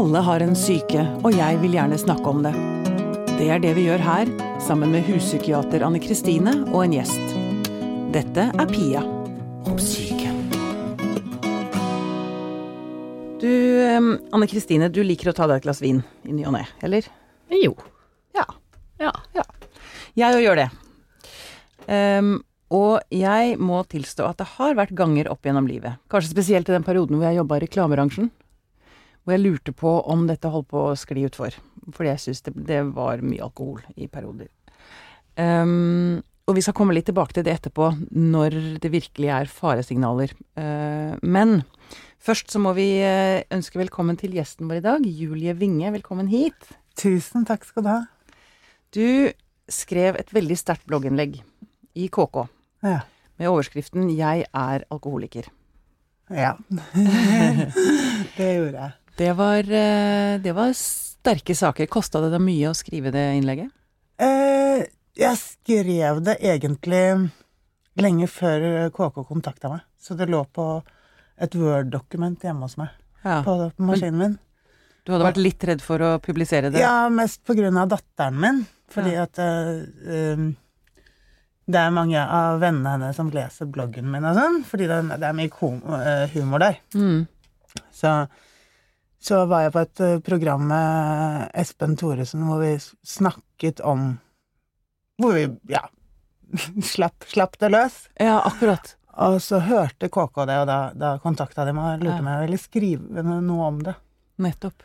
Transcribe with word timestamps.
Alle 0.00 0.18
har 0.24 0.40
en 0.40 0.54
syke, 0.56 1.02
og 1.20 1.34
jeg 1.36 1.58
vil 1.60 1.74
gjerne 1.76 1.96
snakke 2.00 2.30
om 2.30 2.38
det. 2.40 2.54
Det 3.36 3.50
er 3.52 3.58
det 3.60 3.74
vi 3.76 3.82
gjør 3.84 4.00
her, 4.00 4.30
sammen 4.64 4.94
med 4.94 5.04
huspsykiater 5.04 5.84
Anne 5.84 6.00
Kristine 6.00 6.54
og 6.70 6.86
en 6.86 6.94
gjest. 6.94 7.34
Dette 8.14 8.46
er 8.48 8.72
Pia 8.72 9.02
om 9.68 9.76
syke. 9.76 10.32
Du, 13.44 13.52
Anne 14.32 14.48
Kristine, 14.48 14.88
du 14.88 15.02
liker 15.04 15.34
å 15.34 15.36
ta 15.36 15.50
deg 15.50 15.60
et 15.60 15.68
glass 15.68 15.84
vin 15.84 16.00
i 16.24 16.32
ny 16.32 16.48
og 16.48 16.56
ne, 16.56 16.64
eller? 16.80 17.04
Jo. 17.60 17.76
Ja. 18.32 18.48
Ja. 19.04 19.12
Jeg 20.16 20.40
òg 20.40 20.46
gjør 20.46 20.62
det. 20.64 20.68
Um, 21.92 22.38
og 22.72 23.02
jeg 23.12 23.60
må 23.60 23.84
tilstå 23.84 24.32
at 24.32 24.40
det 24.40 24.52
har 24.56 24.80
vært 24.80 24.96
ganger 24.96 25.28
opp 25.28 25.44
gjennom 25.44 25.68
livet, 25.68 26.00
kanskje 26.08 26.32
spesielt 26.32 26.72
i 26.72 26.78
den 26.78 26.88
perioden 26.88 27.20
hvor 27.20 27.28
jeg 27.28 27.42
jobba 27.42 27.60
i 27.60 27.68
reklamebransjen, 27.68 28.32
hvor 29.24 29.34
jeg 29.36 29.42
lurte 29.44 29.72
på 29.76 29.90
om 30.10 30.26
dette 30.28 30.48
holdt 30.50 30.68
på 30.72 30.86
å 30.90 30.96
skli 30.98 31.26
utfor. 31.28 31.54
Fordi 31.92 32.10
jeg 32.12 32.22
syns 32.24 32.42
det, 32.46 32.54
det 32.68 32.80
var 32.96 33.22
mye 33.24 33.44
alkohol 33.44 33.82
i 33.96 34.08
perioder. 34.10 34.48
Um, 35.36 36.20
og 36.48 36.56
vi 36.56 36.62
skal 36.64 36.74
komme 36.74 36.94
litt 36.96 37.06
tilbake 37.06 37.36
til 37.36 37.44
det 37.46 37.52
etterpå, 37.58 37.90
når 38.10 38.56
det 38.82 38.90
virkelig 38.92 39.28
er 39.30 39.50
faresignaler. 39.52 40.32
Uh, 40.58 41.14
men 41.22 41.60
først 42.20 42.50
så 42.52 42.60
må 42.62 42.74
vi 42.76 42.88
eh, 43.04 43.44
ønske 43.54 43.78
velkommen 43.80 44.18
til 44.20 44.34
gjesten 44.36 44.68
vår 44.68 44.80
i 44.80 44.84
dag, 44.88 45.06
Julie 45.06 45.54
Winge. 45.56 45.92
Velkommen 45.94 46.28
hit. 46.32 46.72
Tusen 47.00 47.46
takk 47.48 47.64
skal 47.68 47.86
du 47.86 47.90
ha. 47.92 48.00
Du 48.92 49.30
skrev 49.70 50.18
et 50.18 50.32
veldig 50.34 50.58
sterkt 50.58 50.84
blogginnlegg 50.90 51.38
i 51.94 52.08
KK 52.12 52.48
Ja. 52.82 53.00
med 53.38 53.48
overskriften 53.48 54.10
'Jeg 54.10 54.44
er 54.52 54.84
alkoholiker'. 54.90 55.48
ja. 56.30 56.52
det 58.36 58.50
gjorde 58.56 58.80
jeg. 58.82 58.92
Det 59.20 59.32
var, 59.36 59.58
eh, 59.58 60.40
det 60.40 60.52
var 60.56 60.72
sterke 60.72 61.52
saker. 61.54 61.86
Kosta 61.92 62.22
det 62.24 62.30
deg 62.32 62.40
mye 62.40 62.70
å 62.70 62.76
skrive 62.76 63.10
det 63.12 63.24
innlegget? 63.36 63.68
Eh, 64.16 64.86
jeg 65.20 65.36
skrev 65.36 66.22
det 66.24 66.38
egentlig 66.40 67.02
lenge 68.00 68.28
før 68.32 68.88
KK 68.88 69.26
kontakta 69.28 69.68
meg, 69.74 69.84
så 70.00 70.16
det 70.16 70.30
lå 70.32 70.40
på 70.48 70.64
et 71.36 71.52
Word-dokument 71.52 72.40
hjemme 72.40 72.64
hos 72.64 72.78
meg 72.80 72.88
Ja. 73.20 73.42
på, 73.44 73.58
på 73.76 73.90
maskinen 73.90 74.16
min. 74.16 74.38
Du 75.04 75.12
hadde 75.12 75.28
vært 75.28 75.44
litt 75.44 75.68
redd 75.68 75.84
for 75.84 76.00
å 76.00 76.14
publisere 76.24 76.72
det? 76.72 76.80
Ja, 76.80 77.10
mest 77.12 77.44
på 77.44 77.52
grunn 77.58 77.76
av 77.76 77.92
datteren 77.92 78.40
min, 78.40 78.66
fordi 78.88 79.12
Ja. 79.18 79.28
at 79.28 79.36
um, 79.38 80.54
det 81.68 81.76
er 81.76 81.90
mange 81.92 82.24
av 82.24 82.60
vennene 82.64 82.96
hennes 82.96 83.16
som 83.20 83.28
leser 83.30 83.68
bloggen 83.68 84.08
min 84.10 84.24
og 84.24 84.32
sånn, 84.40 84.62
fordi 84.64 84.88
det, 84.88 85.02
det 85.20 85.28
er 85.28 85.36
mye 85.36 85.52
eh, 85.52 86.28
humor 86.32 86.64
der. 86.64 86.80
Mm. 86.96 87.26
Så, 87.92 88.14
så 89.20 89.42
var 89.50 89.66
jeg 89.66 89.72
på 89.74 89.80
et 89.84 90.00
eh, 90.06 90.18
program 90.24 90.62
med 90.70 91.50
Espen 91.60 91.96
Thoresen 92.00 92.44
hvor 92.48 92.62
vi 92.62 92.74
snakket 93.06 93.82
om 93.84 94.14
Hvor 95.20 95.34
vi, 95.36 95.46
ja 95.68 95.82
slapp, 96.94 97.26
slapp 97.30 97.58
det 97.60 97.68
løs. 97.70 97.98
ja, 98.18 98.40
akkurat. 98.48 98.96
Og 99.20 99.36
så 99.44 99.58
hørte 99.62 100.08
KK 100.08 100.38
det, 100.48 100.56
og 100.62 100.66
da, 100.70 100.78
da 100.96 101.10
kontakta 101.22 101.66
de 101.68 101.74
meg 101.76 101.98
og 101.98 102.04
lurte 102.06 102.16
på 102.16 102.24
om 102.24 102.30
jeg 102.32 102.46
ville 102.46 102.58
skrive 102.62 103.22
noe 103.26 103.66
om 103.68 103.78
det. 103.86 103.94
Nettopp. 104.40 104.82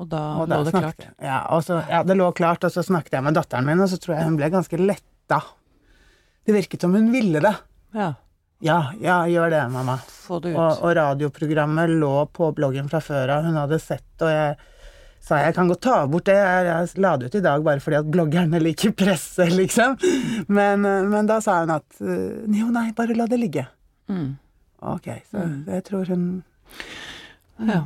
Og 0.00 0.06
da 0.10 0.20
Og 0.42 0.48
da 0.50 0.58
lå 0.60 0.66
det 0.68 0.74
snakket- 0.74 1.06
klart. 1.06 1.16
Ja, 1.24 1.38
og 1.56 1.64
så, 1.64 1.80
ja, 1.88 2.02
det 2.06 2.16
lå 2.18 2.28
klart, 2.36 2.62
og 2.68 2.72
så 2.74 2.84
snakket 2.86 3.16
jeg 3.16 3.24
med 3.26 3.34
datteren 3.38 3.66
min, 3.66 3.80
og 3.82 3.88
så 3.90 3.98
tror 4.00 4.14
jeg 4.18 4.28
hun 4.28 4.36
ble 4.38 4.50
ganske 4.52 4.78
letta. 4.80 5.40
Det 6.46 6.54
virket 6.56 6.80
som 6.86 6.94
hun 6.94 7.10
ville 7.12 7.40
det. 7.42 7.54
Ja. 7.96 8.12
Ja, 8.60 8.92
ja, 9.00 9.22
gjør 9.28 9.50
det, 9.50 9.62
mamma. 9.72 9.96
Få 10.04 10.38
det 10.44 10.52
ut. 10.52 10.58
Og, 10.60 10.82
og 10.84 10.96
radioprogrammet 10.98 11.94
lå 12.00 12.12
på 12.36 12.50
bloggen 12.56 12.90
fra 12.92 13.00
før 13.04 13.32
av. 13.38 13.46
Hun 13.48 13.56
hadde 13.56 13.78
sett, 13.80 14.10
og 14.20 14.28
jeg 14.28 14.58
sa 15.24 15.38
jeg 15.44 15.54
kan 15.56 15.68
godt 15.70 15.82
ta 15.84 15.96
bort 16.10 16.28
det. 16.28 16.36
Jeg, 16.36 16.90
la 17.00 17.14
det 17.20 17.30
ut 17.30 17.38
i 17.40 17.44
dag 17.44 17.64
bare 17.64 17.80
fordi 17.80 17.98
at 18.00 18.10
bloggerne 18.12 18.60
liker 18.60 18.92
presse, 18.96 19.46
liksom. 19.60 19.96
Men, 20.48 20.84
eh, 20.84 21.08
men 21.08 21.30
da 21.30 21.40
sa 21.44 21.62
hun 21.62 21.72
at 21.76 22.02
eh, 22.04 22.44
jo, 22.60 22.68
nei, 22.74 22.90
bare 22.96 23.16
la 23.16 23.28
det 23.30 23.40
ligge. 23.40 23.64
Mm. 24.12 24.34
Ok, 24.92 25.08
så 25.30 25.44
jeg 25.68 25.86
tror 25.88 26.12
hun 26.12 26.28
Ja. 27.60 27.84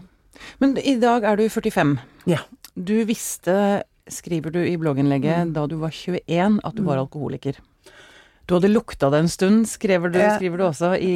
Men 0.58 0.76
i 0.78 0.96
dag 0.98 1.24
er 1.26 1.38
du 1.38 1.46
45. 1.48 1.96
Ja. 2.30 2.40
Du 2.74 2.94
visste, 3.06 3.84
skriver 4.10 4.50
du 4.54 4.60
i 4.62 4.74
blogginnlegget, 4.78 5.52
da 5.54 5.66
du 5.70 5.76
var 5.78 5.94
21 5.94 6.58
at 6.66 6.74
du 6.74 6.82
var 6.86 6.98
alkoholiker. 7.02 7.58
Du 8.46 8.54
hadde 8.58 8.68
lukta 8.72 9.08
det 9.12 9.22
en 9.24 9.30
stund, 9.32 9.68
skriver 9.70 10.12
du, 10.12 10.18
skriver 10.36 10.60
du 10.60 10.64
også, 10.66 10.90
i 11.00 11.14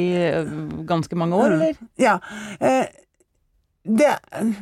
ganske 0.89 1.15
mange 1.19 1.37
år, 1.37 1.55
eller? 1.57 1.81
Ja. 2.01 2.15
Eh, 2.59 2.87
det, 3.85 4.07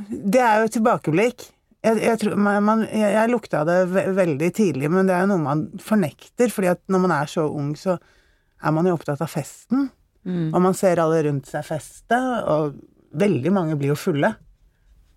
det 0.09 0.41
er 0.43 0.59
jo 0.61 0.67
et 0.67 0.75
tilbakeblikk. 0.75 1.45
Jeg, 1.87 2.01
jeg, 2.03 2.19
tror, 2.19 2.35
man, 2.35 2.57
man, 2.67 2.81
jeg, 2.91 3.13
jeg 3.13 3.31
lukta 3.31 3.61
det 3.67 3.77
ve 3.93 4.03
veldig 4.17 4.49
tidlig, 4.57 4.89
men 4.91 5.07
det 5.07 5.15
er 5.15 5.23
jo 5.23 5.29
noe 5.31 5.43
man 5.45 5.61
fornekter. 5.79 6.51
fordi 6.51 6.71
at 6.73 6.81
når 6.91 7.05
man 7.05 7.13
er 7.15 7.31
så 7.31 7.45
ung, 7.47 7.71
så 7.79 7.95
er 7.97 8.73
man 8.75 8.89
jo 8.89 8.95
opptatt 8.97 9.21
av 9.23 9.31
festen. 9.31 9.87
Mm. 10.27 10.49
Og 10.51 10.59
man 10.65 10.75
ser 10.75 10.99
alle 10.99 11.21
rundt 11.29 11.47
seg 11.47 11.63
feste, 11.63 12.17
og 12.51 12.75
veldig 13.17 13.53
mange 13.55 13.77
blir 13.79 13.93
jo 13.93 13.99
fulle. 13.99 14.33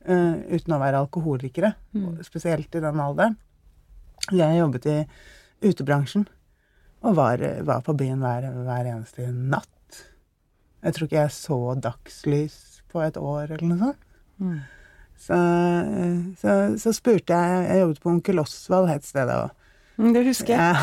Uh, 0.07 0.39
uten 0.55 0.73
å 0.73 0.79
være 0.81 1.03
alkoholikere, 1.03 1.75
Mm. 1.93 2.23
spesielt 2.25 2.73
i 2.79 2.81
den 2.81 3.01
alderen. 3.03 3.35
Jeg 4.31 4.61
jobbet 4.61 4.87
i 4.87 4.99
utebransjen, 5.67 6.29
og 7.01 7.15
var, 7.17 7.41
var 7.65 7.81
på 7.87 7.95
byen 7.97 8.21
hver, 8.21 8.51
hver 8.67 8.91
eneste 8.91 9.31
natt. 9.33 10.03
Jeg 10.85 10.97
tror 10.97 11.09
ikke 11.09 11.23
jeg 11.23 11.37
så 11.37 11.59
dagslys 11.89 12.59
på 12.93 13.01
et 13.05 13.17
år, 13.21 13.55
eller 13.55 13.67
noe 13.69 13.81
sånt. 13.81 14.05
Mm. 14.41 14.61
Så, 15.21 15.37
så, 16.41 16.53
så 16.81 16.91
spurte 16.97 17.37
jeg 17.37 17.65
Jeg 17.69 17.81
jobbet 17.83 17.99
på 18.01 18.09
Onkel 18.09 18.41
Osvald, 18.41 18.87
het 18.89 19.05
stedet. 19.05 19.35
Og, 19.37 19.51
Mm, 20.01 20.15
Det 20.15 20.23
husker 20.25 20.57
jeg. 20.57 20.77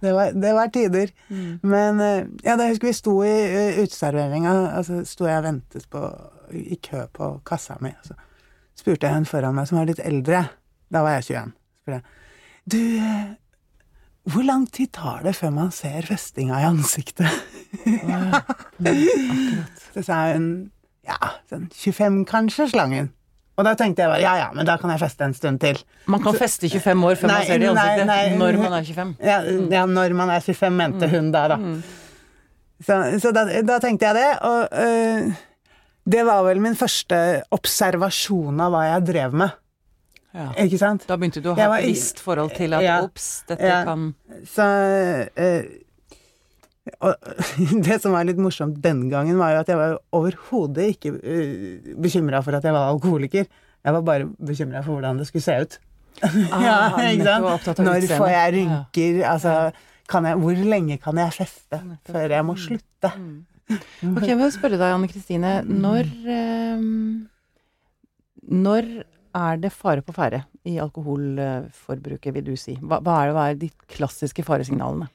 det, 0.00 0.12
var, 0.12 0.30
det 0.32 0.52
var 0.56 0.66
tider. 0.72 1.10
Mm. 1.28 1.58
Men 1.62 2.00
eh, 2.00 2.22
ja, 2.44 2.54
da 2.56 2.68
husker 2.70 2.88
vi 2.88 2.92
sto 2.96 3.18
i 3.26 3.34
uh, 3.52 3.82
uteserveringa, 3.82 4.54
altså 4.78 5.02
sto 5.04 5.26
jeg 5.28 5.42
og 5.42 5.44
ventet 5.44 5.84
på, 5.92 6.00
i 6.56 6.78
kø 6.80 7.02
på 7.12 7.28
kassa 7.44 7.76
mi. 7.84 7.92
Og 8.00 8.08
så 8.08 8.16
spurte 8.80 9.10
jeg 9.10 9.18
hun 9.18 9.28
foran 9.28 9.58
meg 9.58 9.68
som 9.68 9.76
var 9.82 9.90
litt 9.90 10.00
eldre. 10.00 10.40
Da 10.88 11.04
var 11.04 11.18
jeg 11.18 11.26
21. 11.36 11.52
Spurte 11.82 11.98
jeg, 11.98 12.06
du, 12.66 12.80
eh, 12.96 13.28
hvor 14.26 14.42
lang 14.46 14.64
tid 14.74 14.90
tar 14.96 15.20
det 15.22 15.36
før 15.38 15.52
man 15.54 15.68
ser 15.74 16.06
festinga 16.08 16.58
i 16.62 16.66
ansiktet? 16.66 17.30
Så 19.94 20.02
sa 20.06 20.22
hun 20.32 20.48
ja, 21.06 21.18
sånn 21.46 21.68
25 21.70 22.24
kanskje, 22.26 22.66
slangen. 22.72 23.12
Og 23.56 23.64
da 23.64 23.72
tenkte 23.78 24.04
jeg 24.04 24.10
bare 24.10 24.20
ja 24.20 24.34
ja, 24.36 24.48
men 24.52 24.66
da 24.68 24.74
kan 24.80 24.90
jeg 24.92 25.00
feste 25.00 25.24
en 25.24 25.34
stund 25.36 25.62
til. 25.62 25.78
Man 26.10 26.20
kan 26.24 26.36
feste 26.36 26.68
25 26.68 27.04
år 27.08 27.20
før 27.20 27.30
Nei, 27.30 27.36
man 27.38 27.46
ser 27.48 27.62
det 27.62 27.68
i 27.68 27.70
ansiktet. 27.70 28.08
nei. 28.10 28.24
Når 28.40 28.58
man 28.60 28.74
er 28.76 28.90
25. 28.90 29.14
Ja, 29.24 29.38
ja 29.78 29.84
når 29.88 30.16
man 30.18 30.32
er 30.34 30.44
25, 30.44 30.76
mente 30.82 31.08
hun 31.14 31.30
da, 31.32 31.46
da. 31.54 31.58
Så, 32.84 32.98
så 33.22 33.32
da, 33.32 33.46
da 33.64 33.78
tenkte 33.80 34.10
jeg 34.10 34.18
det, 34.18 34.26
og 34.44 34.82
øh, 34.82 35.30
det 36.12 36.26
var 36.28 36.42
vel 36.44 36.60
min 36.60 36.76
første 36.76 37.20
observasjon 37.56 38.60
av 38.60 38.74
hva 38.74 38.82
jeg 38.90 39.06
drev 39.08 39.38
med. 39.44 39.56
Ja. 40.36 40.50
Ikke 40.66 40.76
sant? 40.78 41.06
Da 41.08 41.16
begynte 41.16 41.40
du 41.40 41.48
å 41.48 41.56
ha 41.56 41.68
var 41.72 41.78
et 41.80 41.88
i- 41.88 41.94
visst 41.94 42.18
forhold 42.20 42.52
til 42.58 42.74
at 42.76 42.82
Ja. 42.84 42.98
ops, 43.06 43.42
dette 43.48 43.64
Ja. 43.64 43.78
kan 43.88 44.14
Så 44.44 44.66
øh, 45.32 45.64
og 47.00 47.14
det 47.86 47.96
som 48.02 48.12
var 48.14 48.24
litt 48.28 48.38
morsomt 48.38 48.76
den 48.84 49.08
gangen, 49.10 49.38
var 49.40 49.54
jo 49.56 49.62
at 49.64 49.68
jeg 49.72 49.76
var 49.80 49.96
overhodet 50.14 50.90
ikke 50.94 51.14
uh, 51.16 51.96
bekymra 51.98 52.42
for 52.44 52.54
at 52.58 52.62
jeg 52.68 52.72
var 52.76 52.92
alkoholiker. 52.92 53.48
Jeg 53.86 53.94
var 53.96 54.02
bare 54.06 54.28
bekymra 54.38 54.84
for 54.84 54.98
hvordan 55.00 55.18
det 55.18 55.26
skulle 55.26 55.42
se 55.42 55.56
ut. 55.64 55.78
ja, 56.22 56.76
Ah, 56.94 57.00
ikke 57.10 57.24
sant? 57.24 57.78
Når 57.82 58.06
får 58.12 58.28
jeg 58.30 58.38
Ja. 58.38 58.52
rynker? 58.54 59.18
Altså, 59.32 59.72
kan 60.08 60.24
jeg, 60.24 60.36
hvor 60.38 60.54
lenge 60.64 60.98
kan 61.02 61.16
jeg 61.18 61.32
feste 61.34 61.80
før 62.06 62.28
jeg 62.36 62.44
må 62.44 62.54
slutte? 62.56 63.12
Ok, 63.66 64.22
jeg 64.28 64.36
må 64.38 64.46
spørre 64.54 64.78
deg, 64.78 64.92
Anne 64.94 65.08
Kristine. 65.10 65.56
Når 65.66 66.06
ehm, 66.30 67.26
Når 68.46 68.86
er 69.36 69.60
det 69.60 69.72
fare 69.74 70.02
på 70.04 70.14
ferde 70.16 70.42
i 70.66 70.78
alkoholforbruket, 70.82 72.32
vil 72.34 72.46
du 72.46 72.54
si? 72.58 72.76
Hva, 72.80 73.00
hva, 73.04 73.18
er, 73.22 73.34
hva 73.36 73.48
er 73.50 73.60
de 73.60 73.70
klassiske 73.92 74.44
faresignalene? 74.46 75.08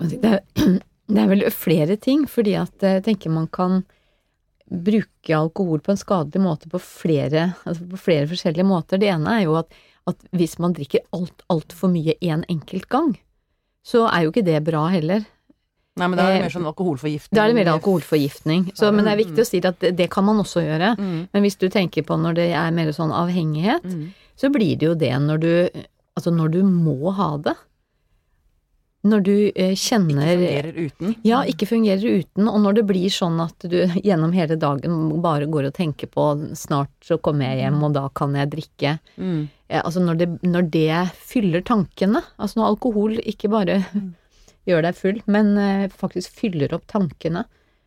Det 0.00 0.20
er, 0.26 0.40
det 1.12 1.20
er 1.22 1.30
vel 1.30 1.46
flere 1.54 1.98
ting, 2.00 2.26
fordi 2.30 2.56
at 2.60 2.84
eh, 2.84 2.98
jeg 2.98 3.06
tenker 3.10 3.34
man 3.34 3.48
kan 3.52 3.84
bruke 4.64 5.36
alkohol 5.36 5.82
på 5.84 5.92
en 5.92 6.00
skadelig 6.00 6.40
måte 6.42 6.70
på 6.72 6.80
flere, 6.82 7.50
altså 7.68 7.84
på 7.90 8.00
flere 8.00 8.28
forskjellige 8.30 8.66
måter. 8.66 9.00
Det 9.00 9.10
ene 9.12 9.36
er 9.38 9.44
jo 9.44 9.58
at, 9.60 9.70
at 10.10 10.24
hvis 10.34 10.56
man 10.62 10.74
drikker 10.76 11.04
alt, 11.16 11.44
altfor 11.52 11.92
mye 11.92 12.16
en 12.24 12.46
enkelt 12.50 12.88
gang, 12.92 13.14
så 13.84 14.06
er 14.08 14.24
jo 14.24 14.32
ikke 14.32 14.46
det 14.46 14.62
bra 14.64 14.86
heller. 14.92 15.26
Nei, 15.96 16.08
men 16.10 16.18
da 16.18 16.24
er 16.26 16.32
det 16.32 16.38
Eh, 16.40 16.42
mer 16.48 16.50
sånn 16.56 16.66
alkoholforgiftning. 16.66 17.36
Da 17.38 17.44
er 17.44 17.52
det 17.52 17.58
mer 17.60 17.68
alkoholforgiftning. 17.76 18.64
Så, 18.74 18.88
men 18.92 19.04
det 19.06 19.12
er 19.12 19.20
viktig 19.24 19.38
å 19.44 19.46
si 19.46 19.60
at 19.62 19.78
det, 19.78 19.92
det 19.96 20.08
kan 20.10 20.24
man 20.26 20.40
også 20.42 20.64
gjøre. 20.64 20.96
Mm. 20.98 21.28
Men 21.32 21.42
hvis 21.46 21.56
du 21.60 21.68
tenker 21.70 22.02
på 22.02 22.16
når 22.18 22.34
det 22.40 22.48
er 22.52 22.70
mer 22.74 22.90
sånn 22.92 23.12
avhengighet, 23.14 23.84
Mm. 23.84 24.08
så 24.36 24.50
blir 24.50 24.74
det 24.78 24.86
jo 24.88 24.94
det 24.94 25.12
når 25.22 25.38
du 25.40 25.52
Altså 26.16 26.30
når 26.30 26.50
du 26.52 26.62
må 26.62 27.10
ha 27.14 27.36
det. 27.38 27.54
når 29.04 29.20
du 29.22 29.52
eh, 29.54 29.72
Ikke 29.74 29.98
fungerer 30.00 30.72
uten. 30.78 31.14
Ja, 31.24 31.42
ikke 31.44 31.66
fungerer 31.68 32.20
uten, 32.22 32.48
og 32.48 32.60
når 32.62 32.74
det 32.78 32.84
blir 32.88 33.10
sånn 33.12 33.38
at 33.42 33.58
du 33.68 33.76
gjennom 34.06 34.32
hele 34.32 34.56
dagen 34.56 35.20
bare 35.20 35.46
går 35.46 35.66
og 35.68 35.74
tenker 35.74 36.06
på 36.08 36.24
snart 36.56 36.88
så 37.04 37.18
kommer 37.20 37.44
jeg 37.50 37.64
hjem, 37.66 37.82
og 37.84 37.92
da 37.98 38.08
kan 38.14 38.32
jeg 38.34 38.50
drikke. 38.54 38.98
Mm. 39.18 39.48
Eh, 39.68 39.82
Altså 39.84 40.00
når 40.00 40.14
det, 40.22 40.28
når 40.42 40.70
det 40.70 41.10
fyller 41.20 41.60
tankene, 41.62 42.22
altså 42.38 42.60
når 42.62 42.70
alkohol 42.76 43.18
ikke 43.20 43.50
bare 43.50 43.82
gjør 44.68 44.86
deg 44.86 44.96
full, 44.98 45.20
men 45.30 45.52
eh, 45.60 45.84
faktisk 45.92 46.40
fyller 46.40 46.74
opp 46.76 46.86
tankene, 46.90 47.44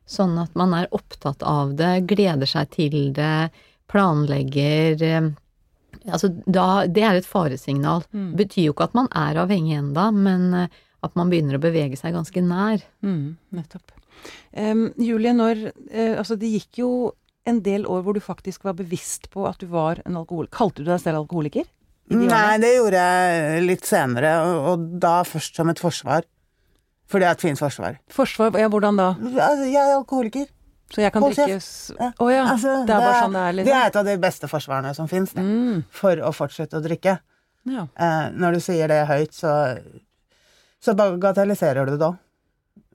sånn 0.07 0.37
at 0.39 0.53
man 0.57 0.75
er 0.77 0.87
opptatt 0.95 1.43
av 1.43 1.75
det, 1.79 2.07
gleder 2.09 2.49
seg 2.49 2.71
til 2.75 3.11
det, 3.17 3.49
planlegger 3.91 5.03
eh, 5.05 5.33
Altså 6.07 6.29
da 6.45 6.85
Det 6.87 7.01
er 7.03 7.17
et 7.17 7.25
faresignal. 7.27 8.03
Mm. 8.15 8.29
Det 8.31 8.45
betyr 8.45 8.67
jo 8.67 8.73
ikke 8.75 8.85
at 8.87 8.95
man 8.95 9.07
er 9.17 9.39
avhengig 9.41 9.75
enda, 9.75 10.05
men 10.15 10.53
eh, 10.55 10.75
at 11.03 11.15
man 11.19 11.31
begynner 11.31 11.57
å 11.57 11.63
bevege 11.63 11.97
seg 11.99 12.15
ganske 12.15 12.41
nær. 12.43 12.83
Mm, 13.05 13.37
nettopp. 13.55 13.95
Um, 14.55 14.87
Julie, 14.97 15.33
når 15.35 15.67
uh, 15.69 16.15
Altså, 16.17 16.37
det 16.39 16.49
gikk 16.49 16.79
jo 16.81 16.91
en 17.47 17.59
del 17.63 17.85
år 17.87 18.01
hvor 18.03 18.17
du 18.17 18.21
faktisk 18.23 18.65
var 18.67 18.75
bevisst 18.79 19.29
på 19.31 19.45
at 19.47 19.61
du 19.61 19.69
var 19.71 20.01
en 20.05 20.17
alkoholiker. 20.19 20.55
Kalte 20.57 20.83
du 20.83 20.89
deg 20.89 21.01
selv 21.03 21.21
alkoholiker? 21.21 21.67
De 22.07 22.17
Nei, 22.17 22.27
årene? 22.27 22.57
det 22.63 22.71
gjorde 22.73 23.03
jeg 23.03 23.67
litt 23.67 23.87
senere, 23.87 24.33
og, 24.47 24.67
og 24.71 24.87
da 25.03 25.13
først 25.27 25.59
som 25.59 25.71
et 25.71 25.81
forsvar. 25.81 26.27
For 27.07 27.19
det 27.23 27.27
er 27.29 27.35
et 27.37 27.43
fint 27.45 27.59
forsvar. 27.59 27.97
Forsvar, 28.11 28.55
ja, 28.59 28.67
hvordan 28.67 28.97
da? 28.99 29.09
Altså, 29.15 29.65
jeg 29.71 29.79
er 29.79 29.95
alkoholiker. 29.95 30.47
Så 30.91 31.01
jeg 31.03 31.11
kan 31.11 31.23
drikke 31.23 31.55
Å 31.55 31.59
s- 31.59 31.91
Ja. 31.99 32.11
Altså, 32.19 32.85
det 32.87 32.93
er 32.95 32.99
bare 33.03 33.21
sånn 33.23 33.33
det 33.35 33.39
er, 33.41 33.51
Det 33.51 33.65
liksom? 33.65 33.77
er 33.81 33.87
et 33.87 33.95
av 33.95 34.05
de 34.05 34.17
beste 34.17 34.47
forsvarene 34.47 34.93
som 34.95 35.07
fins. 35.07 35.33
Mm, 35.35 35.83
For 35.89 36.15
å 36.15 36.31
fortsette 36.35 36.79
å 36.79 36.83
drikke. 36.83 37.19
ja. 37.67 37.87
Eh, 37.97 38.29
når 38.31 38.53
du 38.53 38.59
sier 38.59 38.87
det 38.87 39.01
høyt, 39.07 39.31
så, 39.35 39.53
så 40.81 40.95
bagatelliserer 40.95 41.85
du 41.85 41.97
det 41.97 42.07
òg. 42.07 42.17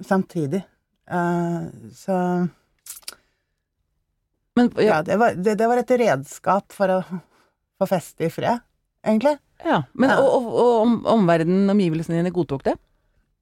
Samtidig. 0.05 0.63
Eh, 1.11 1.69
så 1.93 2.49
Men 4.57 4.71
ja, 4.77 4.83
ja, 4.83 5.03
det, 5.03 5.17
var, 5.17 5.35
det, 5.35 5.55
det 5.59 5.67
var 5.69 5.81
et 5.81 5.91
redskap 5.91 6.73
for 6.77 6.89
å 6.93 6.99
få 7.81 7.89
feste 7.89 8.27
i 8.29 8.31
fred, 8.33 8.61
egentlig. 9.05 9.39
ja. 9.65 9.83
Men, 9.95 10.11
Ja. 10.11 10.19
Og, 10.21 10.33
og, 10.37 10.55
og 10.55 10.81
om, 10.83 10.97
omverdenen, 11.07 11.71
omgivelsene 11.73 12.19
dine, 12.21 12.33
godtok 12.35 12.63
det? 12.67 12.75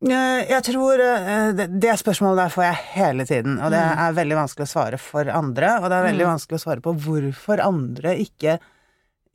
Eh, 0.00 0.48
Jeg 0.48 0.64
tror 0.64 1.00
eh, 1.04 1.52
det, 1.52 1.92
spørsmålet 2.00 2.38
der 2.46 2.52
får 2.54 2.64
jeg 2.64 2.78
hele 2.96 3.26
tiden, 3.28 3.58
og 3.60 3.70
det 3.74 3.80
er 3.80 4.14
veldig 4.16 4.36
vanskelig 4.38 4.64
å 4.64 4.70
svare 4.72 4.98
for 5.00 5.28
andre. 5.28 5.74
Og 5.82 5.90
det 5.90 5.96
er 5.98 6.06
veldig 6.08 6.24
Mm. 6.26 6.32
vanskelig 6.34 6.56
å 6.58 6.64
svare 6.64 6.80
på 6.84 6.94
hvorfor 6.96 7.60
andre 7.60 8.14
ikke 8.16 8.58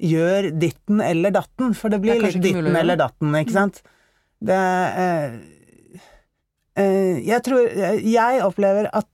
gjør 0.01 0.49
ditten 0.59 1.01
eller 1.01 1.31
datten, 1.31 1.73
for 1.75 1.89
det 1.89 2.01
blir 2.01 2.19
Det 2.19 2.33
litt 2.33 2.41
ditten 2.43 2.63
mulig 2.65 2.79
eller 2.81 2.97
datten, 2.97 3.31
ikke 3.35 3.53
sant? 3.53 3.81
Det 4.43 4.57
eh, 4.57 5.31
Jeg 7.23 7.41
tror 7.43 7.69
Jeg 8.03 8.41
opplever 8.43 8.89
at 8.91 9.07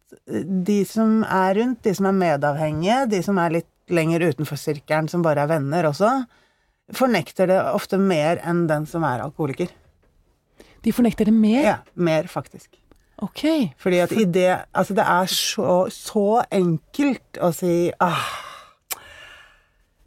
de 0.65 0.83
som 0.86 1.24
er 1.24 1.54
rundt, 1.59 1.81
de 1.83 1.94
som 1.94 2.06
er 2.07 2.12
medavhengige, 2.18 3.09
de 3.09 3.21
som 3.21 3.38
er 3.38 3.50
litt 3.51 3.68
lenger 3.89 4.19
utenfor 4.31 4.57
sirkelen, 4.57 5.09
som 5.09 5.21
bare 5.21 5.44
er 5.44 5.47
venner 5.47 5.83
også, 5.83 6.25
fornekter 6.94 7.47
det 7.47 7.59
ofte 7.75 8.00
mer 8.00 8.39
enn 8.44 8.65
den 8.68 8.86
som 8.88 9.04
er 9.04 9.19
alkoholiker. 9.21 9.68
De 10.86 10.94
fornekter 10.94 11.30
det 11.30 11.33
mer? 11.36 11.63
Ja, 11.66 11.75
mer 11.94 12.30
faktisk. 12.31 12.69
Ok. 13.22 13.44
Fordi 13.78 14.00
at 14.01 14.13
i 14.18 14.25
det 14.25 14.48
Altså, 14.74 14.95
det 14.98 15.04
er 15.06 15.25
så, 15.30 15.74
så 15.94 16.42
enkelt 16.51 17.38
å 17.38 17.51
si 17.54 17.92
ah, 18.01 18.24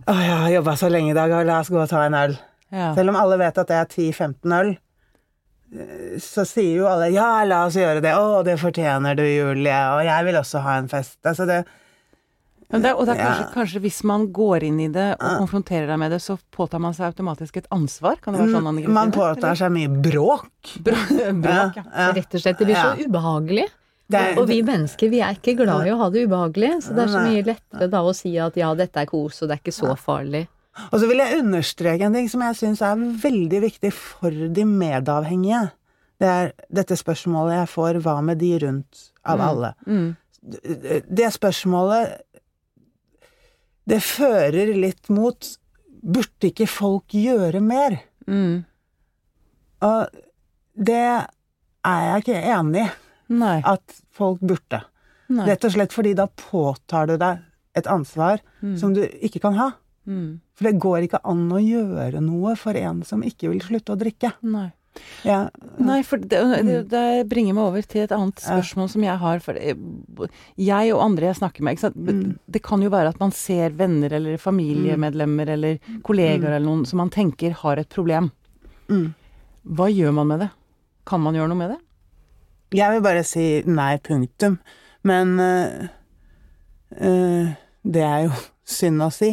Å, 0.04 0.16
jeg 0.18 0.38
har 0.40 0.50
jobba 0.56 0.74
så 0.76 0.90
lenge 0.90 1.12
i 1.12 1.16
dag, 1.16 1.32
la 1.46 1.60
oss 1.62 1.70
gå 1.72 1.78
og 1.80 1.88
ta 1.88 2.02
en 2.04 2.16
øl. 2.18 2.34
Ja. 2.74 2.90
Selv 2.96 3.12
om 3.12 3.16
alle 3.16 3.38
vet 3.40 3.60
at 3.62 3.70
det 3.70 3.76
er 3.78 3.86
10-15 3.88 4.56
øl, 4.58 4.72
eh, 5.78 6.18
så 6.20 6.44
sier 6.44 6.82
jo 6.82 6.90
alle 6.90 7.08
ja, 7.14 7.28
la 7.48 7.62
oss 7.68 7.78
gjøre 7.78 8.02
det. 8.04 8.12
Å, 8.18 8.42
det 8.44 8.58
fortjener 8.60 9.16
du, 9.16 9.22
Julie. 9.24 9.78
Og 9.94 10.02
jeg 10.04 10.26
vil 10.26 10.36
også 10.42 10.60
ha 10.66 10.76
en 10.82 10.90
fest. 10.92 11.16
Altså 11.22 11.46
det 11.48 11.62
Men 12.74 12.82
det, 12.82 12.92
og 12.98 13.06
det 13.06 13.14
er 13.14 13.20
kanskje, 13.22 13.44
Ja. 13.46 13.50
kanskje 13.54 13.80
hvis 13.84 14.00
man 14.10 14.26
går 14.34 14.64
inn 14.66 14.80
i 14.82 14.88
det 14.90 15.06
og 15.20 15.38
konfronterer 15.44 15.86
deg 15.92 15.98
med 16.02 16.10
det, 16.10 16.18
så 16.24 16.34
påtar 16.52 16.80
man 16.82 16.92
seg 16.96 17.06
automatisk 17.12 17.56
et 17.62 17.68
ansvar? 17.74 18.18
Kan 18.20 18.34
det 18.34 18.42
være 18.42 18.54
sånn, 18.56 18.66
Anne 18.68 18.82
Kristine? 18.82 18.94
Man 18.98 19.12
påtar 19.14 19.54
seg 19.60 19.70
mye 19.72 19.88
bråk. 20.02 20.50
Bråk, 20.88 21.14
bråk, 21.44 21.78
ja. 21.78 21.84
Ja, 21.94 22.08
Rett 22.18 22.34
og 22.34 22.40
slett. 22.42 22.58
Det 22.58 22.66
blir 22.66 22.74
så 22.80 22.90
Ja. 22.98 23.06
ubehagelig. 23.06 23.68
Det 24.10 24.20
er- 24.20 24.38
og 24.38 24.48
vi 24.48 24.58
mennesker, 24.62 25.08
vi 25.08 25.20
er 25.24 25.32
ikke 25.38 25.56
glad 25.56 25.86
i 25.86 25.90
å 25.90 25.96
ha 25.96 26.10
det 26.10 26.26
ubehagelig, 26.28 26.82
så 26.84 26.94
det 26.94 27.04
er 27.06 27.12
så 27.14 27.22
mye 27.24 27.44
lettere 27.46 27.88
da 27.90 28.02
å 28.04 28.12
si 28.14 28.36
at 28.38 28.54
ja, 28.60 28.74
dette 28.74 28.96
er 29.00 29.06
kos, 29.06 29.40
og 29.42 29.48
det 29.48 29.56
er 29.56 29.62
ikke 29.62 29.72
så 29.78 29.94
farlig. 29.96 30.46
Og 30.92 31.00
så 31.00 31.06
vil 31.08 31.18
jeg 31.22 31.40
understreke 31.40 32.02
en 32.02 32.12
ting 32.12 32.28
som 32.28 32.40
jeg 32.42 32.54
syns 32.58 32.82
er 32.82 32.96
veldig 32.96 33.60
viktig 33.62 33.92
for 33.94 34.30
de 34.30 34.64
medavhengige. 34.66 35.70
Det 36.20 36.28
er 36.28 36.52
dette 36.72 36.96
spørsmålet 36.98 37.60
jeg 37.64 37.68
får 37.68 38.02
hva 38.02 38.22
med 38.22 38.38
de 38.38 38.58
rundt, 38.58 39.10
av 39.24 39.40
alle. 39.40 39.74
Mm. 39.86 40.16
Det 41.08 41.32
spørsmålet 41.32 42.18
Det 43.86 44.00
fører 44.02 44.74
litt 44.78 45.08
mot 45.12 45.50
Burde 46.04 46.50
ikke 46.50 46.66
folk 46.68 47.14
gjøre 47.16 47.62
mer? 47.64 47.94
Mm. 48.28 48.58
Og 49.84 50.18
det 50.76 50.98
er 51.00 52.02
jeg 52.10 52.24
ikke 52.24 52.42
enig 52.58 52.82
i 52.84 53.38
Nei. 53.40 53.54
at 53.64 53.94
folk 54.12 54.42
burde. 54.44 54.82
Nei. 55.32 55.46
Rett 55.48 55.64
og 55.64 55.72
slett 55.72 55.96
fordi 55.96 56.12
da 56.18 56.26
påtar 56.28 57.08
du 57.08 57.14
deg 57.20 57.40
et 57.74 57.88
ansvar 57.90 58.42
Mm. 58.60 58.76
som 58.78 58.92
du 58.94 59.00
ikke 59.00 59.40
kan 59.40 59.54
ha. 59.56 59.70
Mm. 60.06 60.40
For 60.54 60.64
det 60.68 60.78
går 60.80 61.06
ikke 61.08 61.22
an 61.24 61.48
å 61.52 61.58
gjøre 61.64 62.20
noe 62.20 62.52
for 62.60 62.76
en 62.76 63.00
som 63.02 63.22
ikke 63.24 63.48
vil 63.48 63.60
slutte 63.64 63.92
å 63.96 63.98
drikke. 63.98 64.34
Nei. 64.42 64.70
Ja, 65.24 65.48
Nei, 65.82 66.02
for 66.06 66.20
det, 66.22 66.38
det, 66.66 66.76
det 66.92 67.04
bringer 67.30 67.56
meg 67.56 67.64
over 67.64 67.82
til 67.88 68.04
et 68.04 68.12
annet 68.14 68.38
Ja. 68.44 68.54
spørsmål 68.54 68.90
som 68.92 69.02
jeg 69.06 69.16
har. 69.18 69.40
For 69.42 69.58
jeg 69.58 70.92
og 70.94 71.02
andre 71.02 71.30
jeg 71.30 71.38
snakker 71.40 71.64
med? 71.66 71.80
Mm. 71.96 72.38
det 72.46 72.62
kan 72.62 72.82
jo 72.84 72.90
være 72.92 73.08
at 73.14 73.18
man 73.20 73.32
ser 73.34 73.74
venner 73.74 74.12
eller 74.12 74.38
familiemedlemmer 74.38 75.50
eller 75.56 75.78
kollegaer 76.06 76.54
eller 76.56 76.66
noen 76.68 76.84
som 76.86 76.98
man 77.02 77.10
tenker 77.10 77.56
har 77.64 77.80
et 77.82 77.88
problem. 77.88 78.30
mm. 78.88 79.14
Hva 79.64 79.86
gjør 79.88 80.12
man 80.12 80.28
med 80.28 80.40
det? 80.44 80.50
Kan 81.08 81.22
man 81.24 81.34
gjøre 81.34 81.48
noe 81.48 81.56
med 81.56 81.70
det? 81.72 81.80
Jeg 82.76 82.92
vil 82.92 83.02
bare 83.04 83.22
si 83.24 83.62
nei, 83.66 83.96
punktum. 83.98 84.58
Men 85.04 85.38
øh, 85.40 85.88
øh, 87.00 87.48
det 87.84 88.02
er 88.04 88.26
jo 88.26 88.32
synd 88.76 89.02
å 89.04 89.10
si. 89.12 89.30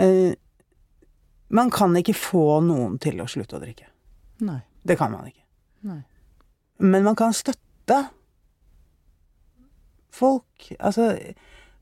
Uh, 0.00 0.32
man 1.48 1.70
kan 1.70 1.94
ikke 1.96 2.14
få 2.16 2.60
noen 2.64 2.98
til 3.00 3.20
å 3.22 3.28
slutte 3.30 3.56
å 3.56 3.62
drikke. 3.62 3.86
Nei. 4.44 4.60
Det 4.86 4.98
kan 4.98 5.12
man 5.12 5.26
ikke. 5.30 5.44
Nei. 5.88 6.00
Men 6.78 7.04
man 7.06 7.16
kan 7.16 7.32
støtte 7.32 8.08
folk. 10.12 10.72
Altså, 10.80 11.12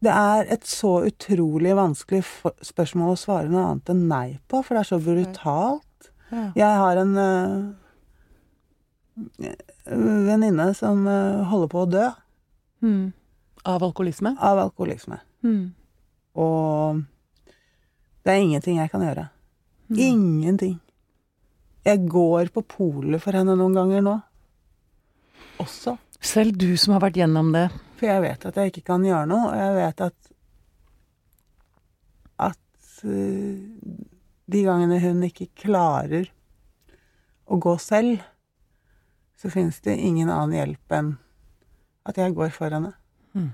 det 0.04 0.12
er 0.12 0.50
et 0.52 0.66
så 0.68 0.96
utrolig 1.08 1.74
vanskelig 1.76 2.22
spørsmål 2.62 3.14
å 3.14 3.18
svare 3.18 3.50
noe 3.50 3.64
annet 3.70 3.90
enn 3.94 4.04
nei 4.10 4.38
på, 4.50 4.60
for 4.62 4.74
det 4.76 4.84
er 4.84 4.90
så 4.90 5.00
brutalt. 5.02 6.10
Ja. 6.30 6.44
Jeg 6.58 6.80
har 6.82 7.00
en 7.02 7.16
øh, 7.20 7.64
venninne 9.86 10.70
som 10.74 11.06
øh, 11.06 11.44
holder 11.50 11.72
på 11.74 11.84
å 11.84 11.90
dø 11.90 12.10
Mm. 12.84 13.12
Av 13.64 13.80
alkoholisme? 13.80 14.34
av 14.44 14.58
alkoholisme. 14.58 15.16
Mm. 15.40 15.70
Og 16.36 16.98
det 18.24 18.32
er 18.34 18.42
ingenting 18.42 18.76
jeg 18.76 18.90
kan 18.92 19.00
gjøre. 19.00 19.28
Ingenting. 19.88 20.74
Jeg 21.84 22.06
går 22.08 22.48
på 22.54 22.62
polet 22.64 23.20
for 23.20 23.36
henne 23.36 23.56
noen 23.58 23.76
ganger 23.76 24.04
nå. 24.04 24.14
Også. 25.60 25.98
Selv 26.24 26.56
du 26.56 26.70
som 26.80 26.94
har 26.96 27.02
vært 27.04 27.18
gjennom 27.20 27.50
det. 27.52 27.66
For 27.98 28.08
jeg 28.08 28.22
vet 28.24 28.46
at 28.48 28.58
jeg 28.58 28.72
ikke 28.72 28.86
kan 28.88 29.04
gjøre 29.04 29.28
noe, 29.28 29.50
og 29.50 29.58
jeg 29.60 29.74
vet 29.78 30.06
at 30.08 30.30
at 32.44 33.04
øh, 33.04 33.58
de 34.50 34.62
gangene 34.64 34.98
hun 35.02 35.22
ikke 35.26 35.50
klarer 35.60 36.30
å 37.44 37.58
gå 37.60 37.74
selv, 37.78 38.24
så 39.36 39.50
finnes 39.52 39.80
det 39.84 39.98
ingen 40.00 40.32
annen 40.32 40.56
hjelp 40.56 40.96
enn 40.96 41.12
at 42.08 42.18
jeg 42.20 42.34
går 42.36 42.52
for 42.54 42.72
henne. 42.72 42.94
Mm. 43.36 43.50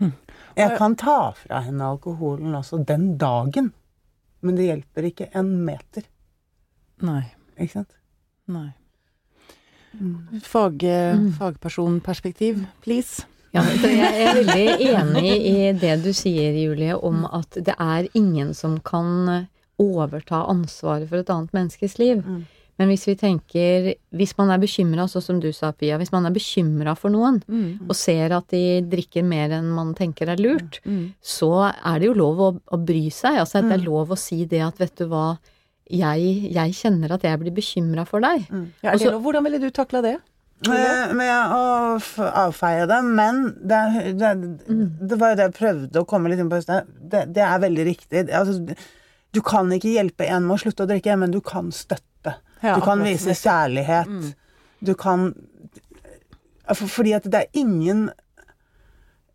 Hm. 0.00 0.12
Jeg 0.58 0.76
kan 0.78 0.96
ta 0.98 1.18
fra 1.38 1.62
henne 1.66 1.92
alkoholen 1.94 2.54
også 2.58 2.82
den 2.86 3.14
dagen, 3.18 3.70
men 4.42 4.58
det 4.58 4.68
hjelper 4.68 5.08
ikke 5.10 5.30
en 5.38 5.54
meter. 5.66 6.06
Nei. 7.04 7.24
Ikke 7.60 7.72
sant? 7.78 7.92
Nei. 8.50 8.70
Fag, 10.42 10.82
Fagpersonperspektiv, 11.38 12.64
please. 12.82 13.24
Ja, 13.54 13.62
jeg 13.62 14.24
er 14.26 14.40
veldig 14.40 14.88
enig 14.90 15.34
i 15.46 15.58
det 15.78 15.92
du 16.02 16.10
sier, 16.16 16.56
Julie, 16.58 16.96
om 16.98 17.22
at 17.30 17.54
det 17.54 17.76
er 17.78 18.08
ingen 18.18 18.50
som 18.58 18.80
kan 18.82 19.46
overta 19.78 20.40
ansvaret 20.50 21.06
for 21.10 21.22
et 21.22 21.30
annet 21.30 21.54
menneskes 21.54 21.94
liv. 22.02 22.24
Mm. 22.26 22.42
Men 22.74 22.88
hvis 22.90 23.04
vi 23.06 23.14
tenker 23.14 23.92
Hvis 24.10 24.32
man 24.36 24.50
er 24.50 24.58
bekymra, 24.58 25.04
sånn 25.06 25.22
som 25.22 25.38
du 25.38 25.52
sa, 25.54 25.70
Pia, 25.70 25.94
hvis 26.00 26.10
man 26.10 26.26
er 26.26 26.34
bekymra 26.34 26.96
for 26.98 27.10
noen, 27.14 27.38
Mm. 27.46 27.86
og 27.88 27.94
ser 27.94 28.32
at 28.34 28.48
de 28.50 28.80
drikker 28.82 29.22
mer 29.22 29.50
enn 29.54 29.70
man 29.70 29.94
tenker 29.94 30.26
er 30.28 30.36
lurt, 30.42 30.80
Mm. 30.84 31.12
så 31.22 31.70
er 31.72 31.98
det 32.00 32.06
jo 32.08 32.14
lov 32.14 32.36
å, 32.38 32.60
å 32.72 32.84
bry 32.84 33.06
seg. 33.10 33.38
Altså, 33.38 33.62
det 33.62 33.70
Mm. 33.70 33.72
er 33.78 33.84
lov 33.86 34.08
å 34.08 34.18
si 34.18 34.44
det 34.44 34.60
at 34.60 34.78
vet 34.78 34.96
du 34.96 35.06
hva, 35.06 35.38
jeg, 35.90 36.28
jeg 36.54 36.74
kjenner 36.78 37.12
at 37.16 37.24
jeg 37.26 37.40
blir 37.42 37.52
bekymra 37.54 38.06
for 38.08 38.24
deg. 38.24 38.46
Ja, 38.84 38.94
Også, 38.94 39.18
hvordan 39.20 39.44
ville 39.44 39.60
du 39.60 39.68
takla 39.74 40.00
det? 40.04 40.14
Eh, 40.64 41.12
Med 41.12 41.52
å 41.52 41.98
avfeie 42.46 42.86
det, 42.88 43.00
men 43.04 43.42
det, 43.60 43.80
det, 44.16 44.30
det 45.10 45.18
var 45.20 45.34
jo 45.34 45.38
det 45.40 45.48
jeg 45.50 45.56
prøvde 45.58 46.00
å 46.00 46.08
komme 46.08 46.30
litt 46.32 46.40
inn 46.40 46.48
på 46.52 46.60
i 46.62 46.64
sted. 46.64 46.88
Det, 47.12 47.26
det 47.36 47.42
er 47.44 47.60
veldig 47.66 47.84
riktig. 47.90 48.22
Altså, 48.32 48.60
du 49.34 49.40
kan 49.44 49.68
ikke 49.76 49.92
hjelpe 49.96 50.28
en 50.30 50.46
med 50.46 50.56
å 50.56 50.62
slutte 50.62 50.86
å 50.86 50.88
drikke, 50.88 51.18
men 51.20 51.34
du 51.34 51.40
kan 51.44 51.68
støtte. 51.74 52.38
Ja, 52.64 52.78
du 52.78 52.84
kan 52.86 53.02
vise 53.04 53.34
kjærlighet. 53.36 54.30
Du 54.80 54.94
kan 54.96 55.34
for, 56.72 56.88
Fordi 56.88 57.12
at 57.12 57.26
det 57.28 57.42
er 57.42 57.58
ingen 57.60 58.06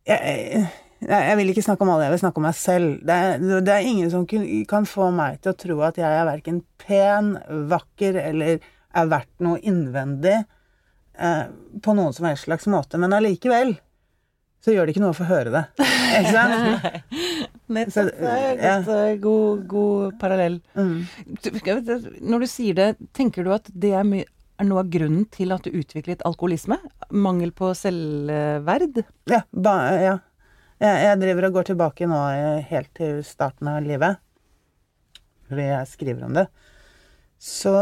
jeg, 0.07 0.63
jeg, 0.99 1.35
vil 1.39 1.51
ikke 1.53 1.63
snakke 1.63 1.85
om 1.85 1.91
alle, 1.93 2.07
jeg 2.07 2.15
vil 2.15 2.21
snakke 2.23 2.41
om 2.41 2.47
meg 2.49 2.57
selv. 2.59 2.95
Det 3.07 3.15
er, 3.15 3.43
det 3.63 3.73
er 3.75 3.87
ingen 3.87 4.09
som 4.11 4.25
kan 4.69 4.87
få 4.89 5.09
meg 5.15 5.39
til 5.43 5.53
å 5.53 5.59
tro 5.59 5.77
at 5.87 5.99
jeg 6.01 6.07
er 6.21 6.27
verken 6.27 6.63
pen, 6.81 7.35
vakker 7.71 8.19
eller 8.23 8.59
er 8.59 9.11
verdt 9.11 9.43
noe 9.45 9.59
innvendig 9.61 10.37
eh, 11.19 11.43
på 11.83 11.95
noen 11.95 12.15
som 12.15 12.27
helst 12.29 12.47
slags 12.49 12.67
måte. 12.71 12.99
Men 13.01 13.15
allikevel 13.15 13.75
så 14.59 14.73
gjør 14.73 14.87
det 14.87 14.95
ikke 14.95 15.03
noe 15.05 15.13
å 15.13 15.19
få 15.19 15.27
høre 15.29 15.53
det. 15.53 15.63
Ikke 16.19 16.33
sant? 16.35 17.05
Nettopp. 17.75 17.93
Så, 17.93 18.03
Det 18.09 18.33
er 18.33 18.63
ja. 18.65 18.73
eh, 18.81 19.13
god, 19.21 19.63
god 19.69 20.17
parallell. 20.19 20.57
Mm. 20.75 21.05
Når 22.27 22.43
du 22.43 22.47
sier 22.49 22.75
det, 22.75 22.89
tenker 23.15 23.45
du 23.45 23.53
at 23.55 23.69
det 23.71 23.93
er, 23.95 24.09
er 24.25 24.67
noe 24.67 24.83
av 24.83 24.89
grunnen 24.91 25.27
til 25.31 25.53
at 25.55 25.63
du 25.63 25.77
utviklet 25.79 26.25
alkoholisme? 26.27 26.79
Mangel 27.13 27.53
på 27.55 27.71
selvverd? 27.77 29.03
Ja. 29.31 29.45
Ba, 29.53 29.77
ja. 30.01 30.17
Jeg, 30.79 30.99
jeg 31.03 31.19
driver 31.19 31.47
og 31.49 31.55
går 31.57 31.69
tilbake 31.71 32.07
nå 32.07 32.19
eh, 32.31 32.65
helt 32.69 32.91
til 32.95 33.19
starten 33.27 33.67
av 33.71 33.81
livet. 33.83 34.19
Fordi 35.49 35.65
jeg 35.65 35.89
skriver 35.91 36.27
om 36.27 36.37
det. 36.37 36.45
Så 37.39 37.73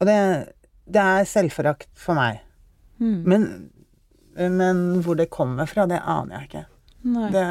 Og 0.00 0.08
det, 0.08 0.16
det 0.88 1.02
er 1.02 1.28
selvforakt 1.28 1.90
for 1.98 2.18
meg. 2.18 2.40
Mm. 3.00 3.20
Men, 3.28 3.46
men 4.36 4.82
hvor 5.04 5.18
det 5.18 5.30
kommer 5.32 5.68
fra, 5.68 5.86
det 5.88 6.00
aner 6.00 6.38
jeg 6.38 6.48
ikke. 6.48 6.64
Det, 7.34 7.46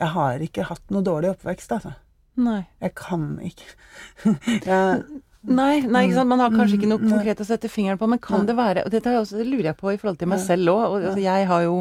jeg 0.00 0.12
har 0.14 0.44
ikke 0.46 0.68
hatt 0.68 0.92
noe 0.94 1.06
dårlig 1.06 1.32
oppvekst, 1.32 1.72
altså. 1.78 1.94
Nei. 2.40 2.62
Jeg 2.80 2.94
kan 2.96 3.24
ikke 3.44 3.66
jeg, 4.70 5.00
Nei, 5.40 5.80
nei, 5.88 6.02
ikke 6.04 6.18
sant? 6.18 6.30
Man 6.30 6.42
har 6.42 6.52
kanskje 6.52 6.76
ikke 6.76 6.90
noe 6.90 7.00
Mm, 7.00 7.10
konkret 7.14 7.40
å 7.40 7.46
sette 7.48 7.68
fingeren 7.72 7.98
på, 8.00 8.06
men 8.10 8.20
kan 8.22 8.44
det 8.48 8.54
være 8.58 8.84
Og 8.84 8.92
dette 8.92 9.08
er 9.08 9.18
også, 9.18 9.38
det 9.40 9.46
lurer 9.48 9.70
jeg 9.70 9.78
på 9.80 9.92
i 9.94 9.98
forhold 10.00 10.18
til 10.20 10.28
meg 10.28 10.42
selv 10.44 10.72
òg. 10.74 10.82
Og 10.84 10.96
altså, 11.00 11.22
jeg 11.24 11.48
har 11.48 11.64
jo 11.64 11.78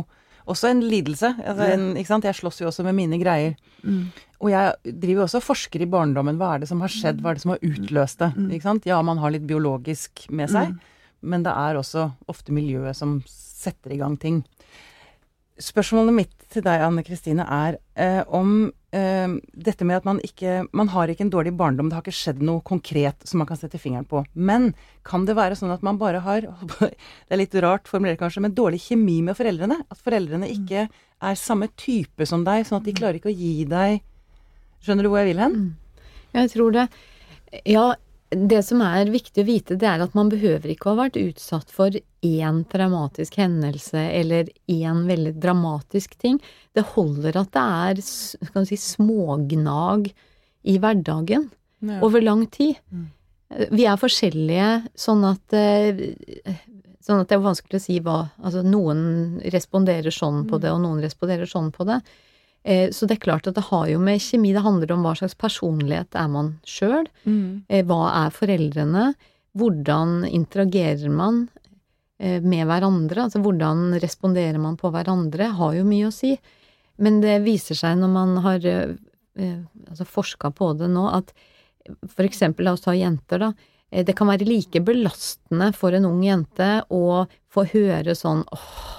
også 0.49 0.69
en 0.73 0.81
lidelse. 0.83 1.29
Altså, 1.43 1.67
en, 1.75 1.85
ikke 1.99 2.09
sant? 2.11 2.25
Jeg 2.27 2.35
slåss 2.37 2.61
jo 2.63 2.67
også 2.71 2.83
med 2.87 2.97
mine 2.97 3.19
greier. 3.21 3.55
mm, 3.83 4.03
Og 4.41 4.49
jeg 4.51 4.73
driver 4.85 5.21
jo 5.21 5.25
også 5.27 5.39
og 5.41 5.43
forsker 5.49 5.81
i 5.83 5.89
barndommen. 5.91 6.37
Hva 6.39 6.53
er 6.55 6.59
det 6.63 6.69
som 6.71 6.81
har 6.81 6.91
skjedd? 6.93 7.21
Hva 7.21 7.31
er 7.31 7.39
det 7.39 7.43
som 7.43 7.51
har 7.55 7.63
utløst 7.65 8.19
det? 8.23 8.31
Ikke 8.55 8.67
sant? 8.69 8.85
Ja, 8.89 9.01
man 9.05 9.17
har 9.21 9.31
litt 9.35 9.45
biologisk 9.47 10.25
med 10.31 10.49
seg, 10.49 10.75
men 11.21 11.43
det 11.43 11.51
er 11.51 11.75
også 11.75 12.09
ofte 12.31 12.51
miljøet 12.55 12.95
som 12.95 13.19
setter 13.27 13.91
i 13.91 13.97
gang 13.99 14.15
ting. 14.17 14.43
Spørsmålet 15.59 16.13
mitt 16.15 16.35
til 16.49 16.63
deg, 16.63 16.81
Anne 16.81 17.03
Kristine, 17.03 17.43
er 17.43 17.75
eh, 17.99 18.23
om 18.31 18.71
dette 18.89 19.85
med 19.85 19.99
at 19.99 20.05
man 20.07 20.17
ikke 20.25 20.63
Man 20.73 20.87
har 20.89 21.11
ikke 21.11 21.21
en 21.21 21.29
dårlig 21.29 21.51
barndom, 21.53 21.91
det 21.91 21.97
har 21.97 22.01
ikke 22.01 22.15
skjedd 22.15 22.39
noe 22.41 22.63
konkret 22.65 23.21
som 23.29 23.37
man 23.37 23.49
kan 23.49 23.59
sette 23.59 23.77
fingeren 23.77 24.07
på. 24.09 24.23
Men 24.33 24.71
kan 25.05 25.27
det 25.29 25.35
være 25.37 25.57
sånn 25.59 25.73
at 25.75 25.83
man 25.85 25.99
bare 26.01 26.23
har 26.25 26.47
Det 26.79 26.89
er 27.29 27.41
litt 27.41 27.53
rart 27.61 27.89
formulert 27.91 28.17
kanskje, 28.21 28.41
men 28.47 28.57
dårlig 28.57 28.81
kjemi 28.87 29.19
med 29.27 29.37
foreldrene? 29.37 29.81
At 29.93 30.01
foreldrene 30.01 30.49
ikke 30.49 30.87
er 30.89 31.37
samme 31.37 31.69
type 31.77 32.25
som 32.25 32.41
deg, 32.47 32.65
sånn 32.65 32.79
at 32.81 32.89
de 32.89 32.95
klarer 32.97 33.19
ikke 33.19 33.29
å 33.29 33.35
gi 33.35 33.67
deg 33.69 34.01
Skjønner 34.79 35.03
du 35.03 35.09
hvor 35.11 35.19
jeg 35.19 35.33
vil 35.33 35.41
hen? 35.43 35.55
Jeg 36.31 36.51
tror 36.53 36.71
det. 36.71 36.85
Ja, 37.67 37.89
det 38.29 38.59
som 38.65 38.81
er 38.85 39.09
viktig 39.09 39.41
å 39.41 39.47
vite, 39.47 39.75
det 39.79 39.87
er 39.89 40.03
at 40.03 40.13
man 40.17 40.29
behøver 40.29 40.69
ikke 40.73 40.89
å 40.89 40.93
ha 40.93 41.03
vært 41.05 41.17
utsatt 41.21 41.71
for 41.73 41.95
én 42.25 42.59
traumatisk 42.69 43.39
hendelse 43.41 44.01
eller 44.19 44.51
én 44.69 45.05
veldig 45.09 45.33
dramatisk 45.41 46.13
ting. 46.21 46.37
Det 46.77 46.85
holder 46.93 47.39
at 47.41 47.51
det 47.55 47.63
er 47.63 48.01
si, 48.03 48.77
smågnag 48.77 50.11
i 50.63 50.77
hverdagen 50.77 51.49
Ja. 51.81 52.01
over 52.03 52.21
lang 52.21 52.45
tid. 52.51 52.75
Vi 53.71 53.85
er 53.87 53.95
forskjellige, 53.97 54.89
sånn 54.95 55.23
at 55.25 55.53
eh, 55.53 55.95
Sånn 57.01 57.21
at 57.23 57.29
det 57.31 57.37
er 57.39 57.41
vanskelig 57.41 57.79
å 57.79 57.81
si 57.81 57.95
hva 58.03 58.17
Altså, 58.43 58.61
noen 58.61 59.39
responderer 59.49 60.11
sånn 60.13 60.43
på 60.45 60.59
det, 60.61 60.69
og 60.69 60.81
noen 60.83 60.99
responderer 61.01 61.47
sånn 61.49 61.71
på 61.73 61.87
det. 61.87 62.01
Eh, 62.63 62.89
Så 62.91 63.07
det 63.07 63.17
er 63.17 63.23
klart 63.25 63.47
at 63.47 63.55
det 63.55 63.63
har 63.69 63.87
jo 63.87 63.99
med 63.99 64.19
kjemi 64.19 64.51
Det 64.53 64.61
handler 64.65 64.91
om 64.91 65.03
hva 65.05 65.15
slags 65.15 65.35
personlighet 65.35 66.15
er 66.15 66.27
man 66.27 66.59
sjøl. 66.67 67.07
Mm. 67.25 67.63
Eh, 67.69 67.83
Hva 67.85 68.25
er 68.25 68.29
foreldrene? 68.35 69.13
Hvordan 69.57 70.25
interagerer 70.29 71.09
man 71.09 71.47
eh, 72.19 72.41
med 72.41 72.67
hverandre? 72.67 73.23
Altså 73.27 73.39
hvordan 73.41 73.99
responderer 74.03 74.59
man 74.59 74.77
på 74.77 74.91
hverandre? 74.91 75.53
Har 75.55 75.73
jo 75.73 75.85
mye 75.87 76.07
å 76.09 76.13
si. 76.13 76.35
Men 76.99 77.21
det 77.21 77.39
viser 77.45 77.75
seg 77.79 77.97
når 77.97 78.09
man 78.11 78.37
har 78.43 78.59
altså 79.39 80.03
forska 80.05 80.51
på 80.51 80.73
det 80.75 80.89
nå, 80.91 81.05
at 81.15 81.31
for 82.11 82.27
eksempel, 82.27 82.65
la 82.67 82.73
oss 82.75 82.83
ta 82.83 82.91
jenter, 82.91 83.39
da. 83.39 83.53
Det 83.89 84.13
kan 84.17 84.27
være 84.27 84.43
like 84.45 84.81
belastende 84.83 85.71
for 85.73 85.95
en 85.95 86.05
ung 86.05 86.19
jente 86.21 86.83
å 86.91 87.23
få 87.49 87.63
høre 87.71 88.13
sånn 88.19 88.43
åh, 88.51 88.98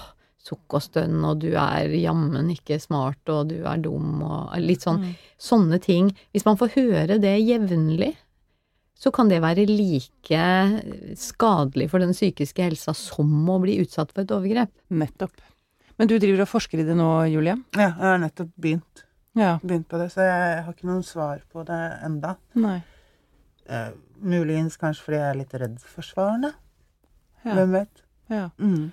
sukk 0.51 0.75
og 0.77 0.83
stønn, 0.83 1.17
og 1.25 1.39
du 1.41 1.49
er 1.55 1.87
jammen 1.95 2.51
ikke 2.51 2.77
smart, 2.83 3.23
og 3.31 3.47
du 3.53 3.61
er 3.63 3.79
dum, 3.81 4.19
og 4.27 4.51
litt 4.59 4.83
sånn 4.83 5.05
sånne 5.39 5.79
ting. 5.81 6.11
Hvis 6.35 6.45
man 6.45 6.59
får 6.59 6.75
høre 6.75 7.17
det 7.23 7.37
jevnlig, 7.39 8.11
så 9.01 9.09
kan 9.15 9.31
det 9.31 9.39
være 9.41 9.63
like 9.65 10.41
skadelig 11.17 11.87
for 11.89 12.03
den 12.03 12.11
psykiske 12.13 12.61
helsa 12.67 12.93
som 12.93 13.31
å 13.49 13.55
bli 13.63 13.79
utsatt 13.81 14.11
for 14.13 14.21
et 14.25 14.33
overgrep. 14.35 14.69
Nettopp. 14.93 15.39
Men 15.97 16.09
du 16.09 16.15
driver 16.21 16.43
og 16.45 16.49
forsker 16.51 16.81
i 16.81 16.85
det 16.85 16.95
nå, 16.97 17.07
Julie? 17.31 17.55
ja, 17.77 17.87
jeg 17.89 17.97
har 18.01 18.19
nettopp 18.21 18.51
begynt, 18.61 19.03
Ja. 19.37 19.57
begynt 19.63 19.87
på 19.87 19.97
det, 19.97 20.11
så 20.13 20.21
jeg 20.27 20.63
har 20.65 20.73
ikke 20.73 20.87
noen 20.89 21.03
svar 21.05 21.41
på 21.53 21.65
det 21.65 21.79
enda. 22.05 22.35
Nei. 22.55 22.81
Eh, 23.69 23.91
muligens 24.21 24.77
kanskje 24.77 25.03
fordi 25.05 25.17
jeg 25.17 25.29
er 25.29 25.37
litt 25.39 25.53
redd 25.53 25.79
for 25.81 26.01
svarene. 26.05 26.53
Ja. 27.45 27.55
Hvem 27.55 27.71
vet? 27.71 28.01
ja. 28.29 28.49
Mm. 28.59 28.91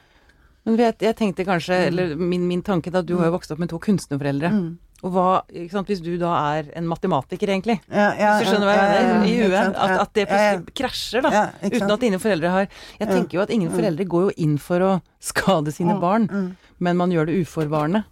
Men 0.68 0.76
jeg, 0.84 0.98
jeg 1.00 1.16
tenkte 1.16 1.44
kanskje, 1.48 1.78
eller 1.88 2.12
min, 2.20 2.44
min 2.48 2.60
tanke 2.62 2.92
da, 2.92 3.00
du 3.02 3.16
har 3.16 3.30
jo 3.30 3.38
vokst 3.38 3.50
opp 3.54 3.58
med 3.62 3.70
to 3.72 3.78
kunstnerforeldre. 3.80 4.50
Mm. 4.52 4.68
Og 5.06 5.12
hva, 5.14 5.24
ikke 5.54 5.70
sant, 5.76 5.86
hvis 5.92 6.00
du 6.02 6.10
da 6.18 6.32
er 6.58 6.68
en 6.76 6.86
matematiker, 6.90 7.52
egentlig, 7.54 7.76
Ja, 7.86 8.08
ja, 8.18 8.30
hvis 8.34 8.48
du 8.48 8.52
skjønner 8.52 8.66
hva 8.66 8.74
jeg 8.74 8.88
ja, 8.88 9.12
mener, 9.14 9.28
i 9.30 9.36
huet, 9.38 9.76
at, 9.78 9.92
at 10.02 10.12
det 10.18 10.24
plutselig 10.26 10.74
krasjer, 10.80 11.22
da. 11.22 11.42
Uten 11.62 11.92
at 11.94 12.02
dine 12.02 12.18
foreldre 12.18 12.50
har 12.50 12.66
Jeg 12.98 13.08
tenker 13.12 13.38
jo 13.38 13.44
at 13.44 13.52
ingen 13.54 13.70
Mm. 13.70 13.76
foreldre 13.78 14.04
går 14.10 14.24
jo 14.26 14.32
inn 14.44 14.56
for 14.58 14.82
å 14.82 14.90
skade 15.22 15.70
sine 15.72 15.94
Mm, 15.94 16.00
barn, 16.02 16.26
mm. 16.26 16.48
men 16.80 16.96
man 16.98 17.14
gjør 17.14 17.30
det 17.30 17.38
uforvarende. 17.46 18.04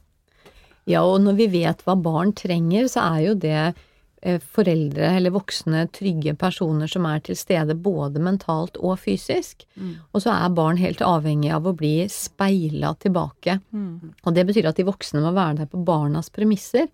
Ja, 0.86 1.02
og 1.02 1.20
når 1.26 1.36
vi 1.42 1.46
vet 1.58 1.82
hva 1.84 1.96
barn 1.98 2.30
trenger, 2.38 2.86
så 2.86 3.02
er 3.16 3.20
jo 3.26 3.34
det 3.34 3.74
foreldre 4.52 5.10
eller 5.18 5.34
voksne, 5.34 5.84
trygge 5.94 6.32
personer 6.38 6.90
som 6.90 7.04
er 7.08 7.20
til 7.26 7.36
stede 7.38 7.76
både 7.78 8.22
mentalt 8.22 8.78
og 8.80 8.98
fysisk. 9.02 9.66
Mm. 9.76 9.92
Og 10.12 10.24
så 10.24 10.32
er 10.34 10.54
barn 10.56 10.80
helt 10.80 11.02
avhengig 11.04 11.52
av 11.54 11.68
å 11.68 11.74
bli 11.76 12.08
speila 12.10 12.94
tilbake. 13.02 13.58
Og 14.24 14.34
det 14.34 14.46
betyr 14.48 14.70
at 14.70 14.80
de 14.80 14.88
voksne 14.88 15.22
må 15.24 15.34
være 15.36 15.62
der 15.62 15.70
på 15.70 15.82
barnas 15.86 16.32
premisser. 16.34 16.88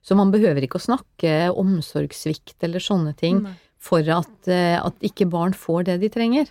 Så 0.00 0.16
man 0.16 0.32
behøver 0.32 0.64
ikke 0.64 0.80
å 0.80 0.86
snakke 0.86 1.34
omsorgssvikt 1.60 2.64
eller 2.64 2.80
sånne 2.80 3.12
ting 3.18 3.42
mm. 3.44 3.58
for 3.80 4.06
at, 4.14 4.36
eh, 4.48 4.78
at 4.80 5.04
ikke 5.04 5.28
barn 5.28 5.52
får 5.56 5.90
det 5.90 6.00
de 6.04 6.12
trenger. 6.12 6.48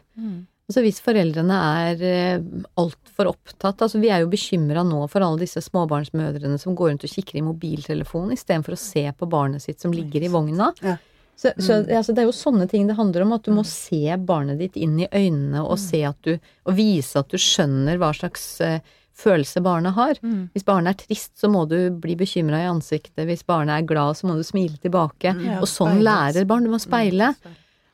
Altså 0.70 0.84
hvis 0.86 1.00
foreldrene 1.02 1.56
er 1.82 2.02
eh, 2.06 2.42
altfor 2.78 3.32
opptatt 3.32 3.82
altså 3.82 3.98
Vi 3.98 4.12
er 4.14 4.22
jo 4.22 4.30
bekymra 4.30 4.84
nå 4.86 5.02
for 5.10 5.26
alle 5.26 5.42
disse 5.42 5.64
småbarnsmødrene 5.66 6.60
som 6.62 6.76
går 6.78 6.92
rundt 6.92 7.06
og 7.08 7.14
kikker 7.16 7.40
i 7.40 7.46
mobiltelefonen 7.46 8.36
istedenfor 8.36 8.78
å 8.78 8.82
se 8.82 9.08
på 9.18 9.30
barnet 9.30 9.66
sitt 9.66 9.82
som 9.82 9.96
ligger 9.96 10.28
i 10.28 10.30
vogna. 10.30 10.70
Ja. 10.86 11.00
Så, 11.40 11.54
så 11.58 11.80
altså, 11.82 12.14
det 12.14 12.22
er 12.22 12.28
jo 12.28 12.36
sånne 12.36 12.68
ting 12.70 12.86
det 12.86 12.98
handler 13.00 13.24
om, 13.24 13.34
at 13.38 13.46
du 13.48 13.54
må 13.56 13.64
se 13.66 14.04
barnet 14.28 14.60
ditt 14.60 14.76
inn 14.78 14.98
i 15.00 15.08
øynene 15.08 15.64
og 15.64 15.80
se 15.80 16.02
at 16.04 16.20
du 16.28 16.34
Og 16.36 16.74
vise 16.76 17.16
at 17.18 17.32
du 17.32 17.40
skjønner 17.40 17.98
hva 17.98 18.12
slags 18.14 18.44
eh, 18.62 18.84
følelse 19.20 19.64
barnet 19.64 19.96
har. 19.98 20.20
Hvis 20.54 20.68
barnet 20.68 20.94
er 20.94 21.08
trist, 21.08 21.34
så 21.40 21.50
må 21.52 21.66
du 21.68 21.78
bli 21.92 22.16
bekymra 22.20 22.62
i 22.64 22.70
ansiktet. 22.70 23.26
Hvis 23.28 23.46
barnet 23.48 23.80
er 23.80 23.88
glad, 23.88 24.20
så 24.20 24.30
må 24.30 24.38
du 24.38 24.46
smile 24.48 24.78
tilbake. 24.80 25.34
Ja, 25.34 25.58
og 25.60 25.68
sånn 25.68 26.04
lærer 26.06 26.48
barn. 26.48 26.68
Du 26.68 26.72
må 26.72 26.80
speile. 26.80 27.34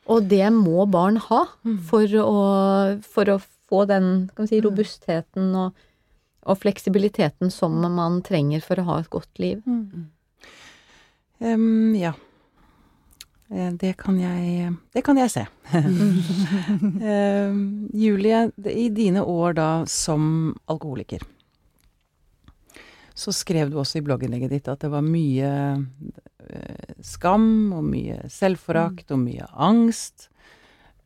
Og 0.06 0.28
det 0.30 0.46
må 0.54 0.84
barn 0.86 1.16
ha 1.28 1.42
for 1.88 2.12
å, 2.22 2.34
for 3.02 3.32
å 3.32 3.40
få 3.66 3.82
den 3.90 4.28
si, 4.46 4.60
robustheten 4.62 5.50
og, 5.58 5.74
og 6.46 6.60
fleksibiliteten 6.62 7.50
som 7.50 7.74
man 7.82 8.20
trenger 8.22 8.62
for 8.62 8.78
å 8.78 8.86
ha 8.86 9.00
et 9.02 9.10
godt 9.10 9.40
liv. 9.42 9.64
Em, 11.42 11.96
ja. 11.98 12.12
Eh, 13.50 13.72
Det 13.78 13.92
kan 13.98 14.18
jeg 14.18 14.72
Det 14.94 15.02
kan 15.04 15.18
jeg 15.18 15.30
se. 15.30 15.46
um, 15.74 17.88
Julie, 17.92 18.50
i 18.70 18.88
dine 18.88 19.22
år 19.22 19.52
da 19.58 19.84
som 19.86 20.54
alkoholiker, 20.66 21.20
så 23.16 23.32
skrev 23.32 23.70
du 23.72 23.78
også 23.80 23.98
i 24.00 24.04
blogginnlegget 24.04 24.52
ditt 24.52 24.66
at 24.68 24.82
det 24.84 24.90
var 24.92 25.04
mye 25.04 25.50
eh, 25.80 26.94
skam 27.00 27.72
og 27.76 27.84
mye 27.88 28.18
selvforakt 28.32 29.10
og 29.16 29.22
mye 29.24 29.46
angst. 29.56 30.28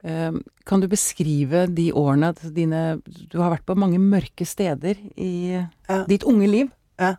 Um, 0.03 0.39
kan 0.65 0.81
du 0.81 0.87
beskrive 0.89 1.67
de 1.69 1.91
årene 1.93 2.31
at 2.33 2.39
dine 2.57 3.03
Du 3.05 3.35
har 3.37 3.51
vært 3.53 3.67
på 3.69 3.75
mange 3.77 3.99
mørke 4.01 4.47
steder 4.49 4.97
i 5.21 5.53
Ja. 5.53 6.05
ditt 6.09 6.25
unge 6.25 6.49
liv. 6.49 6.71
Ja. 6.99 7.17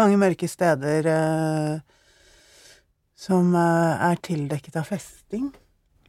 Mange 0.00 0.16
mørke 0.16 0.48
steder 0.48 1.04
eh, 1.12 1.80
som 3.16 3.52
eh, 3.54 4.10
er 4.10 4.16
tildekket 4.24 4.76
av 4.80 4.88
festing. 4.88 5.50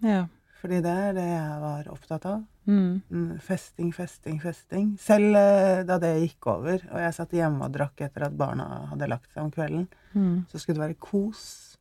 Ja. 0.01 0.27
Fordi 0.67 0.81
det 0.83 0.91
er 0.99 1.13
det 1.15 1.23
jeg 1.23 1.59
var 1.61 1.85
opptatt 1.93 2.25
av. 2.27 2.39
Mm. 2.67 2.95
Mm, 3.07 3.27
Festing, 3.39 3.91
festing, 3.95 4.35
festing. 4.43 4.87
Selv 4.99 5.37
eh, 5.39 5.83
da 5.87 5.95
det 6.03 6.09
gikk 6.25 6.49
over, 6.51 6.81
og 6.91 6.97
jeg 6.99 7.13
satt 7.15 7.31
hjemme 7.37 7.63
og 7.63 7.71
drakk 7.71 8.01
etter 8.03 8.25
at 8.27 8.35
barna 8.35 8.65
hadde 8.89 9.07
lagt 9.07 9.29
seg 9.31 9.45
om 9.45 9.51
kvelden, 9.55 9.85
Mm. 10.17 10.41
så 10.51 10.59
skulle 10.59 10.75
det 10.75 10.83
være 10.89 10.97
kos 10.99 11.77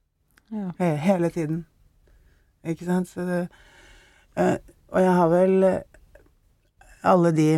Ja. 0.52 0.70
he 0.78 0.92
hele 1.02 1.30
tiden. 1.34 1.64
Ikke 2.64 2.84
sant? 2.86 3.08
Så 3.10 3.26
det, 3.26 3.48
eh, 4.36 4.58
og 4.92 5.00
jeg 5.02 5.14
har 5.18 5.28
vel 5.34 5.64
eh, 5.64 5.80
alle 7.02 7.32
de 7.32 7.48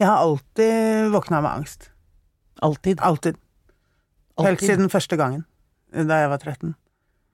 Jeg 0.00 0.08
har 0.08 0.16
alltid 0.24 1.10
våkna 1.12 1.40
med 1.42 1.50
angst. 1.50 1.90
Alltid. 2.62 2.98
Alltid. 3.00 3.36
Helt 4.40 4.60
siden 4.64 4.88
første 4.90 5.16
gangen, 5.16 5.44
da 5.92 6.14
jeg 6.24 6.30
var 6.30 6.38
13. 6.38 6.74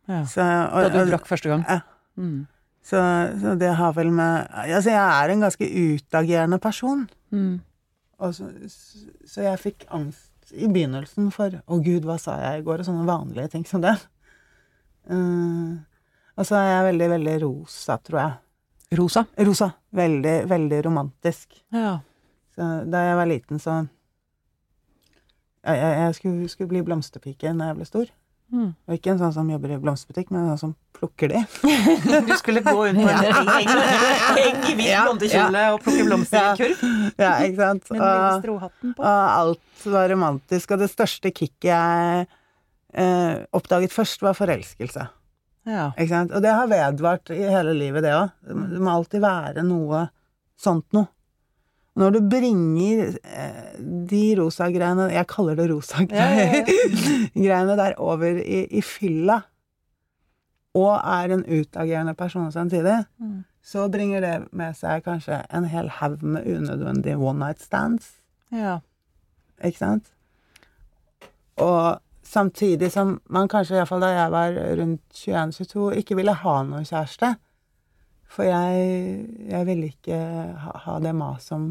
Ja. 0.09 0.23
Så, 0.25 0.43
og, 0.43 0.89
Da 0.89 1.05
du 1.05 1.11
drakk 1.13 1.29
første 1.29 1.51
gang. 1.53 1.65
Ja. 1.69 1.81
Mm. 2.19 2.47
Så, 2.83 3.01
så 3.43 3.55
det 3.61 3.75
har 3.77 3.93
vel 3.95 4.09
med 4.11 4.49
Altså, 4.65 4.91
jeg 4.91 5.03
er 5.03 5.33
en 5.33 5.45
ganske 5.45 5.69
utagerende 5.69 6.59
person. 6.59 7.05
Mm. 7.31 7.61
Så, 8.19 8.49
så 9.29 9.45
jeg 9.45 9.61
fikk 9.63 9.85
angst 9.95 10.53
i 10.57 10.67
begynnelsen 10.67 11.29
for 11.31 11.61
'Å, 11.61 11.79
gud, 11.85 12.07
hva 12.09 12.17
sa 12.19 12.39
jeg 12.41 12.63
i 12.63 12.65
går?' 12.65 12.81
og 12.81 12.89
sånne 12.89 13.07
vanlige 13.07 13.53
ting 13.53 13.67
som 13.69 13.85
det. 13.85 13.95
Uh, 15.09 15.77
og 16.37 16.47
så 16.47 16.57
er 16.57 16.69
jeg 16.71 16.87
veldig, 16.93 17.09
veldig 17.11 17.37
rosa, 17.45 17.99
tror 17.99 18.19
jeg. 18.21 18.99
Rosa. 18.99 19.25
Rosa. 19.37 19.71
Veldig, 19.93 20.49
veldig 20.49 20.85
romantisk. 20.87 21.61
Ja. 21.73 21.99
Så 22.57 22.69
da 22.89 23.05
jeg 23.05 23.17
var 23.17 23.29
liten, 23.29 23.61
så 23.61 23.87
jeg, 25.65 25.77
jeg 25.77 26.15
skulle, 26.15 26.49
skulle 26.49 26.73
bli 26.73 26.83
blomsterpike 26.87 27.53
når 27.53 27.71
jeg 27.71 27.77
ble 27.77 27.89
stor. 27.89 28.13
Mm. 28.49 28.71
Og 28.89 28.95
ikke 28.97 29.11
en 29.13 29.19
sånn 29.21 29.33
som 29.37 29.49
jobber 29.53 29.75
i 29.75 29.77
blomsterbutikk, 29.83 30.31
men 30.33 30.47
en 30.47 30.55
sånn 30.57 30.71
som 30.71 30.77
plukker 30.97 31.29
de. 31.35 31.41
Du 32.29 32.33
skulle 32.41 32.63
gå 32.65 32.73
rundt 32.73 33.03
på 33.03 33.11
en 33.13 33.51
heng, 34.39 34.63
i 34.71 34.75
hvit 34.79 34.95
blondekjole 35.05 35.65
og 35.75 35.83
plukke 35.85 36.07
blomster 36.09 36.39
i 36.41 36.47
en 36.49 36.57
kurv 36.63 37.21
Ja, 37.21 37.33
ikke 37.45 37.61
sant? 37.61 37.91
Og- 37.93 38.47
Og 38.97 39.05
alt 39.11 39.85
var 39.93 40.09
romantisk, 40.15 40.73
og 40.73 40.81
det 40.81 40.89
største 40.95 41.31
kicket 41.37 41.69
jeg 41.69 42.27
eh, 42.95 43.45
oppdaget 43.53 43.93
først, 43.93 44.25
var 44.25 44.33
forelskelse. 44.39 45.05
Ja. 45.69 45.91
Ikke 46.01 46.09
sant? 46.15 46.33
Og 46.33 46.41
det 46.41 46.55
har 46.57 46.71
vedvart 46.73 47.29
i 47.37 47.43
hele 47.45 47.75
livet, 47.77 48.01
det 48.07 48.15
òg. 48.17 48.33
Det 48.49 48.81
må 48.81 48.95
alltid 48.97 49.21
være 49.21 49.63
noe 49.69 50.07
sånt 50.59 50.89
noe. 50.97 51.11
Når 51.99 52.13
du 52.15 52.19
bringer 52.31 53.01
eh, 53.25 53.71
de 54.11 54.21
rosa 54.39 54.69
greiene 54.71 55.09
Jeg 55.13 55.27
kaller 55.31 55.57
det 55.59 55.69
rosa 55.73 56.05
Ja, 56.07 56.27
ja, 56.39 56.63
greiene 57.47 57.75
der 57.81 57.97
over 57.99 58.39
i, 58.39 58.61
i 58.71 58.83
fylla, 58.85 59.41
og 60.79 60.93
er 61.01 61.33
en 61.35 61.45
utagerende 61.49 62.15
person 62.15 62.53
samtidig, 62.55 63.01
Mm. 63.19 63.41
så 63.63 63.89
bringer 63.91 64.21
det 64.23 64.35
med 64.53 64.77
seg 64.79 65.03
kanskje 65.05 65.41
en 65.53 65.65
hel 65.69 65.89
haug 65.99 66.23
med 66.23 66.47
unødvendige 66.47 67.17
one 67.19 67.39
night 67.39 67.61
stands. 67.63 68.13
ja. 68.53 68.79
Ikke 69.65 69.79
sant? 69.79 70.05
Og 71.59 71.99
samtidig 72.23 72.93
som 72.95 73.17
man 73.29 73.49
kanskje, 73.51 73.75
iallfall 73.81 74.01
da 74.05 74.13
jeg 74.15 74.31
var 74.31 74.55
rundt 74.79 75.03
21-22, 75.19 75.89
ikke 75.99 76.15
ville 76.21 76.33
ha 76.45 76.53
noen 76.63 76.87
kjæreste. 76.87 77.33
For 78.29 78.45
jeg, 78.45 78.89
jeg 79.49 79.67
ville 79.69 79.89
ikke 79.89 80.19
ha, 80.63 80.75
ha 80.85 80.99
det 81.01 81.15
maset 81.17 81.55
om 81.57 81.69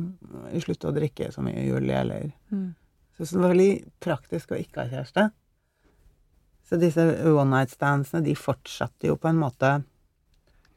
slutte 0.64 0.90
å 0.90 0.96
drikke 0.96 1.30
så 1.34 1.44
mye, 1.46 1.66
Julie, 1.68 1.96
eller 2.02 2.32
Mm. 2.48 2.74
Så 3.18 3.36
det 3.36 3.42
var 3.42 3.50
veldig 3.50 3.72
praktisk 4.00 4.52
å 4.54 4.58
ikke 4.62 4.84
ha 4.84 4.92
kjæreste. 4.92 5.24
Så 6.70 6.78
disse 6.78 7.02
one 7.26 7.50
night 7.50 7.72
standsene, 7.74 8.22
de 8.22 8.36
fortsatte 8.38 9.10
jo 9.10 9.16
på 9.18 9.32
en 9.32 9.40
måte 9.42 9.72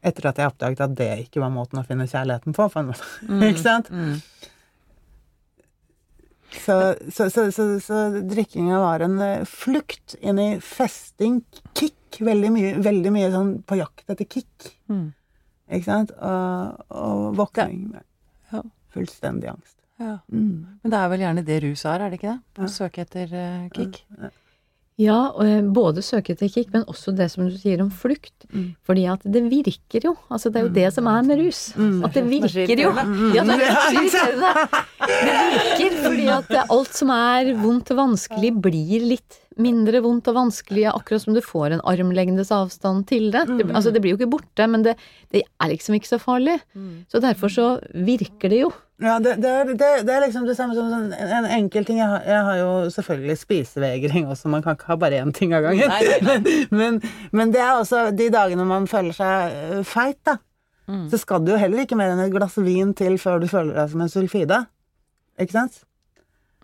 etter 0.00 0.30
at 0.30 0.40
jeg 0.40 0.48
oppdaget 0.48 0.80
at 0.86 0.94
det 0.96 1.10
ikke 1.26 1.42
var 1.42 1.52
måten 1.52 1.82
å 1.82 1.84
finne 1.84 2.08
kjærligheten 2.08 2.56
på, 2.56 2.68
på 2.72 2.80
en 2.80 2.88
måte. 2.92 3.08
ikke 3.50 3.60
sant? 3.60 3.90
Mm. 3.92 4.16
Så, 6.50 6.76
så, 7.12 7.28
så, 7.30 7.46
så, 7.54 7.66
så 7.84 7.98
drikkinga 8.26 8.80
var 8.82 9.04
en 9.04 9.20
eh, 9.22 9.44
flukt 9.46 10.16
inn 10.20 10.40
i 10.40 10.50
festing, 10.64 11.42
kick. 11.78 11.96
Veldig 12.20 12.48
mye, 12.50 12.72
veldig 12.82 13.12
mye 13.14 13.28
sånn 13.30 13.52
på 13.62 13.78
jakt 13.78 14.08
etter 14.10 14.26
kick. 14.26 14.72
Mm. 14.90 15.12
Ikke 15.70 15.84
sant? 15.86 16.10
Og, 16.18 16.84
og 16.90 17.36
våkning 17.38 17.90
med 17.92 18.02
Ja. 18.52 18.62
fullstendig 18.90 19.48
angst. 19.52 19.76
Ja. 20.00 20.16
Mm. 20.32 20.66
Men 20.82 20.90
det 20.90 20.98
er 20.98 21.08
vel 21.12 21.20
gjerne 21.22 21.44
det 21.46 21.58
rus 21.62 21.84
er, 21.86 22.00
er 22.02 22.10
det 22.10 22.18
ikke 22.18 22.32
det? 22.32 22.40
Å 22.58 22.66
Ja. 22.66 22.70
søke 22.74 23.02
etter 23.04 23.34
uh, 23.36 23.68
kick. 23.76 24.00
Ja, 24.18 24.26
og 24.26 24.32
eh, 25.40 25.60
både 25.64 26.02
søketeknikk, 26.04 26.72
men 26.74 26.84
også 26.90 27.14
det 27.16 27.30
som 27.32 27.46
du 27.48 27.54
sier 27.56 27.80
om 27.80 27.90
flukt. 27.92 28.34
Mm. 28.52 28.74
Fordi 28.84 29.06
at 29.08 29.22
det 29.24 29.44
virker 29.48 30.08
jo. 30.10 30.14
Altså 30.28 30.52
det 30.52 30.60
er 30.60 30.66
jo 30.66 30.72
det 30.76 30.88
som 30.92 31.08
er 31.08 31.22
med 31.24 31.40
rus. 31.40 31.60
Mm. 31.76 32.02
At 32.04 32.16
det 32.16 32.22
er 32.24 32.30
virker 32.34 32.82
jo. 32.84 32.90
Ja, 33.36 33.44
det 33.48 33.60
så. 34.12 34.26
Det 35.10 35.36
virker 35.80 35.94
fordi 36.04 36.26
at 36.30 36.50
alt 36.60 36.92
som 36.94 37.10
er 37.14 37.54
vondt 37.58 37.90
og 37.94 37.98
vanskelig, 37.98 38.50
blir 38.62 39.06
litt 39.08 39.40
mindre 39.60 40.02
vondt 40.04 40.28
og 40.30 40.36
vanskelig, 40.36 40.84
akkurat 40.92 41.24
som 41.24 41.34
du 41.36 41.40
får 41.44 41.74
en 41.74 41.82
armlengdes 41.88 42.52
avstand 42.54 43.06
til 43.10 43.30
det. 43.34 43.46
det 43.48 43.66
altså 43.72 43.92
det 43.92 44.02
blir 44.04 44.14
jo 44.14 44.20
ikke 44.20 44.30
borte, 44.36 44.68
men 44.70 44.84
det, 44.86 44.94
det 45.34 45.42
er 45.44 45.72
liksom 45.72 45.96
ikke 45.98 46.12
så 46.12 46.20
farlig. 46.22 46.60
Mm. 46.74 47.04
Så 47.10 47.22
derfor 47.24 47.52
så 47.52 47.68
virker 47.92 48.52
det 48.52 48.62
jo. 48.64 48.70
Ja, 49.00 49.14
det, 49.22 49.36
det, 49.40 49.48
er, 49.48 49.64
det, 49.72 49.86
det 50.06 50.12
er 50.14 50.20
liksom 50.26 50.44
det 50.48 50.54
samme 50.58 50.74
som 50.76 50.90
sånn, 50.92 51.06
en, 51.16 51.30
en 51.40 51.46
enkel 51.56 51.86
ting. 51.88 51.98
Jeg 52.02 52.08
har, 52.10 52.24
jeg 52.28 52.42
har 52.48 52.58
jo 52.60 52.70
selvfølgelig 52.92 53.36
spisevegring 53.40 54.26
også, 54.28 54.50
man 54.52 54.62
kan 54.66 54.76
ikke 54.76 54.90
ha 54.92 54.96
bare 55.00 55.22
én 55.22 55.32
ting 55.36 55.54
av 55.56 55.64
gangen. 55.64 55.88
Nei, 55.88 56.18
nei, 56.26 56.56
Men, 56.82 56.98
men 57.32 57.54
det 57.54 57.62
er 57.64 57.78
også 57.78 58.06
de 58.16 58.26
dagene 58.34 58.66
man 58.68 58.88
føler 58.90 59.16
seg 59.16 59.56
øh, 59.78 59.84
feit, 59.88 60.18
da. 60.28 60.36
Mm. 60.90 61.06
Så 61.12 61.20
skal 61.22 61.44
du 61.46 61.52
jo 61.54 61.58
heller 61.62 61.84
ikke 61.86 61.96
mer 61.96 62.12
enn 62.12 62.20
et 62.24 62.32
glass 62.34 62.56
vin 62.60 62.92
til 62.98 63.14
før 63.22 63.38
du 63.40 63.46
føler 63.48 63.76
deg 63.78 63.92
som 63.92 64.00
en 64.04 64.10
sulfide. 64.12 64.58
Ikke 65.40 65.54
sant? 65.56 65.80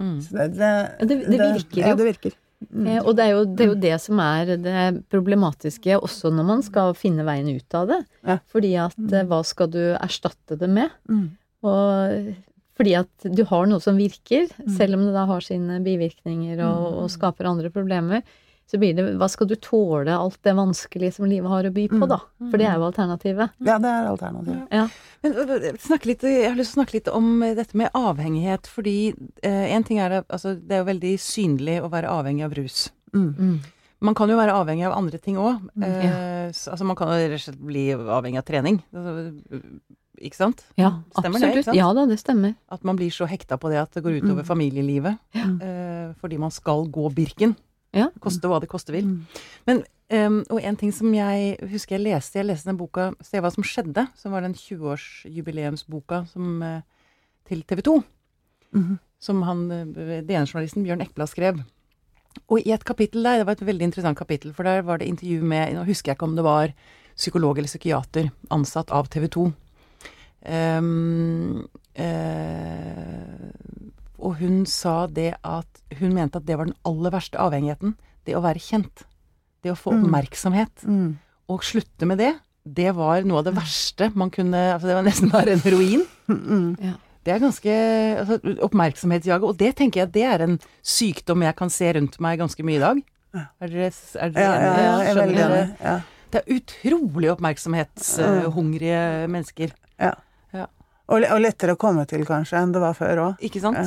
Mm. 0.03 0.19
Det, 0.21 0.49
det, 0.59 0.73
Det- 1.09 1.21
det 1.31 1.39
virker 1.55 1.81
Ja, 1.81 1.93
jo. 1.95 1.97
det 2.03 2.09
virker. 2.11 2.35
Eh, 2.67 2.99
og 3.05 3.13
det 3.17 3.23
er, 3.27 3.31
jo, 3.37 3.45
det 3.53 3.65
er 3.65 3.69
jo 3.71 3.79
det 3.81 3.97
som 4.01 4.21
er 4.25 4.51
det 4.61 4.85
problematiske 5.13 5.97
også 6.01 6.31
når 6.33 6.47
man 6.49 6.63
skal 6.65 6.95
finne 6.97 7.25
veien 7.29 7.49
ut 7.53 7.77
av 7.77 7.89
det. 7.95 7.99
Ja. 8.27 8.39
Fordi 8.53 8.71
at 8.81 8.97
eh, 9.13 9.25
hva 9.29 9.43
skal 9.47 9.69
du 9.73 9.81
erstatte 9.95 10.57
det 10.61 10.69
med? 10.73 10.91
Mm. 11.67 12.33
Og 12.33 12.43
fordi 12.77 12.93
at 12.99 13.29
du 13.33 13.45
har 13.49 13.67
noe 13.67 13.81
som 13.81 13.97
virker, 13.97 14.49
Mm. 14.61 14.77
selv 14.77 14.95
om 14.99 15.07
det 15.07 15.15
da 15.15 15.27
har 15.27 15.41
sine 15.41 15.79
bivirkninger 15.85 16.61
og, 16.61 17.03
og 17.05 17.11
skaper 17.11 17.49
andre 17.49 17.71
problemer, 17.73 18.23
så 18.67 18.81
blir 18.83 18.97
det 18.99 19.05
Hva 19.17 19.29
skal 19.31 19.47
du 19.47 19.55
tåle 19.63 20.11
alt 20.11 20.41
det 20.43 20.53
vanskelige 20.59 21.13
som 21.15 21.29
livet 21.31 21.49
har 21.49 21.65
å 21.69 21.71
by 21.73 21.85
på, 21.89 22.01
Mm. 22.03 22.09
da? 22.11 22.19
For 22.51 22.59
det 22.59 22.67
er 22.67 22.75
jo 22.81 22.89
alternativet. 22.91 23.51
Ja, 23.65 23.79
det 23.79 23.93
er 23.93 24.09
alternativet. 24.11 24.67
Ja. 24.75 24.89
Men 25.23 25.33
litt, 26.05 26.23
jeg 26.27 26.49
har 26.51 26.57
lyst 26.59 26.75
til 26.75 26.83
å 26.83 26.85
snakke 26.85 26.95
litt 26.99 27.09
om 27.09 27.43
eh, 27.47 27.55
dette 27.55 27.75
med 27.79 27.91
avhengighet, 27.95 28.67
fordi 28.67 29.15
eh, 29.43 29.73
en 29.73 29.85
ting 29.87 29.99
er 30.03 30.23
altså, 30.29 30.57
det 30.61 30.73
er 30.75 30.83
jo 30.83 30.91
veldig 30.91 31.15
synlig 31.23 31.79
å 31.81 31.89
være 31.91 32.11
avhengig 32.11 32.45
av 32.45 32.55
rus. 32.59 32.91
Mm. 33.15 33.35
Mm. 33.39 33.57
Man 34.01 34.15
kan 34.19 34.29
jo 34.29 34.37
være 34.37 34.53
avhengig 34.53 34.85
av 34.91 34.93
andre 34.99 35.19
ting 35.23 35.37
òg. 35.41 35.63
ja. 35.81 36.51
altså, 36.51 36.85
man 36.85 36.97
kan 36.99 37.09
rett 37.09 37.33
og 37.39 37.41
slett 37.47 37.63
bli 37.65 37.87
avhengig 37.95 38.43
av 38.43 38.45
trening. 38.51 38.83
Altså, 38.93 39.63
ikke 40.21 40.37
sant? 40.37 40.65
ja, 40.79 40.91
Stemmer 41.19 41.41
det, 41.41 41.51
ikke 41.55 41.65
sant? 41.65 41.77
Ja 41.77 41.93
da, 41.95 42.07
det 42.07 42.19
stemmer. 42.21 42.55
At 42.71 42.85
man 42.85 42.97
blir 42.97 43.11
så 43.11 43.27
hekta 43.29 43.57
på 43.59 43.71
det 43.71 43.79
at 43.83 43.93
det 43.93 44.03
går 44.05 44.21
utover 44.23 44.43
Mm. 44.43 44.47
familielivet. 44.47 45.19
Ja. 45.35 45.47
eh, 45.61 46.15
fordi 46.21 46.39
man 46.39 46.51
skal 46.51 46.87
gå 46.89 47.11
Birken. 47.15 47.57
Ja. 47.93 48.09
Koste 48.21 48.49
hva 48.49 48.61
det 48.61 48.69
koste 48.69 48.93
vil. 48.93 49.05
Mm. 49.05 49.27
Men, 49.67 49.83
um, 50.13 50.45
og 50.51 50.61
en 50.63 50.77
ting 50.77 50.93
som 50.93 51.13
jeg 51.15 51.57
husker 51.71 51.97
jeg 51.97 52.05
leste, 52.13 52.35
jeg 52.39 52.47
leste 52.47 52.67
den 52.69 52.77
boka 52.77 53.13
'Se 53.23 53.41
hva 53.41 53.51
som 53.53 53.63
skjedde', 53.65 54.09
som 54.15 54.33
var 54.33 54.43
den 54.43 54.55
20-årsjubileumsboka 54.55 56.27
som, 56.29 56.63
eh, 56.63 56.81
til 57.49 57.63
TV 57.63 57.83
2. 57.83 58.03
Mhm. 58.75 58.99
Som 59.19 59.43
han, 59.43 59.71
uh, 59.71 60.21
DN-journalisten 60.23 60.85
Bjørn 60.85 61.01
Ekblad 61.01 61.29
skrev. 61.29 61.63
Og 62.51 62.61
i 62.67 62.71
et 62.73 62.85
kapittel 62.85 63.23
der, 63.23 63.39
det 63.39 63.47
var 63.47 63.53
et 63.53 63.65
veldig 63.67 63.83
interessant 63.83 64.19
kapittel, 64.19 64.53
for 64.53 64.63
der 64.63 64.83
var 64.83 64.99
det 64.99 65.09
intervju 65.09 65.43
med 65.43 65.73
Nå 65.75 65.85
husker 65.87 66.11
jeg 66.13 66.17
ikke 66.19 66.25
om 66.29 66.37
det 66.37 66.45
var 66.45 66.73
psykolog 67.17 67.57
eller 67.57 67.67
psykiater 67.69 68.31
ansatt 68.51 68.91
av 68.93 69.09
TV 69.09 69.27
2. 69.29 69.55
Em, 70.47 71.65
uh, 72.47 73.51
og 74.23 74.39
hun 74.41 74.65
sa 74.71 75.07
det 75.11 75.35
at 75.47 75.83
hun 76.01 76.15
mente 76.17 76.39
at 76.41 76.47
det 76.49 76.57
var 76.59 76.67
den 76.69 76.77
aller 76.89 77.11
verste 77.15 77.39
avhengigheten. 77.41 77.95
Det 78.27 78.35
å 78.39 78.43
være 78.45 78.63
kjent. 78.63 79.05
Det 79.63 79.71
å 79.73 79.79
få 79.79 79.93
Mm. 79.93 80.05
oppmerksomhet. 80.07 80.85
Mm. 80.87 81.17
Og 81.49 81.63
slutte 81.63 82.07
med 82.07 82.19
det, 82.19 82.33
det 82.67 82.95
var 82.97 83.23
noe 83.23 83.39
av 83.39 83.45
det 83.45 83.55
verste 83.55 84.11
man 84.19 84.31
kunne 84.31 84.73
Altså 84.75 84.87
det 84.89 84.95
var 84.97 85.05
nesten 85.07 85.31
bare 85.31 85.53
en 85.53 85.61
heroin. 85.67 86.07
Mm. 86.29 86.77
Ja. 86.83 86.93
Det 87.23 87.33
er 87.35 87.39
ganske 87.43 87.71
altså, 88.19 88.37
Oppmerksomhetsjaget. 88.67 89.43
Og 89.47 89.57
det 89.59 89.77
tenker 89.77 90.01
jeg 90.01 90.13
det 90.15 90.25
er 90.27 90.43
en 90.43 90.57
sykdom 90.83 91.43
jeg 91.43 91.55
kan 91.59 91.71
se 91.71 91.93
rundt 91.95 92.19
meg 92.23 92.39
ganske 92.39 92.63
mye 92.67 92.77
i 92.77 92.83
dag. 92.83 93.01
Er 93.35 93.69
dere, 93.69 93.91
er 93.93 94.27
Ja, 94.27 94.29
dere 94.31 94.43
ja, 94.43 94.51
ja, 94.59 94.99
jeg 95.03 95.11
er 95.11 95.15
veldig 95.21 95.43
enig. 95.45 95.77
Ja. 95.83 95.97
Det 96.31 96.41
er 96.43 96.55
utrolig 96.57 97.31
oppmerksomhetshungrige 97.35 99.29
mennesker. 99.31 99.71
ja. 100.01 100.13
Ja. 101.09 101.15
Og, 101.15 101.23
og 101.37 101.41
lettere 101.41 101.75
å 101.77 101.79
komme 101.79 102.03
til, 102.11 102.25
kanskje, 102.27 102.59
enn 102.59 102.73
det 102.75 102.81
var 102.83 102.95
før 102.99 103.21
òg. 103.23 103.41
Ikke 103.47 103.61
sant? 103.63 103.79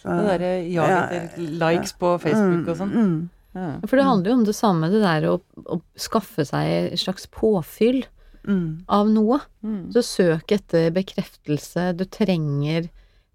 Så- 0.00 0.08
Det 0.08 0.26
derre 0.30 0.52
jaget 0.64 0.90
Ja, 0.90 1.02
etter 1.20 1.48
likes 1.60 1.92
på 2.00 2.14
Facebook 2.20 2.68
og 2.72 2.76
sånn. 2.80 2.92
Mm, 2.94 3.30
Ja. 3.54 3.78
For 3.86 3.94
det 3.96 4.04
handler 4.04 4.30
jo 4.32 4.36
om 4.40 4.44
det 4.44 4.54
samme, 4.56 4.88
det 4.90 5.00
der 5.04 5.28
å, 5.30 5.40
å 5.70 5.76
skaffe 5.96 6.42
seg 6.44 6.92
et 6.92 6.98
slags 6.98 7.28
påfyll 7.30 8.00
mm, 8.48 8.84
av 8.88 9.06
noe. 9.12 9.38
Mm. 9.62 9.92
Så 9.94 10.02
søk 10.02 10.50
etter 10.56 10.90
bekreftelse. 10.90 11.92
Du 11.96 12.04
trenger 12.04 12.88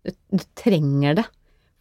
Du, 0.03 0.11
du 0.31 0.43
trenger 0.55 1.15
det 1.15 1.25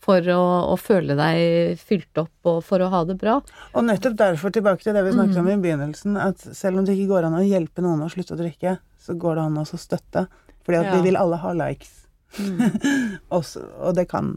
for 0.02 0.20
å, 0.20 0.72
å 0.72 0.76
føle 0.78 1.14
deg 1.18 1.78
fylt 1.78 2.16
opp 2.18 2.46
og 2.50 2.62
for 2.64 2.78
å 2.82 2.88
ha 2.90 3.04
det 3.04 3.16
bra. 3.20 3.40
Og 3.74 3.84
nettopp 3.84 4.16
derfor 4.18 4.50
tilbake 4.54 4.82
til 4.82 4.94
det 4.94 5.02
vi 5.04 5.12
snakket 5.12 5.38
om 5.38 5.48
i 5.52 5.56
begynnelsen, 5.56 6.16
at 6.16 6.38
selv 6.40 6.78
om 6.78 6.84
det 6.86 6.94
ikke 6.96 7.10
går 7.12 7.26
an 7.28 7.34
å 7.38 7.42
hjelpe 7.46 7.82
noen 7.82 8.02
å 8.06 8.10
slutte 8.10 8.34
å 8.34 8.38
drikke, 8.40 8.78
så 8.98 9.14
går 9.18 9.34
det 9.38 9.44
an 9.44 9.58
å 9.62 9.64
støtte. 9.66 10.26
Fordi 10.68 10.78
at 10.82 10.90
Ja. 10.90 10.96
vi 10.98 11.06
vil 11.08 11.16
alle 11.16 11.38
ha 11.40 11.52
likes. 11.56 11.94
Også, 13.32 13.62
og 13.80 13.94
det 13.96 14.04
kan 14.10 14.34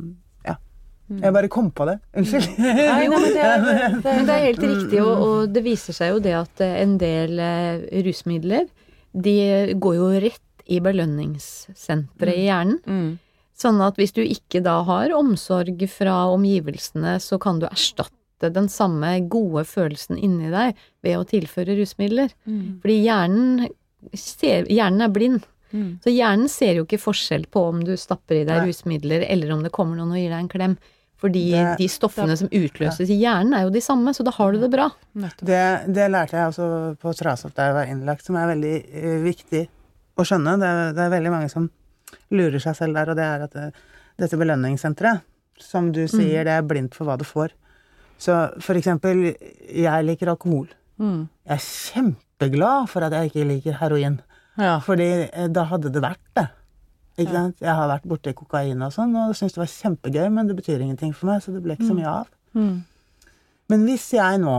Ja. 0.48 0.56
Jeg 1.12 1.34
bare 1.36 1.50
kom 1.52 1.72
på 1.76 1.84
det. 1.90 1.98
Unnskyld. 2.16 2.46
Nei, 2.58 2.76
nei, 2.88 3.08
men 3.12 3.26
det 3.36 3.42
er, 3.44 3.66
det 4.06 4.14
det 4.30 4.36
er 4.38 4.46
helt 4.46 4.62
Mm, 4.64 4.70
riktig, 4.72 5.02
og, 5.04 5.26
og 5.28 5.52
det 5.54 5.64
viser 5.66 5.94
seg 5.98 6.14
jo 6.14 6.22
det 6.24 6.36
at 6.40 6.62
eh, 6.64 6.78
en 6.86 6.94
del 7.02 7.36
eh, 7.44 7.82
rusmidler, 8.06 8.70
de 9.12 9.36
går 9.76 9.98
jo 10.00 10.08
rett 10.24 10.64
i 10.72 10.80
belønningssenteret 10.80 12.38
i 12.38 12.48
hjernen. 12.48 12.80
mm. 12.88 13.12
Sånn 13.62 13.78
at 13.86 14.00
hvis 14.00 14.14
du 14.16 14.24
ikke 14.24 14.58
da 14.66 14.80
har 14.88 15.12
omsorg 15.14 15.84
fra 15.92 16.24
omgivelsene, 16.34 17.20
så 17.22 17.38
kan 17.38 17.60
du 17.62 17.68
erstatte 17.68 18.50
den 18.56 18.66
samme 18.74 19.12
gode 19.30 19.62
følelsen 19.70 20.18
inni 20.18 20.48
deg 20.50 20.80
ved 21.06 21.20
å 21.20 21.28
tilføre 21.30 21.76
rusmidler. 21.78 22.32
Mm. 22.50 22.80
Fordi 22.82 22.96
hjernen, 23.04 23.68
hjernen 24.66 25.06
er 25.06 25.14
blind. 25.14 25.44
Mm. 25.74 26.00
Så 26.04 26.12
hjernen 26.14 26.50
ser 26.50 26.76
jo 26.76 26.86
ikke 26.86 27.00
forskjell 27.02 27.46
på 27.52 27.64
om 27.70 27.84
du 27.84 27.94
stapper 27.98 28.42
i 28.42 28.46
deg 28.46 28.62
Nei. 28.62 28.68
rusmidler, 28.72 29.26
eller 29.30 29.52
om 29.56 29.64
det 29.64 29.72
kommer 29.72 29.96
noen 29.98 30.12
og 30.12 30.18
gir 30.20 30.30
deg 30.34 30.40
en 30.40 30.50
klem. 30.52 30.78
Fordi 31.22 31.52
Det- 31.52 31.78
de 31.78 31.88
stoffene 31.88 32.36
som 32.38 32.48
utløses 32.50 33.10
i 33.10 33.20
hjernen, 33.22 33.54
er 33.54 33.64
jo 33.64 33.70
de 33.70 33.80
samme, 33.82 34.10
så 34.14 34.24
da 34.26 34.32
har 34.32 34.52
du 34.54 34.60
det 34.60 34.72
bra. 34.72 34.90
Det, 35.16 35.94
det 35.94 36.08
lærte 36.12 36.32
jeg 36.34 36.50
også 36.50 36.98
på 36.98 37.14
Trasopp 37.16 37.54
da 37.54 37.68
jeg 37.68 37.74
var 37.76 37.86
innlagt, 37.86 38.24
som 38.26 38.36
er 38.36 38.48
veldig 38.56 38.74
uh, 38.90 39.24
viktig 39.24 39.68
å 40.18 40.26
skjønne. 40.26 40.58
Det, 40.60 40.66
er- 40.68 40.94
det 40.94 41.00
er 41.06 41.14
veldig 41.20 41.32
mange 41.32 41.50
som 41.52 41.70
lurer 42.32 42.60
seg 42.60 42.76
selv 42.76 42.94
der, 42.96 43.10
og 43.12 43.16
det 43.16 43.24
er 43.24 43.44
at 43.44 43.52
det, 43.54 43.74
dette 44.18 44.38
belønningssenteret, 44.42 45.22
som 45.62 45.92
du 45.92 46.08
sier, 46.08 46.44
det 46.44 46.56
er 46.58 46.64
blindt 46.66 46.96
for 46.98 47.06
hva 47.06 47.18
du 47.18 47.24
får. 47.24 47.52
Så 48.18 48.34
for 48.62 48.74
eksempel, 48.76 49.36
jeg 49.70 50.06
liker 50.06 50.28
alkohol. 50.34 50.68
Mm. 51.00 51.30
Jeg 51.48 51.54
er 51.56 51.62
kjempeglad 52.02 52.90
for 52.90 53.04
at 53.06 53.14
jeg 53.14 53.30
ikke 53.32 53.48
liker 53.48 53.78
heroin, 53.80 54.20
Ja. 54.62 54.76
fordi 54.86 55.08
eh, 55.34 55.48
da 55.50 55.64
hadde 55.72 55.90
det 55.92 56.04
vært 56.06 56.22
det. 56.38 56.48
Ikke 57.20 57.34
sant? 57.34 57.58
Jeg 57.62 57.74
har 57.76 57.90
vært 57.92 58.06
borti 58.08 58.32
kokain 58.38 58.82
og 58.86 58.94
sånn, 58.96 59.12
og 59.20 59.34
syntes 59.36 59.58
det 59.58 59.62
var 59.64 59.72
kjempegøy, 59.74 60.30
men 60.32 60.48
det 60.48 60.56
betyr 60.58 60.80
ingenting 60.86 61.12
for 61.18 61.28
meg, 61.32 61.42
så 61.44 61.52
det 61.54 61.62
ble 61.66 61.76
ikke 61.76 61.90
så 61.90 61.98
mye 61.98 62.14
av. 62.22 62.30
Mm. 62.56 62.78
Men 63.74 63.84
hvis 63.90 64.06
jeg 64.16 64.40
nå 64.42 64.56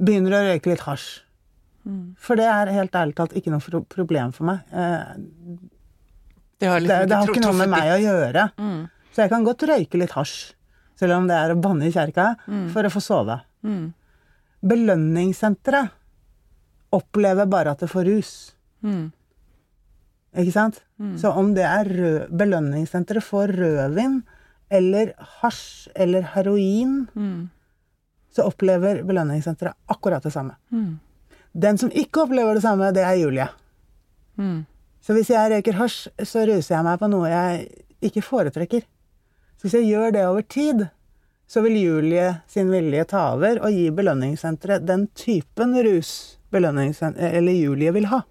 begynner 0.00 0.36
å 0.38 0.44
røyke 0.50 0.72
litt 0.74 0.86
hasj 0.86 1.08
Mm. 1.80 2.10
For 2.20 2.36
det 2.36 2.44
er 2.44 2.68
helt 2.76 2.92
ærlig 2.92 3.14
talt 3.16 3.32
ikke 3.32 3.48
noe 3.54 3.78
problem 3.88 4.34
for 4.36 4.44
meg. 4.50 4.58
Eh, 4.68 5.14
Det 6.60 6.68
har, 6.68 6.78
liksom 6.84 7.06
det 7.08 7.16
har 7.16 7.30
ikke 7.32 7.40
noe 7.40 7.56
med 7.56 7.70
meg 7.72 7.86
å 7.94 7.96
gjøre. 8.02 8.42
Mm. 8.60 8.82
Så 9.14 9.22
jeg 9.22 9.30
kan 9.32 9.46
godt 9.46 9.64
røyke 9.64 9.96
litt 9.96 10.12
hasj, 10.12 10.52
selv 11.00 11.16
om 11.16 11.26
det 11.30 11.38
er 11.40 11.54
å 11.54 11.56
banne 11.56 11.88
i 11.88 11.90
kjerka, 11.94 12.26
for 12.74 12.84
å 12.84 12.90
få 12.92 13.00
sove. 13.00 13.38
Mm. 13.64 13.94
Belønningssenteret 14.60 15.88
opplever 16.92 17.46
bare 17.46 17.70
at 17.74 17.80
det 17.84 17.88
får 17.90 18.04
rus. 18.08 18.32
Mm. 18.82 19.10
Ikke 20.38 20.52
sant? 20.54 20.82
Så 21.18 21.30
om 21.34 21.54
det 21.56 21.64
er 21.66 21.88
rød, 21.88 22.28
belønningssenteret 22.38 23.24
for 23.24 23.48
rødvin 23.50 24.20
eller 24.70 25.12
hasj 25.40 25.88
eller 25.96 26.22
heroin, 26.34 27.08
Mm. 27.16 27.48
så 28.30 28.44
opplever 28.46 29.02
belønningssenteret 29.02 29.74
akkurat 29.88 30.22
det 30.22 30.32
samme. 30.32 30.54
Mm. 30.70 30.98
Den 31.58 31.78
som 31.78 31.90
ikke 31.90 32.22
opplever 32.22 32.54
det 32.54 32.62
samme, 32.62 32.92
det 32.94 33.02
er 33.02 33.14
Julie. 33.18 33.48
Mm. 34.38 34.66
Så 35.02 35.14
hvis 35.14 35.30
jeg 35.30 35.50
røyker 35.50 35.72
hasj, 35.80 36.08
så 36.22 36.44
ruser 36.46 36.74
jeg 36.76 36.84
meg 36.84 36.98
på 37.00 37.08
noe 37.10 37.26
jeg 37.28 37.68
ikke 38.02 38.22
foretrekker. 38.22 38.82
Så 39.56 39.66
hvis 39.66 39.74
jeg 39.80 39.88
gjør 39.90 40.12
det 40.12 40.26
over 40.26 40.42
tid, 40.42 40.86
så 41.48 41.60
vil 41.62 41.74
Julie 41.82 42.40
sin 42.46 42.70
vilje 42.70 43.04
ta 43.10 43.32
over 43.34 43.58
og 43.64 43.72
gi 43.74 43.90
belønningssenteret 43.90 44.86
den 44.86 45.08
typen 45.14 45.74
rus 45.82 46.38
eller 46.52 47.52
Julie 47.52 47.92
vil 47.92 48.06
ha. 48.10 48.22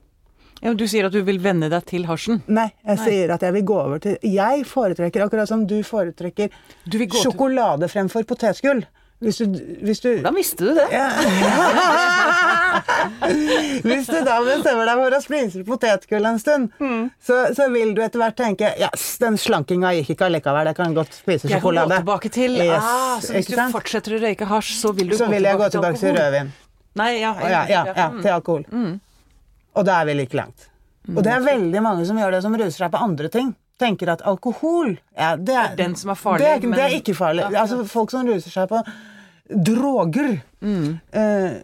Ja, 0.62 0.74
men 0.74 0.78
du 0.78 0.84
sier 0.92 1.06
at 1.08 1.14
du 1.16 1.22
vil 1.24 1.40
venne 1.40 1.70
deg 1.72 1.86
til 1.88 2.04
hasjen. 2.10 2.42
Nei, 2.52 2.66
jeg 2.84 2.98
Nei. 2.98 3.06
sier 3.06 3.32
at 3.32 3.42
jeg 3.48 3.54
vil 3.56 3.64
gå 3.64 3.78
over 3.80 4.00
til 4.04 4.18
Jeg 4.28 4.66
foretrekker, 4.68 5.24
akkurat 5.24 5.48
som 5.48 5.64
du 5.66 5.78
foretrekker, 5.88 6.50
Du 6.84 6.98
gå 7.00 7.08
til 7.08 7.30
sjokolade 7.32 7.88
fremfor 7.88 8.28
potetgull. 8.28 8.84
Hvis 9.20 9.38
du, 9.40 9.46
hvis 9.84 10.00
du 10.00 10.22
Da 10.24 10.32
visste 10.32 10.64
du 10.64 10.74
det? 10.76 10.86
ja. 10.92 11.08
Hvis 13.84 14.08
du 14.08 14.20
da 14.24 14.38
bestemmer 14.46 14.88
deg 14.88 15.00
for 15.02 15.16
å 15.18 15.20
spise 15.24 15.64
potetgull 15.68 16.26
en 16.30 16.40
stund, 16.40 16.70
Mm. 16.80 17.10
så, 17.24 17.40
så 17.56 17.68
vil 17.74 17.92
du 17.98 18.02
etter 18.06 18.20
hvert 18.22 18.38
tenke 18.40 18.70
Yes, 18.80 19.18
den 19.22 19.36
slankinga 19.40 19.92
gikk 19.98 20.14
ikke 20.16 20.26
allikevel, 20.30 20.70
jeg 20.72 20.78
kan 20.80 20.96
godt 20.96 21.14
spise 21.18 21.50
Jeg 21.50 21.52
kan 21.52 21.60
gå 21.60 21.74
sjokolade. 21.74 22.00
tilbake 22.00 22.30
til 22.32 22.56
Yes, 22.60 22.84
ah, 22.84 23.20
Så 23.24 23.34
hvis 23.36 23.48
du 23.52 23.56
sant? 23.56 23.74
fortsetter 23.76 24.16
å 24.18 24.22
røyke 24.24 24.48
hasj, 24.50 24.72
så 24.80 24.94
vil 24.96 25.08
du 25.12 25.16
Så 25.20 25.26
gå 25.28 25.32
vil 25.36 25.44
jeg 25.50 25.58
gå 25.60 25.70
tilbake 25.70 26.00
tilbake 26.00 26.00
til 26.00 26.16
rødvin. 26.20 26.52
Nei, 27.00 27.10
ja, 27.22 27.32
jeg, 27.40 27.52
Ja, 27.52 27.64
ja, 27.72 27.84
ja, 27.96 28.10
Mm. 28.12 28.22
til 28.22 28.32
alkohol. 28.36 28.66
Mm. 28.72 29.00
Og 29.80 29.86
da 29.88 30.02
er 30.02 30.06
vi 30.10 30.14
like 30.20 30.38
langt. 30.38 30.68
Og 31.10 31.24
det 31.26 31.32
er 31.34 31.42
veldig 31.46 31.82
mange 31.82 32.06
som 32.06 32.18
gjør 32.20 32.32
det, 32.36 32.42
som 32.46 32.54
ruser 32.60 32.78
seg 32.84 32.92
på 32.94 33.00
andre 33.02 33.30
ting. 33.34 33.56
Tenker 33.80 34.10
at 34.12 34.22
alkohol 34.28 34.98
ja, 35.18 35.36
det, 35.40 35.56
er, 35.56 35.76
Den 35.80 35.96
som 35.96 36.12
er 36.12 36.18
farlig, 36.20 36.44
det, 36.44 36.50
er, 36.50 36.60
ikke- 36.60 36.76
det 36.76 36.84
er 36.86 36.96
ikke 37.00 37.16
farlig. 37.16 37.46
Ja. 37.52 37.62
Altså, 37.64 37.78
folk 37.88 38.12
som 38.12 38.28
ruser 38.28 38.52
seg 38.52 38.68
på 38.70 38.82
droger, 39.50 40.42
Mm. 40.62 41.00
eh, 41.14 41.62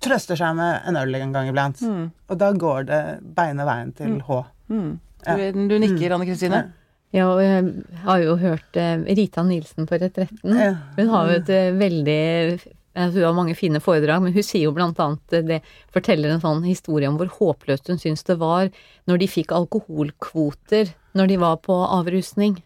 trøster 0.00 0.36
seg 0.38 0.56
med 0.56 0.80
en 0.88 0.96
øl 0.96 1.14
en 1.14 1.32
gang 1.32 1.48
iblant. 1.50 1.80
Mm. 1.82 2.10
Og 2.30 2.38
da 2.38 2.52
går 2.52 2.86
det 2.86 3.02
beine 3.36 3.64
veien 3.66 3.92
til 3.94 4.20
H. 4.26 4.44
Mm. 4.70 4.98
Ja. 5.26 5.36
Du, 5.36 5.68
du 5.68 5.78
nikker, 5.82 6.14
Anne 6.14 6.24
Kristine? 6.26 6.72
Ja, 7.12 7.28
og 7.32 7.40
jeg 7.40 7.84
har 8.04 8.18
jo 8.22 8.36
hørt 8.36 8.76
eh, 8.76 8.96
Rita 9.16 9.42
Nilsen 9.46 9.86
på 9.86 9.98
Retretten. 10.00 10.56
Ja. 10.58 10.72
Hun 10.96 11.08
har 11.08 11.26
jo 11.30 11.36
et 11.40 11.50
eh, 11.50 11.70
veldig 11.72 12.75
Hun 12.96 13.22
har 13.22 13.34
mange 13.36 13.56
fine 13.58 13.80
foredrag, 13.84 14.22
men 14.24 14.32
hun 14.32 14.46
sier 14.46 14.66
jo 14.66 14.74
blant 14.76 15.00
annet 15.02 15.36
eh, 15.36 15.44
det 15.44 15.58
Forteller 15.94 16.32
en 16.32 16.42
sånn 16.42 16.62
historie 16.64 17.08
om 17.10 17.18
hvor 17.20 17.28
håpløst 17.38 17.90
hun 17.92 18.00
syns 18.00 18.24
det 18.24 18.38
var 18.40 18.70
når 19.08 19.20
de 19.20 19.28
fikk 19.30 19.52
alkoholkvoter 19.56 20.94
når 21.16 21.30
de 21.32 21.36
var 21.40 21.60
på 21.64 21.76
avrusning 21.76 22.58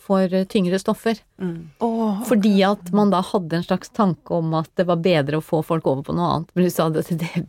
for 0.00 0.32
eh, 0.32 0.44
tyngre 0.48 0.78
stoffer. 0.78 1.18
Mm. 1.40 1.70
Åh, 1.78 2.22
Fordi 2.28 2.54
at 2.64 2.92
man 2.96 3.10
da 3.12 3.20
hadde 3.20 3.58
en 3.58 3.66
slags 3.66 3.90
tanke 3.94 4.34
om 4.34 4.54
at 4.56 4.70
det 4.78 4.86
var 4.88 5.02
bedre 5.04 5.40
å 5.40 5.44
få 5.44 5.62
folk 5.66 5.86
over 5.86 6.06
på 6.06 6.16
noe 6.16 6.30
annet. 6.32 6.54
Men 6.54 6.66
hun 6.66 6.72
sa 6.72 6.88
at 6.88 7.10
det, 7.20 7.44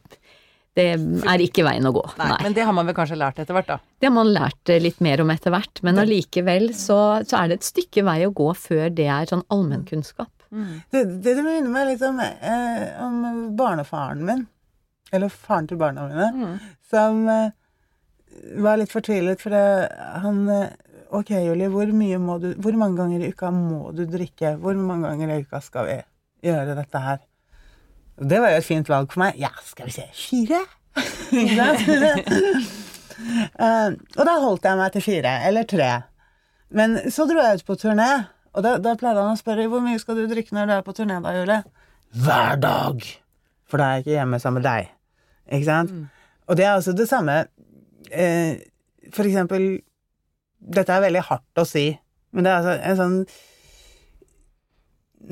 det 0.78 0.88
er 0.94 1.44
ikke 1.44 1.66
veien 1.66 1.88
å 1.88 1.94
gå. 1.96 2.04
nei, 2.20 2.32
Nei. 2.34 2.40
Men 2.44 2.58
det 2.58 2.66
har 2.68 2.76
man 2.76 2.90
vel 2.90 2.98
kanskje 2.98 3.20
lært 3.20 3.40
etter 3.42 3.56
hvert, 3.58 3.70
da. 3.72 3.80
Det 3.98 4.10
har 4.10 4.16
man 4.18 4.34
lært 4.34 4.74
eh, 4.74 4.82
litt 4.84 5.00
mer 5.04 5.24
om 5.24 5.32
etter 5.34 5.56
hvert, 5.56 5.84
men 5.88 6.02
allikevel 6.04 6.74
så, 6.78 7.00
så 7.28 7.44
er 7.44 7.52
det 7.54 7.62
et 7.62 7.70
stykke 7.72 8.04
vei 8.08 8.20
å 8.28 8.34
gå 8.36 8.52
før 8.60 8.90
det 8.94 9.08
er 9.08 9.32
sånn 9.32 9.46
allmennkunnskap. 9.54 10.34
Det, 10.50 11.04
det, 11.24 11.34
det 11.38 11.44
minner 11.44 11.70
meg 11.74 11.88
litt 11.92 12.04
om, 12.08 12.20
eh, 12.24 12.84
om 13.04 13.18
barnefaren 13.60 14.24
min, 14.28 14.44
eller 15.12 15.30
faren 15.34 15.68
til 15.68 15.78
barna 15.82 16.08
mine, 16.10 16.28
Mm. 16.36 16.58
som 16.90 17.24
eh, 17.30 17.52
var 18.62 18.78
litt 18.78 18.92
fortvilet 18.94 19.42
fordi 19.42 19.64
han 20.24 20.44
eh, 20.50 20.68
Ok, 21.16 21.30
Julie, 21.32 21.70
hvor, 21.72 21.86
du, 21.88 22.48
hvor 22.60 22.76
mange 22.76 22.98
ganger 23.00 23.22
i 23.24 23.30
uka 23.32 23.48
må 23.56 23.94
du 23.96 24.02
drikke? 24.12 24.58
Hvor 24.60 24.76
mange 24.76 25.08
ganger 25.08 25.30
i 25.32 25.38
uka 25.46 25.62
skal 25.64 25.86
vi 25.88 25.94
gjøre 26.50 26.76
dette 26.76 27.00
her? 27.00 27.22
Det 28.20 28.42
var 28.44 28.52
jo 28.52 28.58
et 28.60 28.68
fint 28.68 28.90
valg 28.92 29.08
for 29.14 29.22
meg. 29.24 29.38
Ja, 29.40 29.54
skal 29.64 29.88
vi 29.88 29.96
se 29.96 30.04
Fire? 30.12 30.60
uh. 33.60 33.96
Og 34.20 34.24
da 34.28 34.36
holdt 34.44 34.68
jeg 34.68 34.80
meg 34.80 34.92
til 34.98 35.04
fire, 35.06 35.34
eller 35.48 35.64
tre. 35.70 35.90
Men 36.76 36.98
så 37.14 37.24
dro 37.30 37.40
jeg 37.40 37.62
ut 37.62 37.68
på 37.70 37.78
turné, 37.80 38.10
og 38.58 38.64
da, 38.66 38.78
da 38.82 38.96
pleide 38.98 39.22
han 39.22 39.38
å 39.38 39.40
spørre 39.40 39.68
hvor 39.70 39.84
mye 39.86 40.00
skal 40.02 40.18
du 40.18 40.26
drikke 40.30 40.56
når 40.58 40.66
du 40.70 40.74
er 40.74 40.86
på 40.86 40.96
turné, 40.98 41.20
da, 41.22 41.34
Julie? 41.38 41.62
Hver 42.18 42.58
dag! 42.64 43.04
For 43.68 43.78
da 43.78 43.84
er 43.86 44.00
jeg 44.00 44.06
ikke 44.06 44.16
hjemme 44.16 44.40
sammen 44.42 44.64
med 44.64 44.66
deg. 44.66 44.90
Ikke 45.54 45.68
sant? 45.68 45.94
Og 46.48 46.58
det 46.58 46.66
er 46.66 46.74
altså 46.74 46.94
det 46.96 47.08
samme 47.10 47.36
eh, 48.12 48.60
For 49.14 49.28
eksempel 49.28 49.68
Dette 50.58 50.92
er 50.92 51.04
veldig 51.06 51.22
hardt 51.28 51.62
å 51.62 51.66
si, 51.68 51.92
men 52.34 52.48
det 52.48 52.52
er 52.52 52.58
altså 52.58 52.74
en 52.90 52.98
sånn 53.00 53.18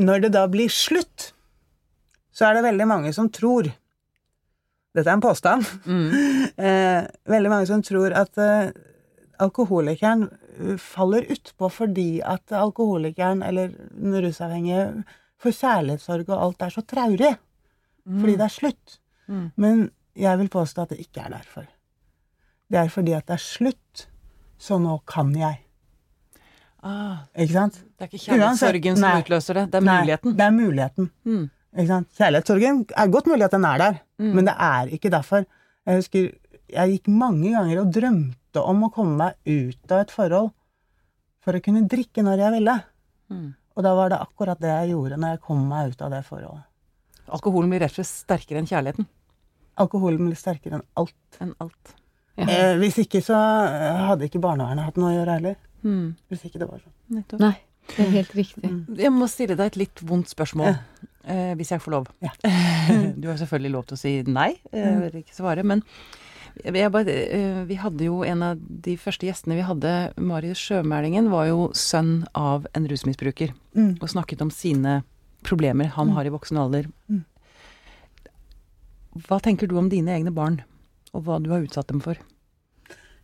Når 0.06 0.26
det 0.26 0.32
da 0.36 0.46
blir 0.52 0.72
slutt, 0.72 1.32
så 2.36 2.48
er 2.48 2.58
det 2.58 2.68
veldig 2.68 2.88
mange 2.92 3.12
som 3.16 3.32
tror 3.34 3.68
Dette 4.96 5.10
er 5.10 5.16
en 5.18 5.24
påstand. 5.24 5.66
eh, 6.70 7.02
veldig 7.28 7.52
mange 7.52 7.68
som 7.68 7.82
tror 7.84 8.14
at 8.16 8.38
eh, 8.40 8.70
alkoholikeren 9.44 10.30
faller 10.82 11.26
utpå 11.32 11.70
fordi 11.72 12.22
at 12.26 12.52
alkoholikeren 12.52 13.44
eller 13.44 13.74
den 13.92 14.16
rusavhengige 14.26 15.04
For 15.42 15.52
kjærlighetssorg 15.52 16.30
og 16.32 16.42
alt 16.46 16.62
er 16.64 16.70
så 16.74 16.82
traurig. 16.88 17.34
Fordi 18.08 18.36
det 18.40 18.46
er 18.46 18.54
slutt. 18.54 19.00
Mm. 19.28 19.52
Men 19.58 19.82
jeg 20.16 20.40
vil 20.40 20.50
påstå 20.50 20.82
at 20.86 20.90
det 20.94 21.00
ikke 21.04 21.22
er 21.26 21.30
derfor. 21.36 21.66
Det 22.72 22.80
er 22.80 22.88
fordi 22.90 23.12
at 23.18 23.26
det 23.28 23.34
er 23.36 23.44
slutt, 23.44 24.06
så 24.58 24.78
nå 24.82 24.96
kan 25.06 25.34
jeg. 25.36 25.60
Ah, 26.86 27.18
Ikke 27.36 27.54
sant? 27.54 27.74
det 27.98 28.06
er 28.06 28.10
ikke 28.12 28.24
kjærlighetssorgen 28.26 28.98
som 29.02 29.20
utløser 29.24 29.58
det, 29.60 29.66
det 29.74 29.80
er 29.82 29.86
Nei, 29.86 29.98
muligheten. 30.02 30.36
det 30.38 30.46
er 30.46 30.56
muligheten. 30.56 31.12
Mm. 31.26 31.46
Kjærlighetssorgen 32.18 32.82
er 32.96 33.08
godt 33.12 33.28
mulig 33.28 33.44
at 33.48 33.52
den 33.58 33.66
er 33.66 33.78
der, 33.78 34.02
Mm. 34.20 34.32
men 34.36 34.46
det 34.48 34.54
er 34.60 34.88
ikke 34.96 35.10
derfor. 35.12 35.46
Jeg 35.86 35.96
husker 36.00 36.30
jeg 36.72 36.96
gikk 36.96 37.10
mange 37.14 37.52
ganger 37.54 37.82
og 37.82 37.92
drømte 37.94 38.62
om 38.62 38.86
å 38.88 38.92
komme 38.94 39.18
meg 39.20 39.36
ut 39.46 39.92
av 39.92 40.06
et 40.06 40.14
forhold 40.14 40.54
for 41.46 41.58
å 41.58 41.62
kunne 41.64 41.86
drikke 41.90 42.24
når 42.26 42.42
jeg 42.42 42.56
ville. 42.58 42.78
Mm. 43.34 43.50
Og 43.76 43.84
da 43.84 43.92
var 43.98 44.14
det 44.14 44.22
akkurat 44.24 44.62
det 44.62 44.72
jeg 44.72 44.94
gjorde 44.94 45.20
når 45.20 45.36
jeg 45.36 45.44
kom 45.46 45.68
meg 45.70 45.92
ut 45.94 46.02
av 46.06 46.16
det 46.16 46.24
forholdet. 46.26 46.66
Alkoholen 47.36 47.72
blir 47.74 47.82
rett 47.82 47.94
og 47.94 48.00
slett 48.00 48.12
sterkere 48.12 48.62
enn 48.62 48.70
kjærligheten. 48.70 49.08
Alkoholen 49.82 50.30
blir 50.30 50.40
sterkere 50.40 50.80
enn 50.80 50.86
alt. 51.02 51.40
Enn 51.44 51.54
alt. 51.64 51.96
Ja. 52.36 52.48
Eh, 52.48 52.74
hvis 52.82 53.00
ikke 53.02 53.22
så 53.24 53.36
eh, 53.66 54.04
hadde 54.10 54.28
ikke 54.28 54.42
barnevernet 54.44 54.88
hatt 54.88 55.00
noe 55.00 55.12
å 55.12 55.16
gjøre 55.16 55.38
heller. 55.40 55.58
Mm. 55.86 56.16
Hvis 56.32 56.46
ikke 56.48 56.62
det 56.62 56.70
var 56.70 56.82
sånn. 56.82 56.94
Nettopp. 57.16 57.42
Nei, 57.44 57.56
det 57.94 58.06
er 58.06 58.12
helt 58.16 58.36
riktig. 58.38 58.72
Mm. 58.72 59.00
Jeg 59.00 59.14
må 59.16 59.30
stille 59.32 59.58
deg 59.58 59.74
et 59.74 59.80
litt 59.80 60.04
vondt 60.08 60.32
spørsmål, 60.34 60.78
eh, 61.24 61.54
hvis 61.60 61.74
jeg 61.76 61.84
får 61.84 61.96
lov. 61.96 62.12
Ja. 62.26 62.34
du 63.22 63.30
har 63.30 63.40
selvfølgelig 63.42 63.74
lov 63.76 63.88
til 63.90 63.98
å 63.98 64.02
si 64.02 64.16
nei, 64.28 64.52
eh, 64.72 64.86
jeg 64.86 65.02
vil 65.04 65.20
ikke 65.24 65.38
svare, 65.38 65.66
men 65.68 65.84
bare, 66.64 67.10
eh, 67.12 67.64
vi 67.66 67.76
hadde 67.76 68.06
jo 68.06 68.24
en 68.24 68.44
av 68.44 68.58
de 68.60 68.96
første 68.98 69.26
gjestene 69.28 69.56
vi 69.56 69.66
hadde, 69.68 70.14
Marius 70.18 70.58
Sjømælingen, 70.58 71.30
var 71.30 71.48
jo 71.48 71.70
sønn 71.74 72.26
av 72.36 72.66
en 72.74 72.88
rusmisbruker, 72.88 73.54
Mm. 73.76 73.98
og 74.02 74.08
snakket 74.10 74.42
om 74.42 74.50
sine 74.50 75.04
problemer 75.44 75.86
han 75.88 76.10
har 76.12 76.26
i 76.26 76.30
voksen 76.30 76.58
alder. 76.58 76.86
Mm. 77.12 77.26
Hva 79.28 79.40
tenker 79.42 79.68
du 79.68 79.78
om 79.78 79.90
dine 79.90 80.12
egne 80.18 80.32
barn, 80.36 80.62
og 81.14 81.24
hva 81.24 81.42
du 81.42 81.50
har 81.52 81.64
utsatt 81.64 81.88
dem 81.88 82.02
for? 82.04 82.16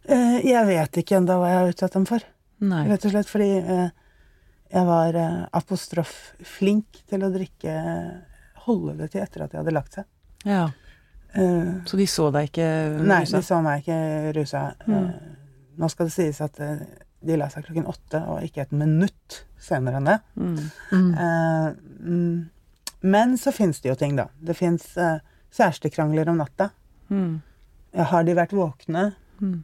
Eh, 0.07 0.41
jeg 0.47 0.65
vet 0.67 0.91
ikke 1.01 1.17
ennå 1.19 1.35
hva 1.39 1.49
jeg 1.51 1.59
har 1.59 1.71
utsatt 1.73 1.93
dem 1.97 2.05
for. 2.05 2.19
Nei. 2.61 2.85
Rett 2.87 3.05
og 3.05 3.11
slett 3.11 3.29
fordi 3.29 3.49
eh, 3.59 3.89
jeg 4.71 4.85
var 4.87 5.15
eh, 5.17 5.47
apostrof 5.57 6.13
flink 6.45 7.01
til 7.09 7.23
å 7.25 7.31
drikke 7.33 7.73
Holde 8.61 8.93
det 8.99 9.07
til 9.11 9.23
etter 9.23 9.41
at 9.41 9.49
de 9.51 9.57
hadde 9.57 9.71
lagt 9.73 9.95
seg. 9.97 10.05
Ja, 10.45 10.67
Eh, 11.33 11.69
så 11.87 11.99
de 11.99 12.07
så 12.09 12.27
deg 12.35 12.49
ikke 12.49 12.67
nei, 13.07 13.21
de 13.29 13.43
så 13.45 13.61
meg 13.63 13.83
ikke 13.83 13.99
rusa. 14.35 14.63
Mm. 14.87 14.95
Uh, 14.97 15.69
nå 15.81 15.89
skal 15.91 16.09
det 16.09 16.15
sies 16.15 16.41
at 16.43 16.59
eh, 16.61 16.83
de 17.21 17.37
la 17.39 17.47
seg 17.53 17.65
klokken 17.67 17.87
åtte, 17.89 18.23
og 18.27 18.43
ikke 18.45 18.65
et 18.65 18.75
minutt 18.75 19.43
senere 19.61 20.01
enn 20.01 20.09
det. 20.09 20.17
Mm. 20.35 20.57
Mm. 20.91 21.11
Eh, 21.25 21.67
mm, 22.01 22.99
men 23.13 23.37
så 23.39 23.53
fins 23.55 23.81
det 23.81 23.93
jo 23.93 23.97
ting, 23.97 24.17
da. 24.19 24.27
Det 24.37 24.57
fins 24.57 24.91
kjærestekrangler 25.55 26.29
om 26.29 26.37
natta. 26.41 26.69
Mm. 27.09 27.39
Ja, 27.91 28.07
har 28.11 28.23
de 28.27 28.35
vært 28.37 28.53
våkne? 28.55 29.11
Mm. 29.41 29.61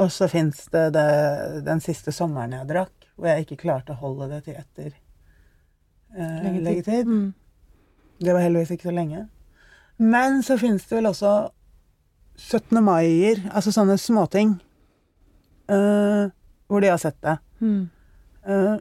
Og 0.00 0.10
så 0.12 0.28
fins 0.28 0.64
det, 0.72 0.88
det 0.96 1.08
den 1.66 1.82
siste 1.82 2.12
sommeren 2.14 2.54
jeg 2.56 2.68
drakk, 2.70 3.08
hvor 3.14 3.30
jeg 3.30 3.44
ikke 3.44 3.60
klarte 3.62 3.94
å 3.94 4.00
holde 4.00 4.30
det 4.32 4.40
til 4.46 4.58
etter 4.58 4.90
eh, 4.90 6.60
leggetid. 6.64 7.10
Mm. 7.10 7.28
Det 8.24 8.34
var 8.34 8.42
heldigvis 8.42 8.74
ikke 8.74 8.88
så 8.88 8.94
lenge. 8.96 9.26
Men 10.04 10.42
så 10.44 10.58
finnes 10.60 10.84
det 10.88 10.98
vel 10.98 11.08
også 11.08 11.32
17. 12.36 12.80
mai-er, 12.84 13.44
altså 13.54 13.72
sånne 13.72 13.96
småting, 14.00 14.56
uh, 15.70 16.26
hvor 16.68 16.82
de 16.82 16.90
har 16.90 17.00
sett 17.00 17.16
det. 17.24 17.38
Mm. 17.62 17.86
Uh, 18.44 18.76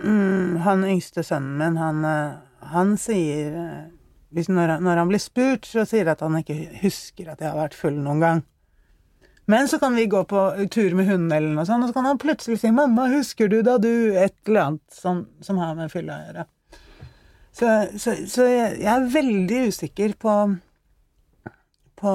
mm, 0.00 0.56
han 0.64 0.86
yngste 0.88 1.24
sønnen 1.26 1.58
min, 1.60 1.76
han, 1.80 2.00
eh, 2.08 2.38
han 2.70 2.94
sier 3.00 3.90
når, 4.34 4.68
han- 4.68 4.82
når 4.82 4.96
han 5.02 5.08
blir 5.10 5.22
spurt, 5.22 5.66
så 5.68 5.84
sier 5.86 6.06
han 6.06 6.14
at 6.16 6.24
han 6.24 6.38
ikke 6.40 6.56
husker 6.82 7.28
at 7.30 7.40
jeg 7.42 7.50
har 7.50 7.58
vært 7.60 7.76
full 7.78 7.98
noen 8.00 8.20
gang. 8.22 8.42
Men 9.46 9.68
så 9.68 9.78
kan 9.78 9.94
vi 9.94 10.06
gå 10.08 10.22
på 10.24 10.40
tur 10.72 10.94
med 10.96 11.06
hunden, 11.06 11.32
eller 11.32 11.52
noe 11.52 11.66
sånt, 11.68 11.84
og 11.84 11.90
så 11.90 11.94
kan 11.98 12.04
han 12.08 12.18
plutselig 12.18 12.58
si 12.62 12.70
'Mamma, 12.70 13.10
husker 13.12 13.48
du 13.48 13.62
da 13.62 13.76
du 13.78 14.16
Et 14.16 14.34
eller 14.46 14.60
annet 14.60 14.80
som, 14.90 15.26
som 15.40 15.58
har 15.58 15.74
med 15.74 15.90
fylla 15.92 16.12
å 16.14 16.24
gjøre. 16.26 16.46
Så, 17.54 17.68
så, 18.02 18.14
så 18.26 18.44
jeg, 18.50 18.78
jeg 18.82 18.90
er 18.90 19.04
veldig 19.14 19.58
usikker 19.70 20.14
på, 20.18 20.32
på, 22.00 22.12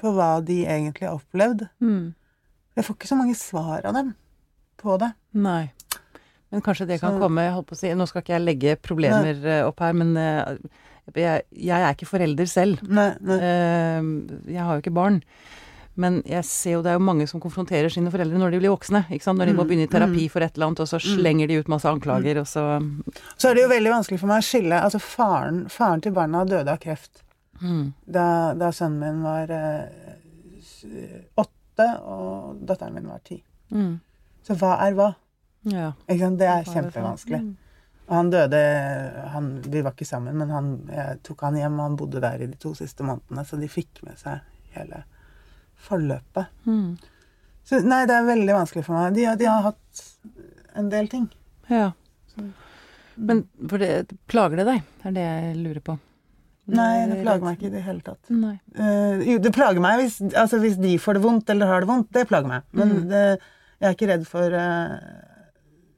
på 0.00 0.12
hva 0.16 0.30
de 0.44 0.56
egentlig 0.66 1.06
har 1.06 1.18
opplevd. 1.20 1.66
Mm. 1.82 2.08
Jeg 2.76 2.84
får 2.88 2.96
ikke 2.98 3.10
så 3.12 3.18
mange 3.20 3.36
svar 3.38 3.86
av 3.86 3.94
dem 3.96 4.10
på 4.82 4.96
det. 5.00 5.12
Nei. 5.38 5.68
Men 6.52 6.62
kanskje 6.66 6.86
det 6.90 6.98
kan 7.00 7.14
Så- 7.16 7.22
komme 7.22 7.44
jeg 7.46 7.54
holdt 7.54 7.68
på 7.70 7.74
å 7.76 7.78
si, 7.80 7.94
Nå 7.94 8.06
skal 8.10 8.22
ikke 8.22 8.34
jeg 8.36 8.44
legge 8.46 8.74
problemer 8.82 9.38
nei. 9.42 9.60
opp 9.66 9.80
her, 9.82 9.92
men 9.96 10.12
eh, 10.16 10.58
jeg, 11.14 11.46
jeg 11.52 11.80
er 11.86 11.94
ikke 11.94 12.10
forelder 12.10 12.46
selv. 12.50 12.82
Nei, 12.86 13.08
nei. 13.20 13.38
Eh, 13.38 14.10
Jeg 14.54 14.62
har 14.66 14.74
jo 14.76 14.82
ikke 14.84 14.94
barn. 14.98 15.22
Men 15.96 16.18
jeg 16.28 16.44
ser 16.44 16.76
jo 16.76 16.82
det 16.84 16.92
er 16.92 16.98
jo 16.98 17.04
mange 17.06 17.26
som 17.30 17.40
konfronterer 17.40 17.88
sine 17.92 18.10
foreldre 18.12 18.38
når 18.40 18.52
de 18.52 18.60
blir 18.60 18.72
voksne. 18.74 19.04
ikke 19.10 19.24
sant? 19.24 19.40
Når 19.40 19.50
de 19.50 19.54
må 19.56 19.64
Mm, 19.64 19.68
begynne 19.70 19.86
i 19.88 19.92
terapi 19.92 20.26
mm. 20.26 20.32
for 20.32 20.44
et 20.44 20.56
eller 20.56 20.66
annet, 20.66 20.80
og 20.84 20.88
så 20.90 21.00
slenger 21.00 21.48
de 21.48 21.58
ut 21.60 21.68
masse 21.72 21.88
anklager, 21.88 22.40
og 22.40 22.46
så 22.46 22.64
Så 23.36 23.48
er 23.50 23.54
det 23.54 23.62
jo 23.62 23.72
veldig 23.72 23.92
vanskelig 23.94 24.20
for 24.20 24.28
meg 24.28 24.42
å 24.42 24.46
skille 24.46 24.80
Altså, 24.82 25.00
faren, 25.00 25.68
faren 25.68 26.00
til 26.04 26.12
barna 26.12 26.44
døde 26.44 26.72
av 26.72 26.78
kreft 26.78 27.22
mm. 27.60 27.92
da, 28.06 28.54
da 28.54 28.72
sønnen 28.72 29.00
min 29.00 29.22
var 29.24 29.50
eh, 29.50 30.16
åtte, 31.34 31.88
og 32.04 32.60
datteren 32.66 32.94
min 32.94 33.08
var 33.08 33.20
ti. 33.24 33.42
Mm. 33.72 34.00
Så 34.46 34.54
hva 34.60 34.76
er 34.86 34.94
hva? 34.96 35.14
Ja. 35.66 35.92
Det 36.06 36.46
er 36.46 36.68
kjempevanskelig. 36.68 37.40
Mm. 37.42 37.56
Og 38.06 38.14
han 38.14 38.30
døde 38.30 38.60
han, 39.32 39.48
Vi 39.66 39.82
var 39.82 39.96
ikke 39.96 40.06
sammen, 40.06 40.36
men 40.38 40.52
han, 40.54 40.70
jeg 40.92 41.18
tok 41.26 41.42
han 41.48 41.56
hjem, 41.58 41.80
og 41.80 41.88
han 41.88 41.96
bodde 41.98 42.22
der 42.22 42.44
i 42.44 42.46
de 42.46 42.58
to 42.60 42.74
siste 42.78 43.02
månedene, 43.02 43.44
så 43.44 43.58
de 43.58 43.68
fikk 43.70 44.04
med 44.06 44.20
seg 44.20 44.44
hele 44.76 45.02
forløpet. 45.88 46.46
Mm. 46.66 46.96
Så 47.66 47.80
nei, 47.84 48.04
det 48.06 48.14
er 48.14 48.26
veldig 48.28 48.54
vanskelig 48.54 48.84
for 48.86 48.94
meg. 48.98 49.14
De, 49.16 49.26
de 49.40 49.48
har 49.50 49.62
hatt 49.70 50.02
en 50.76 50.88
del 50.92 51.08
ting. 51.12 51.28
ja. 51.68 51.92
Så- 52.34 52.52
Men 53.18 53.48
for 53.68 53.78
det, 53.80 54.12
plager 54.28 54.56
det 54.60 54.66
deg? 54.66 54.82
Det 55.02 55.06
er 55.08 55.12
det 55.16 55.22
jeg 55.24 55.56
lurer 55.64 55.80
på. 55.80 55.98
Nei, 56.68 57.06
det 57.08 57.22
plager 57.22 57.44
meg 57.46 57.56
ikke 57.56 57.66
i 57.70 57.74
det 57.76 57.82
hele 57.86 58.00
tatt. 58.04 58.28
Eh, 58.28 59.22
jo, 59.30 59.38
det 59.38 59.52
plager 59.54 59.80
meg 59.80 60.00
hvis, 60.02 60.18
altså, 60.34 60.58
hvis 60.60 60.76
de 60.82 60.96
får 60.98 61.14
det 61.14 61.22
vondt 61.22 61.48
eller 61.54 61.66
har 61.70 61.80
det 61.80 61.88
vondt. 61.88 62.10
Det 62.12 62.26
plager 62.28 62.48
meg. 62.50 62.62
Men 62.72 62.88
Mm. 62.90 63.08
det, 63.08 63.22
jeg 63.80 63.88
er 63.88 63.94
ikke 63.94 64.08
redd 64.12 64.26
for 64.26 64.52
uh, 64.52 64.98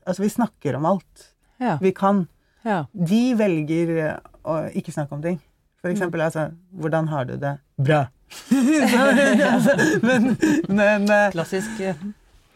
Altså, 0.06 0.22
vi 0.22 0.28
snakker 0.28 0.76
om 0.76 0.86
alt. 0.86 1.24
Ja. 1.60 1.76
Vi 1.82 1.90
kan. 1.92 2.28
ja. 2.64 2.84
De 2.94 3.34
velger 3.34 4.20
å 4.44 4.70
ikke 4.72 4.92
snakke 4.94 5.12
om 5.12 5.22
ting. 5.22 5.40
For 5.82 5.90
eksempel 5.90 6.20
altså 6.22 6.52
Hvordan 6.74 7.08
har 7.08 7.24
du 7.24 7.36
det? 7.36 7.58
Bra. 7.78 8.06
Men, 10.02 10.36
men, 10.78 11.08
Klassisk 11.32 11.80
eh, 11.80 11.98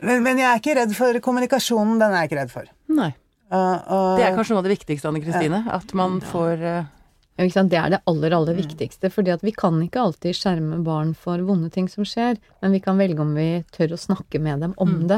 men, 0.03 0.23
men 0.25 0.41
jeg 0.41 0.49
er 0.49 0.61
ikke 0.61 0.75
redd 0.81 0.95
for 0.99 1.19
kommunikasjonen. 1.25 1.99
Den 2.01 2.15
er 2.15 2.25
jeg 2.25 2.33
ikke 2.33 2.41
redd 2.41 2.53
for. 2.53 2.71
Nei. 2.93 3.13
Uh, 3.53 3.77
uh, 3.85 4.17
Det 4.17 4.25
er 4.27 4.35
kanskje 4.37 4.57
noe 4.57 4.63
av 4.63 4.67
det 4.67 4.75
viktigste, 4.79 5.11
Anne 5.11 5.23
Kristine. 5.23 5.63
At 5.71 5.93
man 5.99 6.19
får 6.25 6.63
eh, 6.65 6.89
Ja, 7.37 7.45
ikke 7.45 7.55
sant? 7.55 7.71
Det 7.73 7.79
er 7.81 7.93
det 7.95 8.01
aller, 8.09 8.35
aller 8.37 8.57
viktigste. 8.57 9.11
fordi 9.13 9.33
at 9.35 9.45
vi 9.45 9.53
kan 9.57 9.79
ikke 9.85 10.01
alltid 10.01 10.37
skjerme 10.37 10.81
barn 10.85 11.15
for 11.15 11.41
vonde 11.47 11.71
ting 11.73 11.89
som 11.93 12.05
skjer, 12.09 12.41
men 12.63 12.75
vi 12.75 12.81
kan 12.85 12.99
velge 13.01 13.23
om 13.23 13.35
vi 13.37 13.63
tør 13.77 13.95
å 13.97 14.01
snakke 14.01 14.41
med 14.41 14.65
dem 14.65 14.75
om 14.77 14.93
Mm. 14.93 15.09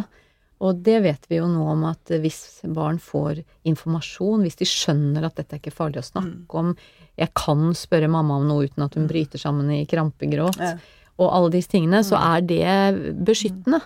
Og 0.60 0.82
det 0.86 1.02
vet 1.02 1.26
vi 1.28 1.36
jo 1.40 1.46
nå 1.50 1.64
om 1.72 1.84
at 1.88 2.12
hvis 2.22 2.60
barn 2.72 2.98
får 3.02 3.42
informasjon, 3.66 4.42
hvis 4.46 4.56
de 4.60 4.64
skjønner 4.68 5.24
at 5.26 5.34
dette 5.36 5.56
er 5.56 5.60
ikke 5.62 5.74
farlig 5.74 5.98
å 6.00 6.06
snakke 6.06 6.54
om, 6.60 6.74
jeg 7.18 7.30
kan 7.34 7.72
spørre 7.74 8.08
mamma 8.10 8.36
om 8.38 8.46
noe 8.48 8.66
uten 8.68 8.82
at 8.86 8.94
hun 8.94 9.06
bryter 9.10 9.38
sammen 9.38 9.70
i 9.74 9.84
krampegråt, 9.86 10.56
Ja. 10.58 10.76
og 11.18 11.32
alle 11.32 11.50
disse 11.50 11.70
tingene, 11.70 12.00
så 12.06 12.16
er 12.18 12.40
det 12.40 13.14
beskyttende. 13.24 13.80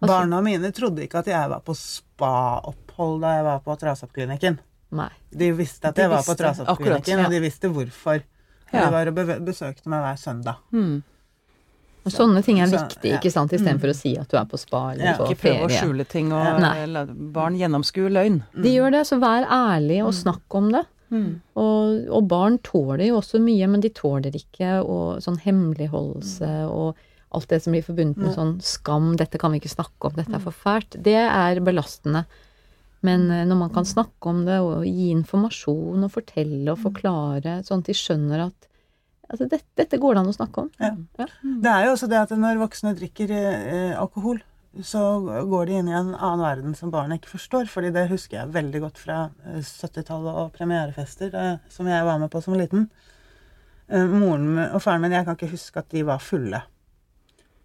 Altså, 0.00 0.06
Barna 0.12 0.40
mine 0.40 0.70
trodde 0.72 1.02
ikke 1.04 1.18
at 1.20 1.26
jeg 1.26 1.48
var 1.50 1.60
på 1.60 1.74
spa-opphold 1.76 3.20
da 3.22 3.34
jeg 3.36 3.44
var 3.44 3.60
på 3.64 3.76
Trasoppklinikken. 3.80 4.58
De 5.30 5.52
visste 5.54 5.88
at 5.88 5.94
De 5.96 6.02
jeg 6.02 6.10
var 6.10 6.22
på 6.26 6.36
Trasoppklinikken, 6.36 7.18
ja. 7.18 7.24
og 7.26 7.30
de 7.30 7.40
visste 7.40 7.68
hvorfor. 7.70 8.22
Ja. 8.72 8.86
De 8.86 8.92
var 8.94 9.10
og 9.10 9.44
besøkte 9.46 9.88
meg 9.90 10.02
hver 10.04 10.18
søndag. 10.18 10.56
mm, 10.72 11.02
Og 12.00 12.12
sånne 12.14 12.40
ting 12.44 12.60
er 12.62 12.70
viktig, 12.72 13.10
ikke 13.18 13.30
sant, 13.32 13.52
istedenfor 13.52 13.92
å 13.92 13.96
si 13.96 14.14
at 14.16 14.30
du 14.30 14.38
er 14.40 14.46
på 14.48 14.58
spa 14.58 14.92
eller 14.94 15.04
Ja. 15.04 15.16
på 15.18 15.26
Ikke 15.28 15.42
prøve 15.42 15.66
å 15.66 15.72
skjule 15.74 16.06
ting, 16.08 16.32
og 16.32 16.44
Ja. 16.44 16.86
La 16.86 17.04
barn 17.04 17.58
gjennomskue 17.58 18.08
løgn. 18.08 18.42
De 18.54 18.72
gjør 18.72 18.90
det, 18.92 19.02
så 19.06 19.20
vær 19.20 19.44
ærlig 19.44 20.00
og 20.04 20.14
snakk 20.16 20.56
om 20.56 20.72
det. 20.72 20.84
Mm. 21.10 21.40
Og, 21.56 22.08
og 22.08 22.28
barn 22.30 22.58
tåler 22.58 23.08
jo 23.08 23.18
også 23.20 23.40
mye, 23.42 23.68
men 23.68 23.80
de 23.80 23.90
tåler 23.90 24.30
ikke 24.32 24.78
og, 24.84 25.20
sånn 25.20 25.40
hemmeligholdelse 25.42 26.68
og 26.70 26.94
alt 27.32 27.48
det 27.48 27.60
som 27.62 27.74
blir 27.74 27.84
forbundet 27.86 28.18
med 28.18 28.34
sånn 28.34 28.56
skam, 28.64 29.12
dette 29.18 29.38
kan 29.38 29.52
vi 29.52 29.60
ikke 29.60 29.70
snakke 29.74 30.08
om, 30.08 30.16
dette 30.16 30.34
er 30.34 30.42
for 30.42 30.54
fælt. 30.56 30.96
Det 31.02 31.14
er 31.14 31.60
belastende. 31.62 32.24
Men 33.06 33.30
eh, 33.30 33.44
når 33.48 33.56
man 33.56 33.70
kan 33.74 33.86
snakke 33.86 34.32
om 34.32 34.42
det 34.48 34.58
og 34.60 34.82
gi 34.84 35.10
informasjon 35.14 36.04
og 36.04 36.10
fortelle 36.12 36.72
og 36.72 36.82
forklare, 36.82 37.60
sånn 37.66 37.84
at 37.84 37.90
de 37.90 37.96
skjønner 37.96 38.46
at 38.48 38.69
altså, 39.30 39.46
dette, 39.46 39.66
dette 39.78 40.00
går 40.02 40.16
det 40.16 40.22
an 40.24 40.30
å 40.32 40.36
snakke 40.36 40.66
om. 40.66 40.70
Ja. 40.82 40.92
Ja. 41.20 41.26
Det 41.64 41.74
er 41.74 41.86
jo 41.86 41.96
også 41.96 42.10
det 42.10 42.20
at 42.20 42.36
når 42.36 42.62
voksne 42.62 42.94
drikker 42.98 43.34
eh, 43.34 43.94
alkohol, 43.98 44.42
så 44.86 45.02
går 45.50 45.66
de 45.66 45.78
inn 45.80 45.88
i 45.90 45.94
en 45.98 46.12
annen 46.14 46.42
verden 46.44 46.74
som 46.78 46.92
barnet 46.94 47.18
ikke 47.18 47.34
forstår. 47.34 47.66
fordi 47.66 47.90
det 47.90 48.08
husker 48.10 48.38
jeg 48.38 48.54
veldig 48.54 48.80
godt 48.86 48.98
fra 49.02 49.22
eh, 49.46 49.62
70-tallet 49.62 50.42
og 50.44 50.52
premierefester 50.54 51.34
eh, 51.34 51.56
som 51.68 51.88
jeg 51.90 52.04
var 52.06 52.20
med 52.22 52.30
på 52.30 52.42
som 52.44 52.54
liten. 52.54 52.86
Eh, 53.88 54.06
Moren 54.06 54.58
og 54.68 54.78
faren 54.82 55.02
min, 55.02 55.16
jeg 55.16 55.26
kan 55.26 55.38
ikke 55.38 55.54
huske 55.56 55.82
at 55.82 55.90
de 55.90 56.04
var 56.06 56.22
fulle. 56.22 56.62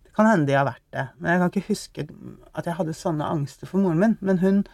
Det 0.03 0.15
kan 0.15 0.31
hende 0.31 0.49
de 0.49 0.57
har 0.57 0.65
vært 0.65 0.87
det, 0.95 1.05
men 1.19 1.31
jeg 1.31 1.39
kan 1.41 1.53
ikke 1.53 1.69
huske 1.69 2.07
at 2.55 2.65
jeg 2.65 2.79
hadde 2.79 2.97
sånne 2.97 3.29
angster 3.29 3.69
for 3.69 3.83
moren 3.83 4.01
min. 4.01 4.17
Men 4.21 4.41
hun 4.41 4.65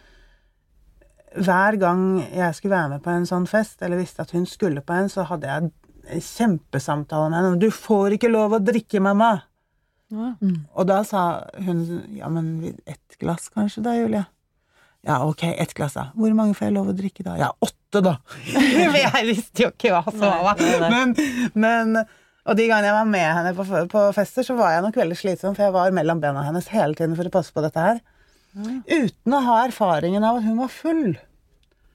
Hver 1.32 1.78
gang 1.80 2.20
jeg 2.28 2.54
skulle 2.54 2.76
være 2.76 2.88
med 2.92 3.02
på 3.02 3.08
en 3.10 3.24
sånn 3.24 3.46
fest, 3.48 3.80
eller 3.80 3.96
visste 3.96 4.20
at 4.20 4.34
hun 4.36 4.44
skulle 4.46 4.82
på 4.84 4.92
en, 4.92 5.08
så 5.08 5.24
hadde 5.24 5.48
jeg 5.48 5.70
kjempesamtale 6.10 7.30
med 7.30 7.38
henne. 7.38 7.58
'Du 7.60 7.70
får 7.70 8.18
ikke 8.18 8.30
lov 8.32 8.58
å 8.58 8.62
drikke, 8.62 9.00
mamma!' 9.00 9.42
Ja. 10.12 10.34
Og 10.76 10.86
da 10.86 11.00
sa 11.08 11.48
hun 11.56 12.02
ja, 12.12 12.28
men 12.28 12.74
ett 12.84 13.16
glass 13.18 13.48
kanskje 13.48 13.82
da, 13.84 13.94
Julie? 13.96 14.26
Ja, 15.02 15.22
ok, 15.24 15.42
ett 15.56 15.72
glass 15.74 15.96
da. 15.96 16.10
Hvor 16.14 16.34
mange 16.36 16.54
får 16.54 16.68
jeg 16.68 16.74
lov 16.76 16.90
å 16.92 16.96
drikke 16.96 17.24
da? 17.26 17.38
Ja, 17.40 17.48
åtte 17.64 18.02
da. 18.04 18.18
Jeg 18.52 19.24
visste 19.26 19.64
jo 19.64 19.70
ikke 19.72 19.90
hva 19.92 20.02
som 20.12 20.44
var 20.44 20.60
Men, 20.92 21.16
men 21.54 21.96
Og 22.44 22.56
de 22.58 22.68
gangene 22.68 22.88
jeg 22.88 22.96
var 22.96 23.08
med 23.10 23.26
henne 23.26 23.52
på, 23.56 23.64
på 23.90 24.04
fester, 24.16 24.46
så 24.46 24.54
var 24.58 24.72
jeg 24.72 24.82
nok 24.82 24.96
veldig 24.98 25.18
slitsom, 25.18 25.54
for 25.54 25.62
jeg 25.62 25.74
var 25.74 25.92
mellom 25.94 26.22
bena 26.22 26.42
hennes 26.42 26.66
hele 26.72 26.96
tiden 26.98 27.14
for 27.14 27.28
å 27.28 27.34
passe 27.34 27.54
på 27.54 27.62
dette 27.62 27.84
her. 27.84 28.00
Uten 28.88 29.36
å 29.36 29.42
ha 29.46 29.60
erfaringen 29.66 30.24
av 30.26 30.40
at 30.40 30.46
hun 30.48 30.58
var 30.58 30.72
full. 30.72 31.12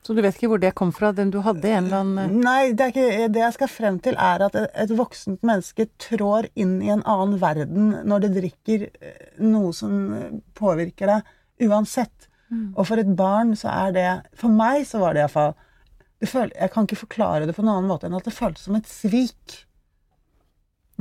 Så 0.07 0.13
du 0.15 0.21
vet 0.23 0.37
ikke 0.37 0.47
hvor 0.53 0.61
det 0.63 0.69
kom 0.79 0.93
fra, 0.95 1.09
den 1.11 1.33
du 1.33 1.41
hadde 1.43 1.67
en 1.67 1.89
eller 1.89 1.99
annen 1.99 2.37
Nei, 2.39 2.71
det, 2.71 2.85
er 2.85 2.93
ikke, 2.93 3.25
det 3.35 3.41
jeg 3.41 3.55
skal 3.57 3.67
frem 3.67 3.97
til, 3.99 4.15
er 4.15 4.45
at 4.45 4.55
et, 4.55 4.93
voksent 4.95 5.41
menneske 5.43 5.89
trår 5.99 6.47
inn 6.55 6.77
i 6.79 6.93
en 6.93 7.03
annen 7.03 7.35
verden 7.41 7.89
når 8.07 8.23
det 8.23 8.29
drikker 8.37 8.85
eh, 8.87 9.17
noe 9.43 9.73
som 9.75 9.97
eh, 10.15 10.37
påvirker 10.55 11.11
deg, 11.11 11.33
uansett. 11.67 12.29
Og 12.77 12.85
for 12.87 13.01
et 13.01 13.09
barn 13.19 13.51
så 13.59 13.67
er 13.73 13.89
det 13.91 14.09
For 14.39 14.47
meg 14.47 14.85
så 14.87 15.01
var 15.01 15.17
det 15.17 15.25
iallfall 15.25 16.53
Jeg 16.55 16.71
kan 16.71 16.85
ikke 16.87 17.01
forklare 17.01 17.49
det 17.49 17.57
på 17.57 17.65
noen 17.65 17.81
annen 17.81 17.91
måte 17.91 18.07
enn 18.07 18.15
at 18.15 18.23
det 18.23 18.31
føltes 18.31 18.69
som 18.69 18.77
et 18.79 18.87
svik. 18.87 19.57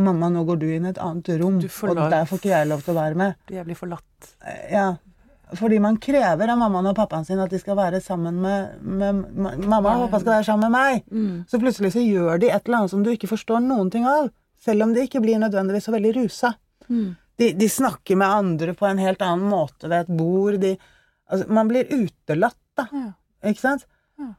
Mamma, 0.02 0.26
nå 0.34 0.42
går 0.48 0.58
du 0.58 0.66
inn 0.66 0.88
i 0.88 0.90
et 0.90 0.98
annet 0.98 1.30
rom, 1.38 1.62
og 1.62 2.00
der 2.10 2.26
får 2.26 2.42
ikke 2.42 2.50
jeg 2.50 2.72
lov 2.72 2.82
til 2.82 2.96
å 2.96 2.98
være 2.98 3.20
med. 3.22 3.38
Jeg 3.54 3.68
blir 3.68 3.78
forlatt. 3.78 4.34
Ja, 4.74 4.96
fordi 5.54 5.78
man 5.78 5.96
krever 6.02 6.50
av 6.50 6.58
mammaen 6.58 6.88
og 6.90 6.96
pappaen 6.98 7.24
sin 7.24 7.38
at 7.38 7.50
de 7.52 7.58
skal 7.62 7.76
være 7.78 8.00
sammen 8.02 8.40
med, 8.42 8.80
med 8.82 9.20
ma- 9.36 9.54
Mamma 9.62 9.92
og 10.00 10.08
pappa 10.10 10.20
skal 10.24 10.32
være 10.32 10.44
sammen 10.48 10.66
med 10.70 10.74
meg. 10.74 11.04
Mm. 11.12 11.44
Så 11.48 11.60
plutselig 11.62 11.92
så 11.94 12.02
gjør 12.02 12.40
de 12.42 12.50
et 12.50 12.66
eller 12.66 12.78
annet 12.80 12.90
som 12.90 13.04
du 13.06 13.10
ikke 13.12 13.30
forstår 13.30 13.62
noen 13.62 13.90
ting 13.94 14.06
av. 14.10 14.30
Selv 14.66 14.82
om 14.82 14.94
de 14.96 15.04
ikke 15.06 15.20
blir 15.22 15.38
nødvendigvis 15.38 15.86
så 15.86 15.94
veldig 15.94 16.14
rusa. 16.16 16.54
Mm. 16.88 17.14
De, 17.38 17.52
de 17.52 17.68
snakker 17.68 18.16
med 18.18 18.26
andre 18.26 18.74
på 18.74 18.86
en 18.88 18.98
helt 18.98 19.22
annen 19.22 19.46
måte 19.52 19.86
ved 19.92 20.06
et 20.08 20.16
bord. 20.18 20.58
De, 20.62 20.72
altså, 21.30 21.46
man 21.52 21.68
blir 21.70 21.86
utelatt, 21.94 22.58
da. 22.76 22.88
Ja. 22.92 23.12
Ikke 23.52 23.60
sant? 23.62 23.86
Ja. 24.18 24.32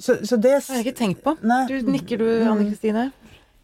Så, 0.00 0.18
så 0.26 0.36
det 0.40 0.56
Det 0.56 0.66
har 0.72 0.80
jeg 0.80 0.86
ikke 0.88 0.98
tenkt 1.04 1.22
på. 1.22 1.36
Nei. 1.46 1.62
Du 1.70 1.86
nikker 1.92 2.18
du, 2.18 2.26
Anne 2.48 2.66
Kristine? 2.70 3.10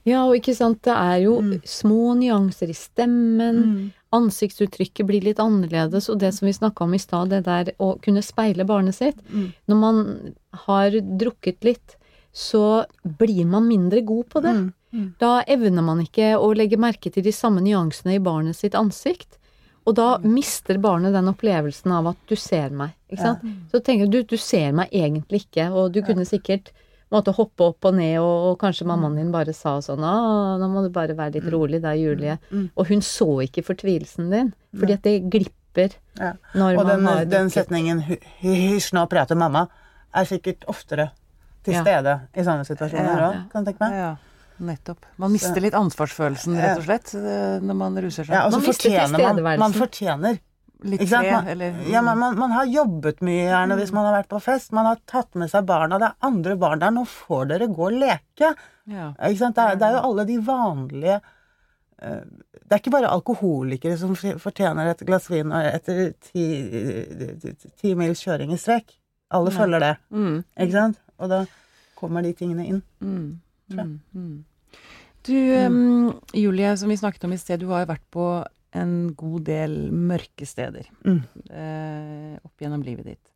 Ja, 0.05 0.27
og 0.29 0.37
ikke 0.37 0.53
sant, 0.55 0.83
det 0.85 0.93
er 0.93 1.23
jo 1.25 1.39
små 1.65 2.13
nyanser 2.21 2.69
i 2.71 2.77
stemmen, 2.77 3.63
Mm. 3.65 3.93
Ansiktsuttrykket 4.15 5.07
blir 5.09 5.25
litt 5.25 5.43
annerledes, 5.43 6.09
og 6.13 6.21
det 6.23 6.33
som 6.37 6.49
vi 6.49 6.55
snakka 6.57 6.87
om 6.87 6.95
i 6.97 7.03
stad, 7.03 7.33
det 7.35 7.45
der 7.49 7.73
å 7.83 7.95
kunne 8.03 8.23
speile 8.25 8.67
barnet 8.69 8.97
sitt. 8.97 9.21
Mm. 9.31 9.51
Når 9.71 9.81
man 9.81 10.01
har 10.67 10.97
drukket 11.25 11.67
litt, 11.67 11.97
så 12.35 12.85
blir 13.03 13.47
man 13.47 13.69
mindre 13.69 14.03
god 14.07 14.29
på 14.33 14.43
det. 14.45 14.55
Mm. 14.59 14.73
Mm. 14.95 15.09
Da 15.19 15.33
evner 15.51 15.83
man 15.87 16.03
ikke 16.03 16.35
å 16.39 16.53
legge 16.55 16.79
merke 16.79 17.11
til 17.11 17.27
de 17.27 17.33
samme 17.35 17.63
nyansene 17.63 18.17
i 18.17 18.23
barnet 18.23 18.59
sitt 18.59 18.77
ansikt. 18.79 19.39
Og 19.85 19.97
da 19.99 20.15
mister 20.23 20.79
barnet 20.81 21.13
den 21.13 21.29
opplevelsen 21.29 21.93
av 21.93 22.09
at 22.15 22.21
du 22.31 22.37
ser 22.41 22.73
meg. 22.73 22.95
Ikke 23.11 23.21
sant? 23.21 23.45
Så 23.71 23.83
tenker 23.85 24.09
du, 24.09 24.23
du 24.25 24.39
ser 24.41 24.73
meg 24.77 24.95
egentlig 24.95 25.45
ikke, 25.45 25.69
og 25.77 25.93
du 25.93 26.01
kunne 26.07 26.25
sikkert 26.29 26.73
måtte 27.13 27.33
hoppe 27.37 27.69
opp 27.69 27.85
og 27.85 27.95
ned, 27.95 28.19
og, 28.19 28.53
og 28.53 28.59
kanskje 28.61 28.87
mammaen 28.89 29.17
din 29.17 29.33
bare 29.33 29.53
sa 29.55 29.77
sånn 29.85 30.03
Å, 30.05 30.15
nå 30.61 30.69
må 30.73 30.83
du 30.85 30.91
bare 30.95 31.15
være 31.17 31.35
litt 31.39 31.51
rolig, 31.53 31.81
det 31.83 31.91
er 31.93 32.01
Julie. 32.01 32.39
Mm. 32.51 32.71
Og 32.77 32.89
hun 32.89 33.01
så 33.05 33.29
ikke 33.45 33.63
fortvilelsen 33.67 34.31
din, 34.33 34.53
fordi 34.77 34.93
at 34.97 35.03
det 35.03 35.17
glipper 35.31 35.97
Ja. 36.19 36.33
når 36.55 36.77
Og 36.79 36.87
man 36.87 36.87
den, 36.87 37.07
har 37.07 37.25
den 37.25 37.49
setningen 37.51 38.01
'hysj, 38.41 38.93
nå 38.95 39.07
prater 39.11 39.35
mamma', 39.35 39.67
er 40.15 40.25
sikkert 40.25 40.65
oftere 40.71 41.11
til 41.65 41.75
Ja. 41.75 41.83
stede 41.83 42.21
i 42.35 42.41
sånne 42.47 42.65
situasjoner 42.65 43.19
Ja. 43.21 43.33
kan 43.51 43.65
du 43.65 43.71
tenke 43.73 43.81
meg. 43.81 43.93
Ja, 43.93 44.17
nettopp. 44.61 44.99
Man 45.19 45.33
mister 45.33 45.61
litt 45.61 45.75
ansvarsfølelsen, 45.75 46.55
rett 46.57 46.79
og 46.79 46.85
slett, 46.85 47.15
eh, 47.15 47.59
når 47.61 47.75
man 47.75 47.97
ruser 47.97 48.25
seg. 48.25 48.35
Ja, 48.35 48.47
og 48.47 48.53
så 48.53 48.61
fortjener 48.61 49.43
man. 49.43 49.59
Man 49.59 49.73
fortjener. 49.73 50.39
Litt 50.85 51.05
Man, 51.11 51.47
eller 51.49 51.79
ja, 51.89 52.03
men 52.05 52.19
man, 52.21 52.35
man 52.39 52.53
har 52.53 52.67
jobbet 52.69 53.23
mye 53.25 53.47
gjerne 53.49 53.77
hvis 53.81 53.93
man 53.97 54.05
har 54.09 54.19
vært 54.19 54.29
på 54.33 54.41
fest. 54.45 54.73
Man 54.77 54.87
har 54.91 54.99
tatt 55.09 55.35
med 55.41 55.49
seg 55.53 55.65
barna. 55.69 55.99
Det 56.03 56.11
er 56.11 56.29
andre 56.29 56.57
barn 56.61 56.83
der. 56.83 56.93
Nå 56.93 57.07
får 57.09 57.47
dere 57.55 57.69
gå 57.73 57.87
og 57.89 57.97
leke. 58.03 58.51
ja. 58.91 59.07
Ikke 59.17 59.41
sant? 59.41 59.57
Det, 59.57 59.65
er, 59.65 59.79
det 59.81 59.89
er 59.89 59.97
jo 59.97 60.03
alle 60.11 60.27
de 60.29 60.37
vanlige 60.45 61.17
eh, 61.19 62.21
Det 62.61 62.77
er 62.77 62.83
ikke 62.83 62.95
bare 62.99 63.13
alkoholikere 63.17 63.97
som 64.01 64.13
fortjener 64.19 64.93
et 64.93 65.05
glass 65.09 65.31
vin 65.33 65.53
etter 65.57 66.13
ti, 66.29 66.45
ti 67.81 67.95
mils 67.99 68.23
kjøring 68.25 68.53
i 68.55 68.61
strekk. 68.61 68.97
Alle 69.35 69.51
Nei. 69.51 69.59
følger 69.59 69.83
det. 69.83 69.93
Mm, 70.15 70.37
Ikke 70.61 70.75
sant? 70.77 71.01
Og 71.19 71.31
da 71.33 71.45
kommer 71.99 72.23
de 72.27 72.33
tingene 72.37 72.67
inn. 72.69 72.83
mm, 73.01 73.31
Tror 73.73 73.81
jeg. 73.81 73.87
mm, 73.89 74.21
mm. 74.21 74.45
Du, 75.25 75.33
um, 75.33 76.21
Julie, 76.37 76.75
som 76.77 76.91
vi 76.93 76.99
snakket 77.01 77.25
om 77.25 77.33
i 77.33 77.39
sted, 77.41 77.63
du 77.63 77.71
har 77.71 77.87
jo 77.87 77.89
vært 77.95 78.05
på 78.13 78.25
en 78.75 79.15
god 79.15 79.45
del 79.47 79.75
mørke 79.93 80.47
steder 80.49 80.89
Mm. 81.07 81.23
eh, 81.51 82.37
opp 82.45 82.61
gjennom 82.61 82.83
livet 82.85 83.05
ditt. 83.13 83.31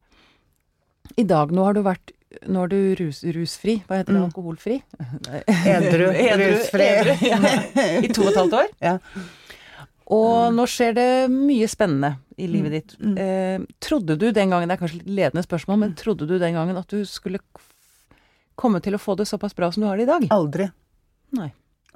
I 1.17 1.25
dag 1.25 1.51
nå 1.55 1.65
har 1.65 1.75
du 1.79 1.83
vært 1.87 2.13
Nå 2.45 2.61
er 2.67 2.69
du 2.69 2.77
rus, 2.99 3.23
rusfri. 3.25 3.79
Hva 3.89 4.03
heter 4.03 4.13
det? 4.13 4.21
Mm. 4.21 4.27
Alkoholfri? 4.29 4.75
Edru, 5.73 6.11
rusfri. 6.13 6.85
edru, 6.85 7.15
ja. 7.31 7.39
I 8.05 8.11
to 8.13 8.27
og 8.27 8.29
et 8.35 8.37
halvt 8.37 8.57
år. 8.59 8.67
Ja. 8.85 8.99
Og 10.13 10.53
nå 10.53 10.67
skjer 10.69 10.93
det 10.99 11.07
mye 11.33 11.65
spennende 11.73 12.11
i 12.37 12.47
livet 12.53 12.75
ditt. 12.77 12.93
Mm. 13.01 13.15
Eh, 13.17 13.65
trodde 13.81 14.19
du 14.21 14.27
den 14.31 14.53
gangen, 14.53 14.69
det 14.69 14.77
er 14.77 14.83
kanskje 14.83 15.01
litt 15.01 15.09
ledende 15.23 15.43
spørsmål, 15.47 15.81
men 15.87 15.95
trodde 15.97 16.29
du 16.29 16.37
den 16.41 16.53
gangen 16.57 16.77
at 16.81 16.93
du 16.93 17.01
skulle 17.09 17.41
komme 18.61 18.81
til 18.85 18.93
å 18.97 19.01
få 19.01 19.17
det 19.17 19.25
såpass 19.31 19.57
bra 19.57 19.73
som 19.73 19.83
du 19.85 19.89
har 19.89 19.97
det 19.97 20.05
i 20.05 20.13
dag? 20.13 20.29
Aldri. 20.37 20.69
Nei. 21.39 21.49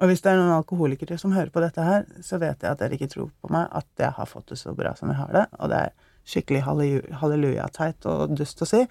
Og 0.03 0.09
hvis 0.11 0.19
det 0.19 0.33
er 0.33 0.39
noen 0.41 0.51
alkoholikere 0.57 1.15
som 1.19 1.31
hører 1.31 1.51
på 1.53 1.61
dette 1.63 1.83
her, 1.85 2.03
så 2.19 2.35
vet 2.41 2.59
jeg 2.59 2.73
at 2.73 2.81
dere 2.81 2.97
ikke 2.97 3.07
tror 3.13 3.29
på 3.39 3.51
meg 3.55 3.69
at 3.71 3.87
jeg 4.01 4.11
har 4.17 4.27
fått 4.27 4.49
det 4.51 4.57
så 4.59 4.73
bra 4.75 4.91
som 4.99 5.07
jeg 5.13 5.15
har 5.21 5.31
det. 5.31 5.43
Og 5.63 5.71
det 5.71 5.77
er 5.79 5.93
skikkelig 6.27 6.63
halleluja- 6.65 7.19
halleluja-teit 7.21 8.07
og 8.11 8.33
dust 8.35 8.63
å 8.65 8.67
si. 8.67 8.81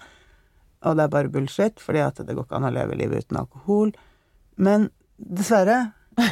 Og 0.83 0.97
det 0.97 1.05
er 1.05 1.11
bare 1.13 1.29
bullshit, 1.29 1.77
fordi 1.79 2.01
at 2.01 2.17
det 2.25 2.33
går 2.33 2.47
ikke 2.47 2.57
an 2.57 2.65
å 2.65 2.73
leve 2.73 2.97
livet 2.97 3.27
uten 3.27 3.37
alkohol. 3.43 3.93
Men 4.57 4.89
dessverre 5.17 5.93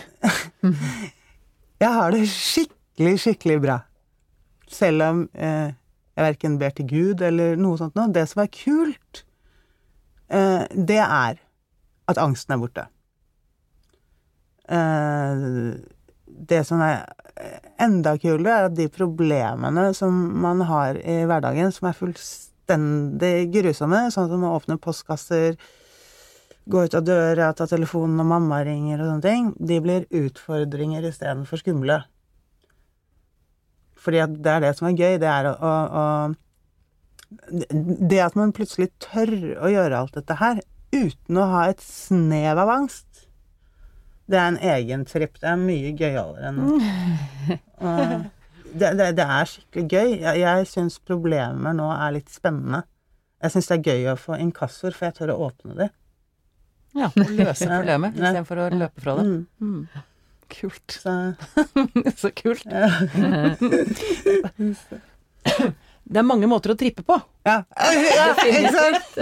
Jeg 1.81 1.89
har 1.89 2.13
det 2.13 2.25
skikkelig, 2.29 3.13
skikkelig 3.21 3.59
bra. 3.63 3.77
Selv 4.69 5.05
om 5.07 5.21
eh, 5.33 5.71
jeg 6.17 6.25
verken 6.27 6.57
ber 6.61 6.73
til 6.77 6.89
Gud 6.89 7.21
eller 7.25 7.57
noe 7.59 7.77
sånt 7.79 7.95
noe. 7.97 8.11
Det 8.13 8.27
som 8.29 8.43
er 8.43 8.51
kult, 8.53 9.23
eh, 10.29 10.65
det 10.73 10.99
er 11.01 11.39
at 12.11 12.21
angsten 12.21 12.53
er 12.53 12.61
borte. 12.61 12.85
Eh, 14.71 15.47
det 16.51 16.63
som 16.67 16.81
er 16.83 17.03
enda 17.81 18.15
kulere, 18.21 18.53
er 18.55 18.69
at 18.69 18.77
de 18.77 18.87
problemene 18.91 19.89
som 19.97 20.15
man 20.43 20.63
har 20.69 20.99
i 20.99 21.21
hverdagen, 21.27 21.73
som 21.73 21.89
er 21.89 21.97
fullstendig 21.97 23.35
grusomme, 23.53 24.05
sånn 24.13 24.29
som 24.31 24.45
å 24.47 24.55
åpne 24.57 24.79
postkasser, 24.81 25.57
gå 26.71 26.85
ut 26.85 26.95
av 26.95 27.05
døra, 27.05 27.51
ta 27.57 27.65
telefonen 27.67 28.19
når 28.19 28.29
mamma 28.29 28.61
ringer 28.67 29.01
og 29.01 29.09
sånne 29.09 29.25
ting, 29.25 29.49
de 29.57 29.79
blir 29.83 30.05
utfordringer 30.21 31.07
istedenfor 31.09 31.61
skumle. 31.61 32.01
Fordi 34.01 34.21
at 34.23 34.37
det 34.37 34.53
er 34.53 34.63
det 34.65 34.75
som 34.77 34.87
er 34.89 34.97
gøy, 34.97 35.17
det 35.21 35.29
er 35.29 35.51
å, 35.51 35.55
å, 35.57 35.73
å 36.01 36.05
Det 38.11 38.19
at 38.19 38.35
man 38.35 38.53
plutselig 38.55 38.89
tør 38.99 39.31
å 39.63 39.69
gjøre 39.71 39.99
alt 40.01 40.17
dette 40.17 40.35
her 40.41 40.61
uten 40.91 41.37
å 41.39 41.47
ha 41.53 41.67
et 41.71 41.83
snev 41.85 42.59
av 42.59 42.69
angst, 42.73 43.27
det 44.31 44.37
er 44.39 44.47
en 44.51 44.59
egen 44.75 45.01
tripp. 45.07 45.35
Det 45.41 45.49
er 45.51 45.57
mye 45.59 45.91
gøyere 45.97 46.39
enn 46.49 46.57
og 47.81 47.97
det, 48.71 48.89
det, 48.95 49.07
det 49.17 49.25
er 49.25 49.45
skikkelig 49.49 49.87
gøy. 49.91 50.09
Jeg, 50.21 50.35
jeg 50.43 50.67
syns 50.71 50.95
problemer 51.03 51.71
nå 51.75 51.87
er 51.91 52.09
litt 52.15 52.29
spennende. 52.31 52.81
Jeg 53.41 53.49
syns 53.55 53.67
det 53.71 53.77
er 53.79 53.87
gøy 53.89 54.01
å 54.13 54.19
få 54.19 54.33
inkassor, 54.39 54.91
for 54.95 55.03
jeg 55.09 55.15
tør 55.17 55.31
å 55.33 55.41
åpne 55.49 55.73
dem. 55.79 55.91
Ja, 56.97 57.07
å 57.07 57.09
løse 57.23 57.67
problemet 57.71 58.11
istedenfor 58.19 58.55
å 58.65 58.67
løpe 58.75 58.99
fra 59.03 59.13
det. 59.19 59.25
Mm. 59.27 59.41
Mm. 59.59 59.83
Kult. 60.51 60.89
Så, 60.99 61.11
Så 62.21 62.29
kult. 62.35 62.65
Det 66.03 66.19
er 66.19 66.25
mange 66.27 66.47
måter 66.49 66.73
å 66.73 66.77
trippe 66.77 67.03
på. 67.07 67.15
Ja, 67.47 67.61
ja 68.17 68.25
ikke 68.35 68.71
sant? 68.75 69.19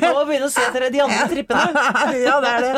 Man 0.00 0.14
må 0.16 0.22
begynne 0.28 0.46
å 0.48 0.52
se 0.52 0.62
etter 0.64 0.86
de 0.92 1.02
andre 1.04 1.26
trippene. 1.30 1.82
ja, 2.26 2.36
det 2.42 2.52
er 2.52 2.64
det. 2.66 2.72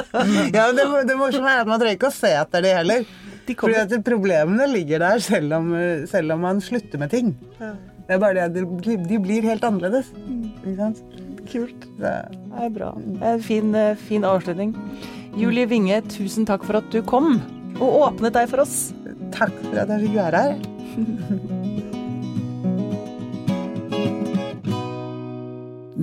Ja, 0.56 0.64
det, 0.74 0.86
det 1.10 1.18
morsomme 1.20 1.52
er 1.52 1.62
at 1.62 1.70
man 1.70 1.78
trenger 1.82 1.98
ikke 2.00 2.10
å 2.10 2.16
se 2.16 2.32
etter 2.40 2.64
de 2.64 2.72
heller. 2.74 3.04
De 3.44 3.54
Fordi 3.60 3.76
at 3.76 3.92
problemene 4.06 4.66
ligger 4.72 5.02
der 5.04 5.20
selv 5.20 5.52
om, 5.58 5.68
selv 6.08 6.32
om 6.32 6.40
man 6.46 6.62
slutter 6.64 6.98
med 7.02 7.12
ting. 7.12 7.34
Det 7.60 8.16
er 8.16 8.20
bare 8.20 8.34
det 8.38 8.44
at 8.48 8.54
de 8.56 8.62
blir- 8.64 9.04
de 9.08 9.18
blir 9.20 9.44
helt 9.48 9.64
annerledes. 9.68 10.08
Ikke 10.64 10.76
sant? 10.80 11.02
Kult. 11.50 11.84
Det, 12.00 12.14
Det 12.32 12.64
er 12.66 12.72
bra. 12.72 12.90
Det 12.96 13.20
er 13.20 13.34
en 13.36 13.44
fin, 13.44 13.74
eh, 13.76 13.94
fin 14.08 14.24
avslutning. 14.24 14.72
Julie 15.36 15.68
Winge, 15.68 16.00
tusen 16.08 16.48
takk 16.48 16.64
for 16.64 16.80
at 16.80 16.88
du 16.92 17.02
kom 17.04 17.36
og 17.80 18.00
åpnet 18.08 18.32
deg 18.36 18.48
for 18.48 18.64
oss. 18.64 18.92
takk 19.34 19.52
for 19.60 19.78
at 19.84 19.92
jeg 19.92 20.06
fikk 20.08 20.16
være 20.22 20.44
her. 20.48 21.70